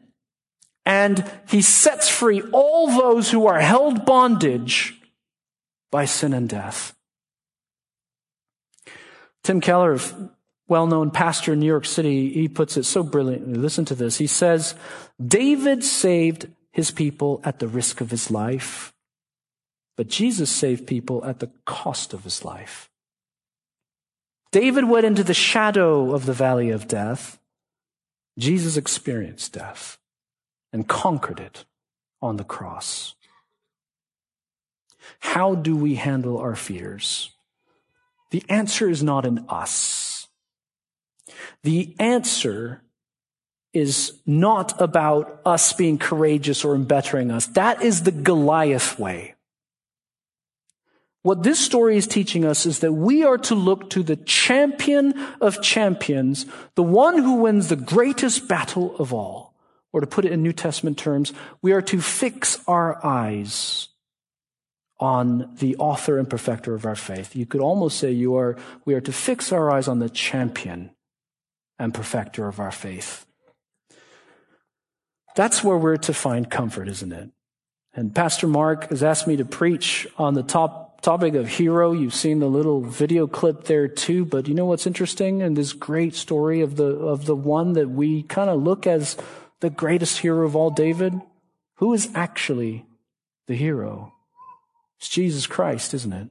And 0.86 1.30
he 1.48 1.60
sets 1.60 2.08
free 2.08 2.42
all 2.52 2.88
those 2.88 3.30
who 3.30 3.46
are 3.46 3.60
held 3.60 4.06
bondage 4.06 4.94
by 5.90 6.06
sin 6.06 6.32
and 6.32 6.48
death. 6.48 6.94
Tim 9.42 9.60
Keller, 9.60 9.94
a 9.94 10.00
well 10.66 10.86
known 10.86 11.10
pastor 11.10 11.52
in 11.52 11.60
New 11.60 11.66
York 11.66 11.84
City, 11.84 12.32
he 12.32 12.48
puts 12.48 12.76
it 12.76 12.84
so 12.84 13.02
brilliantly. 13.02 13.54
Listen 13.54 13.84
to 13.86 13.94
this. 13.94 14.16
He 14.16 14.26
says, 14.26 14.74
David 15.22 15.84
saved 15.84 16.48
his 16.78 16.92
people 16.92 17.40
at 17.42 17.58
the 17.58 17.66
risk 17.66 18.00
of 18.00 18.12
his 18.12 18.30
life, 18.30 18.94
but 19.96 20.06
Jesus 20.06 20.48
saved 20.48 20.86
people 20.86 21.24
at 21.24 21.40
the 21.40 21.50
cost 21.66 22.14
of 22.14 22.22
his 22.22 22.44
life. 22.44 22.88
David 24.52 24.88
went 24.88 25.04
into 25.04 25.24
the 25.24 25.34
shadow 25.34 26.14
of 26.14 26.24
the 26.24 26.32
valley 26.32 26.70
of 26.70 26.86
death. 26.86 27.40
Jesus 28.38 28.76
experienced 28.76 29.54
death 29.54 29.98
and 30.72 30.86
conquered 30.86 31.40
it 31.40 31.64
on 32.22 32.36
the 32.36 32.44
cross. 32.44 33.16
How 35.18 35.56
do 35.56 35.74
we 35.74 35.96
handle 35.96 36.38
our 36.38 36.54
fears? 36.54 37.30
The 38.30 38.44
answer 38.48 38.88
is 38.88 39.02
not 39.02 39.26
in 39.26 39.44
us. 39.48 40.28
The 41.64 41.96
answer 41.98 42.84
is 43.72 44.18
not 44.26 44.80
about 44.80 45.40
us 45.44 45.72
being 45.72 45.98
courageous 45.98 46.64
or 46.64 46.76
bettering 46.78 47.30
us. 47.30 47.46
That 47.48 47.82
is 47.82 48.02
the 48.02 48.12
Goliath 48.12 48.98
way. 48.98 49.34
What 51.22 51.42
this 51.42 51.58
story 51.58 51.96
is 51.96 52.06
teaching 52.06 52.44
us 52.44 52.64
is 52.64 52.78
that 52.78 52.92
we 52.92 53.24
are 53.24 53.38
to 53.38 53.54
look 53.54 53.90
to 53.90 54.02
the 54.02 54.16
champion 54.16 55.12
of 55.40 55.60
champions, 55.60 56.46
the 56.74 56.82
one 56.82 57.18
who 57.18 57.34
wins 57.34 57.68
the 57.68 57.76
greatest 57.76 58.48
battle 58.48 58.96
of 58.96 59.12
all. 59.12 59.54
Or 59.92 60.00
to 60.00 60.06
put 60.06 60.24
it 60.24 60.32
in 60.32 60.42
New 60.42 60.52
Testament 60.52 60.96
terms, 60.96 61.32
we 61.60 61.72
are 61.72 61.82
to 61.82 62.00
fix 62.00 62.60
our 62.66 63.04
eyes 63.04 63.88
on 65.00 65.54
the 65.58 65.76
author 65.76 66.18
and 66.18 66.28
perfecter 66.28 66.74
of 66.74 66.84
our 66.84 66.96
faith. 66.96 67.34
You 67.34 67.46
could 67.46 67.60
almost 67.60 67.98
say 67.98 68.10
you 68.10 68.36
are, 68.36 68.56
we 68.84 68.94
are 68.94 69.00
to 69.00 69.12
fix 69.12 69.52
our 69.52 69.70
eyes 69.70 69.88
on 69.88 69.98
the 69.98 70.08
champion 70.10 70.90
and 71.78 71.94
perfecter 71.94 72.48
of 72.48 72.58
our 72.60 72.72
faith. 72.72 73.26
That's 75.34 75.62
where 75.62 75.78
we're 75.78 75.96
to 75.98 76.14
find 76.14 76.50
comfort, 76.50 76.88
isn't 76.88 77.12
it? 77.12 77.30
And 77.94 78.14
Pastor 78.14 78.46
Mark 78.46 78.90
has 78.90 79.02
asked 79.02 79.26
me 79.26 79.36
to 79.36 79.44
preach 79.44 80.06
on 80.16 80.34
the 80.34 80.42
top 80.42 81.00
topic 81.00 81.34
of 81.34 81.48
hero. 81.48 81.92
You've 81.92 82.14
seen 82.14 82.40
the 82.40 82.48
little 82.48 82.80
video 82.80 83.26
clip 83.26 83.64
there 83.64 83.88
too, 83.88 84.24
but 84.24 84.48
you 84.48 84.54
know 84.54 84.66
what's 84.66 84.86
interesting 84.86 85.40
in 85.40 85.54
this 85.54 85.72
great 85.72 86.14
story 86.14 86.60
of 86.60 86.76
the, 86.76 86.84
of 86.84 87.26
the 87.26 87.36
one 87.36 87.74
that 87.74 87.88
we 87.88 88.22
kind 88.24 88.50
of 88.50 88.62
look 88.62 88.86
as 88.86 89.16
the 89.60 89.70
greatest 89.70 90.18
hero 90.18 90.44
of 90.44 90.56
all, 90.56 90.70
David? 90.70 91.20
Who 91.76 91.94
is 91.94 92.10
actually 92.14 92.86
the 93.46 93.54
hero? 93.54 94.12
It's 94.98 95.08
Jesus 95.08 95.46
Christ, 95.46 95.94
isn't 95.94 96.12
it? 96.12 96.28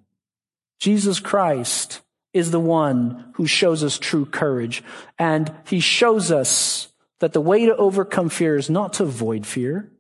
Jesus 0.80 1.20
Christ 1.20 2.02
is 2.34 2.52
the 2.52 2.60
one 2.60 3.32
who 3.36 3.48
shows 3.48 3.84
us 3.84 3.98
true 3.98 4.26
courage. 4.26 4.84
And 5.18 5.52
he 5.66 5.80
shows 5.80 6.32
us 6.32 6.87
that 7.20 7.34
the 7.34 7.42
way 7.42 7.66
to 7.66 7.76
overcome 7.76 8.30
fear 8.30 8.56
is 8.56 8.70
not 8.70 8.94
to 8.94 9.04
avoid 9.04 9.46
fear. 9.46 9.92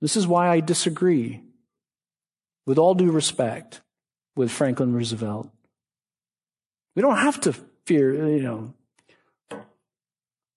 This 0.00 0.16
is 0.16 0.26
why 0.26 0.48
I 0.48 0.60
disagree, 0.60 1.42
with 2.66 2.78
all 2.78 2.94
due 2.94 3.10
respect, 3.10 3.80
with 4.36 4.50
Franklin 4.50 4.94
Roosevelt. 4.94 5.50
We 6.94 7.02
don't 7.02 7.18
have 7.18 7.40
to 7.42 7.54
fear, 7.84 8.28
you 8.28 8.42
know. 8.42 8.74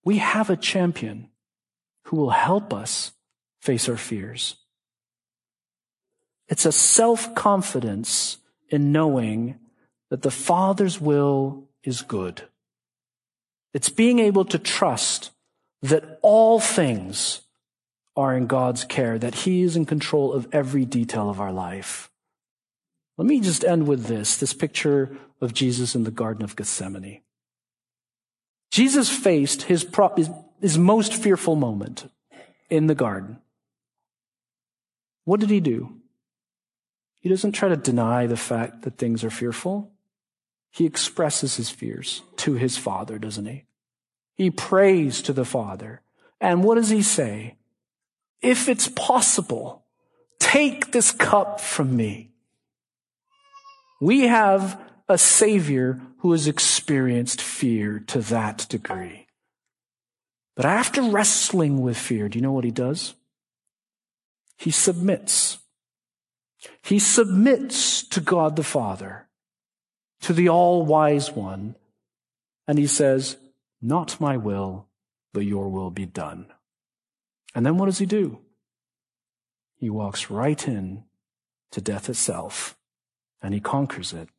We 0.04 0.18
have 0.18 0.50
a 0.50 0.58
champion 0.58 1.30
who 2.06 2.18
will 2.18 2.32
help 2.32 2.74
us 2.74 3.12
face 3.62 3.88
our 3.88 3.98
fears. 3.98 4.58
It's 6.50 6.66
a 6.66 6.72
self 6.72 7.34
confidence 7.36 8.38
in 8.70 8.92
knowing 8.92 9.60
that 10.10 10.22
the 10.22 10.32
Father's 10.32 11.00
will 11.00 11.70
is 11.84 12.02
good. 12.02 12.44
It's 13.74 13.90
being 13.90 14.20
able 14.20 14.46
to 14.46 14.60
trust 14.60 15.32
that 15.84 16.20
all 16.22 16.60
things 16.60 17.42
are 18.16 18.36
in 18.36 18.48
God's 18.48 18.84
care, 18.84 19.20
that 19.20 19.36
He 19.36 19.62
is 19.62 19.76
in 19.76 19.86
control 19.86 20.34
of 20.34 20.48
every 20.52 20.86
detail 20.86 21.30
of 21.30 21.40
our 21.40 21.52
life. 21.52 22.10
Let 23.18 23.28
me 23.28 23.40
just 23.40 23.64
end 23.64 23.88
with 23.88 24.06
this 24.06 24.38
this 24.38 24.54
picture 24.54 25.16
of 25.42 25.54
Jesus 25.54 25.94
in 25.94 26.04
the 26.04 26.12
Garden 26.12 26.44
of 26.44 26.56
Gethsemane. 26.56 27.22
Jesus 28.72 29.08
faced 29.08 29.64
his, 29.64 29.84
pro- 29.84 30.16
his 30.60 30.80
most 30.80 31.14
fearful 31.14 31.56
moment 31.56 32.12
in 32.72 32.88
the 32.88 32.96
garden. 32.96 33.38
What 35.26 35.40
did 35.40 35.52
he 35.52 35.60
do? 35.60 35.98
He 37.22 37.30
doesn't 37.30 37.52
try 37.52 37.70
to 37.70 37.78
deny 37.78 38.26
the 38.26 38.36
fact 38.36 38.82
that 38.82 38.98
things 38.98 39.24
are 39.24 39.30
fearful. 39.30 39.92
He 40.72 40.88
expresses 40.88 41.56
his 41.56 41.70
fears 41.70 42.24
to 42.38 42.56
his 42.56 42.76
father, 42.76 43.20
doesn't 43.20 43.46
he? 43.46 43.66
He 44.36 44.50
prays 44.50 45.22
to 45.24 45.34
the 45.34 45.46
father. 45.46 46.02
And 46.42 46.64
what 46.64 46.76
does 46.76 46.90
he 46.90 47.02
say? 47.02 47.58
If 48.42 48.68
it's 48.68 48.90
possible, 48.90 49.86
take 50.40 50.92
this 50.92 51.12
cup 51.12 51.62
from 51.62 51.96
me. 51.96 52.32
We 54.02 54.22
have 54.22 54.82
a 55.08 55.18
savior 55.18 56.02
who 56.20 56.32
has 56.32 56.48
experienced 56.48 57.42
fear 57.42 58.00
to 58.08 58.20
that 58.20 58.66
degree. 58.70 59.28
But 60.56 60.66
after 60.66 61.02
wrestling 61.02 61.82
with 61.82 61.98
fear, 61.98 62.30
do 62.30 62.38
you 62.38 62.44
know 62.44 62.52
what 62.52 62.64
he 62.64 62.72
does? 62.72 63.16
He 64.58 64.72
submits. 64.72 65.58
He 66.82 67.00
submits 67.00 68.04
to 68.10 68.22
God 68.22 68.56
the 68.56 68.64
Father, 68.64 69.28
to 70.22 70.34
the 70.34 70.50
all 70.50 70.86
wise 70.86 71.32
one, 71.32 71.76
and 72.68 72.78
he 72.78 72.88
says, 72.88 73.38
Not 73.86 74.22
my 74.22 74.38
will, 74.38 74.88
but 75.34 75.42
your 75.42 75.68
will 75.68 75.92
be 75.92 76.06
done. 76.06 76.48
And 77.54 77.66
then 77.66 77.78
what 77.78 77.88
does 77.88 77.98
he 77.98 78.06
do? 78.06 78.40
He 79.76 79.90
walks 79.90 80.30
right 80.30 80.66
in 80.66 81.04
to 81.72 81.82
death 81.82 82.08
itself 82.08 82.78
and 83.42 83.54
he 83.54 83.60
conquers 83.60 84.14
it. 84.14 84.30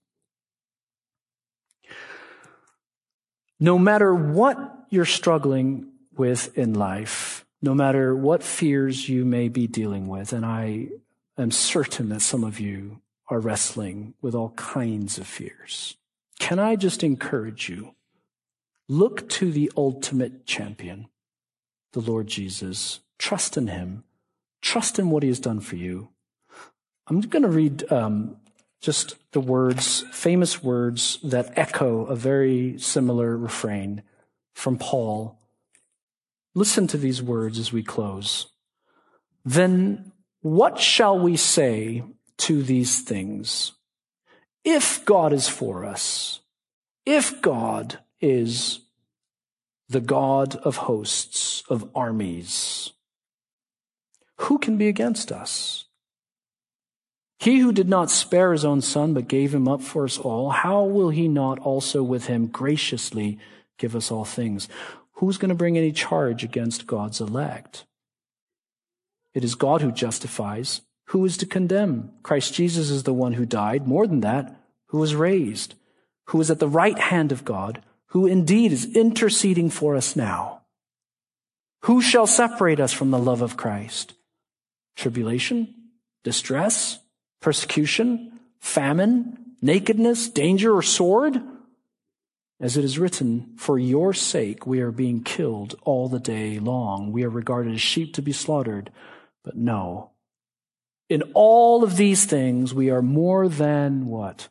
No 3.61 3.79
matter 3.79 4.15
what 4.15 4.57
you're 4.89 5.05
struggling 5.05 5.93
with 6.17 6.57
in 6.57 6.73
life, 6.73 7.45
no 7.61 7.75
matter 7.75 8.17
what 8.17 8.43
fears 8.43 9.11
you 9.11 9.27
may 9.27 9.49
be 9.49 9.67
dealing 9.67 10.09
with, 10.09 10.33
and 10.33 10.47
I 10.47 10.89
I'm 11.37 11.51
certain 11.51 12.09
that 12.09 12.23
some 12.23 12.45
of 12.45 12.59
you 12.61 13.03
are 13.29 13.41
wrestling 13.41 14.15
with 14.23 14.35
all 14.35 14.51
kinds 14.51 15.19
of 15.19 15.27
fears. 15.27 15.97
Can 16.39 16.59
I 16.59 16.77
just 16.77 17.03
encourage 17.03 17.69
you? 17.69 17.95
Look 18.89 19.29
to 19.31 19.51
the 19.51 19.73
ultimate 19.77 20.47
champion, 20.47 21.09
the 21.93 22.01
Lord 22.01 22.27
Jesus. 22.27 23.01
Trust 23.19 23.57
in 23.57 23.69
him. 23.69 24.05
Trust 24.61 24.99
in 24.99 25.11
what 25.11 25.23
he 25.23 25.29
has 25.29 25.41
done 25.41 25.61
for 25.61 25.77
you. 25.77 26.11
I'm 27.07 27.21
going 27.21 27.43
to 27.43 27.49
read 27.49 27.91
um, 27.93 28.37
just 28.81 29.17
the 29.33 29.41
words, 29.41 30.05
famous 30.13 30.63
words 30.63 31.19
that 31.23 31.57
echo 31.57 32.05
a 32.07 32.17
very 32.17 32.79
similar 32.79 33.37
refrain 33.37 34.03
from 34.55 34.79
Paul. 34.79 35.39
Listen 36.55 36.87
to 36.89 36.99
these 36.99 37.23
words 37.23 37.59
as 37.59 37.73
we 37.73 37.83
close. 37.83 38.49
Then 39.45 40.13
what 40.41 40.79
shall 40.79 41.19
we 41.19 41.37
say 41.37 42.03
to 42.39 42.63
these 42.63 43.01
things? 43.01 43.73
If 44.63 45.05
God 45.05 45.33
is 45.33 45.49
for 45.49 45.85
us, 45.85 46.41
if 47.07 47.41
God 47.43 47.99
is 48.25 48.81
the 49.89 50.01
God 50.01 50.57
of 50.57 50.77
hosts, 50.77 51.63
of 51.69 51.89
armies, 51.95 52.93
who 54.39 54.59
can 54.59 54.77
be 54.77 54.89
against 54.89 55.31
us? 55.31 55.85
He 57.39 57.59
who 57.59 57.73
did 57.73 57.89
not 57.89 58.11
spare 58.11 58.53
his 58.53 58.65
own 58.65 58.81
son, 58.81 59.13
but 59.13 59.29
gave 59.29 59.55
him 59.55 59.69
up 59.69 59.83
for 59.83 60.05
us 60.05 60.19
all, 60.19 60.51
how 60.51 60.85
will 60.85 61.11
he 61.11 61.29
not 61.29 61.59
also 61.59 62.03
with 62.03 62.27
him 62.27 62.47
graciously 62.47 63.39
give 63.77 63.95
us 63.95 64.11
all 64.11 64.25
things? 64.25 64.69
Who's 65.19 65.37
going 65.37 65.51
to 65.51 65.55
bring 65.55 65.77
any 65.77 65.93
charge 65.93 66.43
against 66.43 66.87
God's 66.87 67.21
elect? 67.21 67.85
It 69.35 69.45
is 69.45 69.55
God 69.55 69.83
who 69.83 69.93
justifies. 69.93 70.81
Who 71.09 71.25
is 71.25 71.37
to 71.39 71.47
condemn? 71.47 72.13
Christ 72.23 72.55
Jesus 72.55 72.89
is 72.89 73.03
the 73.03 73.13
one 73.13 73.35
who 73.35 73.45
died. 73.45 73.87
More 73.87 74.07
than 74.07 74.21
that, 74.21 74.57
who 74.87 74.99
was 74.99 75.15
raised, 75.15 75.75
who 76.27 76.41
is 76.41 76.51
at 76.51 76.61
the 76.61 76.69
right 76.69 76.99
hand 76.99 77.31
of 77.31 77.45
God, 77.45 77.83
who 78.15 78.27
indeed 78.27 78.73
is 78.73 78.95
interceding 78.95 79.69
for 79.69 79.97
us 79.97 80.15
now. 80.15 80.61
Who 81.83 82.01
shall 82.01 82.29
separate 82.29 82.79
us 82.79 82.93
from 82.93 83.11
the 83.11 83.19
love 83.19 83.43
of 83.43 83.57
Christ? 83.57 84.15
Tribulation, 84.95 85.75
distress, 86.23 87.01
persecution, 87.41 88.39
famine, 88.61 89.57
nakedness, 89.61 90.29
danger, 90.29 90.73
or 90.73 90.81
sword? 90.81 91.43
As 92.61 92.77
it 92.77 92.85
is 92.85 93.01
written, 93.01 93.53
for 93.57 93.81
your 93.81 94.15
sake 94.15 94.65
we 94.65 94.81
are 94.81 94.93
being 94.93 95.25
killed 95.25 95.75
all 95.83 96.09
the 96.09 96.21
day 96.21 96.61
long. 96.61 97.11
We 97.11 97.25
are 97.25 97.31
regarded 97.31 97.75
as 97.75 97.83
sheep 97.83 98.15
to 98.15 98.23
be 98.23 98.33
slaughtered. 98.33 98.93
But 99.43 99.57
no. 99.57 100.13
In 101.09 101.23
all 101.35 101.83
of 101.83 101.97
these 101.97 102.27
things, 102.27 102.73
we 102.73 102.91
are 102.91 103.03
more 103.03 103.49
than 103.49 104.07
what? 104.07 104.47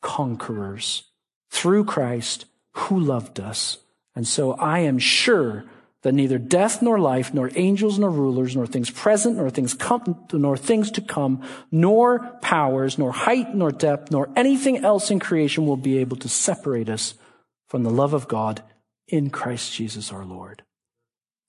Conquerors 0.00 1.10
through 1.50 1.84
Christ 1.86 2.44
who 2.72 2.98
loved 2.98 3.40
us. 3.40 3.78
And 4.14 4.26
so 4.26 4.52
I 4.52 4.80
am 4.80 4.98
sure 4.98 5.64
that 6.02 6.12
neither 6.12 6.38
death 6.38 6.80
nor 6.80 6.98
life, 6.98 7.34
nor 7.34 7.50
angels 7.54 7.98
nor 7.98 8.10
rulers, 8.10 8.56
nor 8.56 8.66
things 8.66 8.90
present, 8.90 9.36
nor 9.36 9.50
things 9.50 9.74
come, 9.74 10.26
nor 10.32 10.56
things 10.56 10.90
to 10.92 11.00
come, 11.00 11.42
nor 11.70 12.20
powers, 12.40 12.98
nor 12.98 13.12
height, 13.12 13.54
nor 13.54 13.70
depth, 13.70 14.10
nor 14.10 14.30
anything 14.34 14.78
else 14.78 15.10
in 15.10 15.20
creation 15.20 15.66
will 15.66 15.76
be 15.76 15.98
able 15.98 16.16
to 16.16 16.28
separate 16.28 16.88
us 16.88 17.14
from 17.68 17.82
the 17.82 17.90
love 17.90 18.14
of 18.14 18.28
God 18.28 18.62
in 19.08 19.28
Christ 19.30 19.74
Jesus 19.74 20.10
our 20.12 20.24
Lord. 20.24 20.62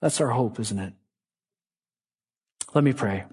That's 0.02 0.20
our 0.20 0.30
hope, 0.30 0.60
isn't 0.60 0.80
it? 0.80 0.94
Let 2.74 2.84
me 2.84 2.94
pray. 2.94 3.24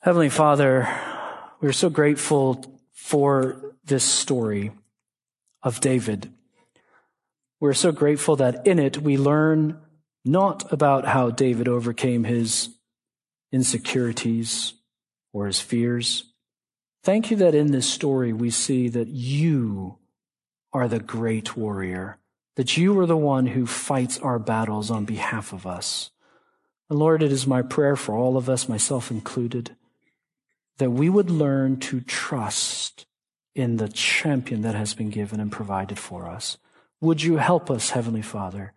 Heavenly 0.00 0.30
Father, 0.30 0.88
we're 1.60 1.72
so 1.72 1.88
grateful 1.88 2.64
for 2.92 3.61
this 3.84 4.04
story 4.04 4.72
of 5.62 5.80
David. 5.80 6.32
We're 7.60 7.74
so 7.74 7.92
grateful 7.92 8.36
that 8.36 8.66
in 8.66 8.78
it 8.78 8.98
we 8.98 9.16
learn 9.16 9.78
not 10.24 10.72
about 10.72 11.06
how 11.06 11.30
David 11.30 11.68
overcame 11.68 12.24
his 12.24 12.70
insecurities 13.52 14.74
or 15.32 15.46
his 15.46 15.60
fears. 15.60 16.32
Thank 17.02 17.30
you 17.30 17.36
that 17.38 17.54
in 17.54 17.72
this 17.72 17.88
story 17.88 18.32
we 18.32 18.50
see 18.50 18.88
that 18.88 19.08
you 19.08 19.98
are 20.72 20.88
the 20.88 21.00
great 21.00 21.56
warrior, 21.56 22.18
that 22.56 22.76
you 22.76 22.98
are 23.00 23.06
the 23.06 23.16
one 23.16 23.46
who 23.46 23.66
fights 23.66 24.18
our 24.18 24.38
battles 24.38 24.90
on 24.90 25.04
behalf 25.04 25.52
of 25.52 25.66
us. 25.66 26.10
And 26.88 26.98
Lord, 26.98 27.22
it 27.22 27.32
is 27.32 27.46
my 27.46 27.62
prayer 27.62 27.96
for 27.96 28.14
all 28.14 28.36
of 28.36 28.48
us, 28.48 28.68
myself 28.68 29.10
included, 29.10 29.76
that 30.78 30.90
we 30.90 31.08
would 31.08 31.30
learn 31.30 31.78
to 31.80 32.00
trust 32.00 33.06
in 33.54 33.76
the 33.76 33.88
champion 33.88 34.62
that 34.62 34.74
has 34.74 34.94
been 34.94 35.10
given 35.10 35.40
and 35.40 35.52
provided 35.52 35.98
for 35.98 36.26
us. 36.26 36.56
Would 37.00 37.22
you 37.22 37.36
help 37.36 37.70
us, 37.70 37.90
Heavenly 37.90 38.22
Father, 38.22 38.72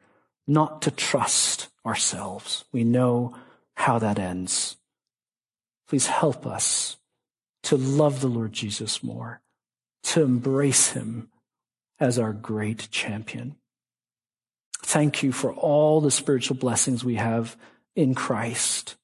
not 0.48 0.82
to 0.84 0.92
trust 0.92 1.70
ourselves? 1.86 2.66
We 2.72 2.84
know 2.84 3.36
how 3.76 4.00
that 4.00 4.20
ends. 4.20 4.78
Please 5.88 6.08
help 6.08 6.46
us 6.46 6.98
to 7.64 7.78
love 7.78 8.22
the 8.22 8.28
Lord 8.28 8.54
Jesus 8.54 9.04
more, 9.04 9.42
to 10.04 10.24
embrace 10.24 10.92
him 10.92 11.30
as 12.00 12.20
our 12.20 12.34
great 12.34 12.90
champion. 12.92 13.56
Thank 14.84 15.24
you 15.24 15.32
for 15.32 15.54
all 15.54 16.02
the 16.02 16.12
spiritual 16.12 16.58
blessings 16.58 17.04
we 17.04 17.16
have 17.16 17.56
in 17.96 18.14
Christ. 18.14 18.96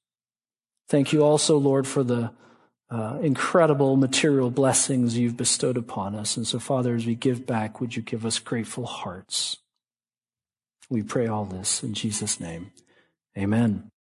Thank 0.88 1.12
you 1.12 1.24
also, 1.24 1.56
Lord, 1.56 1.86
for 1.86 2.04
the 2.04 2.32
uh, 2.92 3.18
incredible 3.22 3.96
material 3.96 4.50
blessings 4.50 5.16
you've 5.16 5.36
bestowed 5.36 5.78
upon 5.78 6.14
us. 6.14 6.36
And 6.36 6.46
so, 6.46 6.58
Father, 6.58 6.94
as 6.94 7.06
we 7.06 7.14
give 7.14 7.46
back, 7.46 7.80
would 7.80 7.96
you 7.96 8.02
give 8.02 8.26
us 8.26 8.38
grateful 8.38 8.84
hearts? 8.84 9.56
We 10.90 11.02
pray 11.02 11.26
all 11.26 11.46
this 11.46 11.82
in 11.82 11.94
Jesus' 11.94 12.38
name. 12.38 12.70
Amen. 13.36 13.92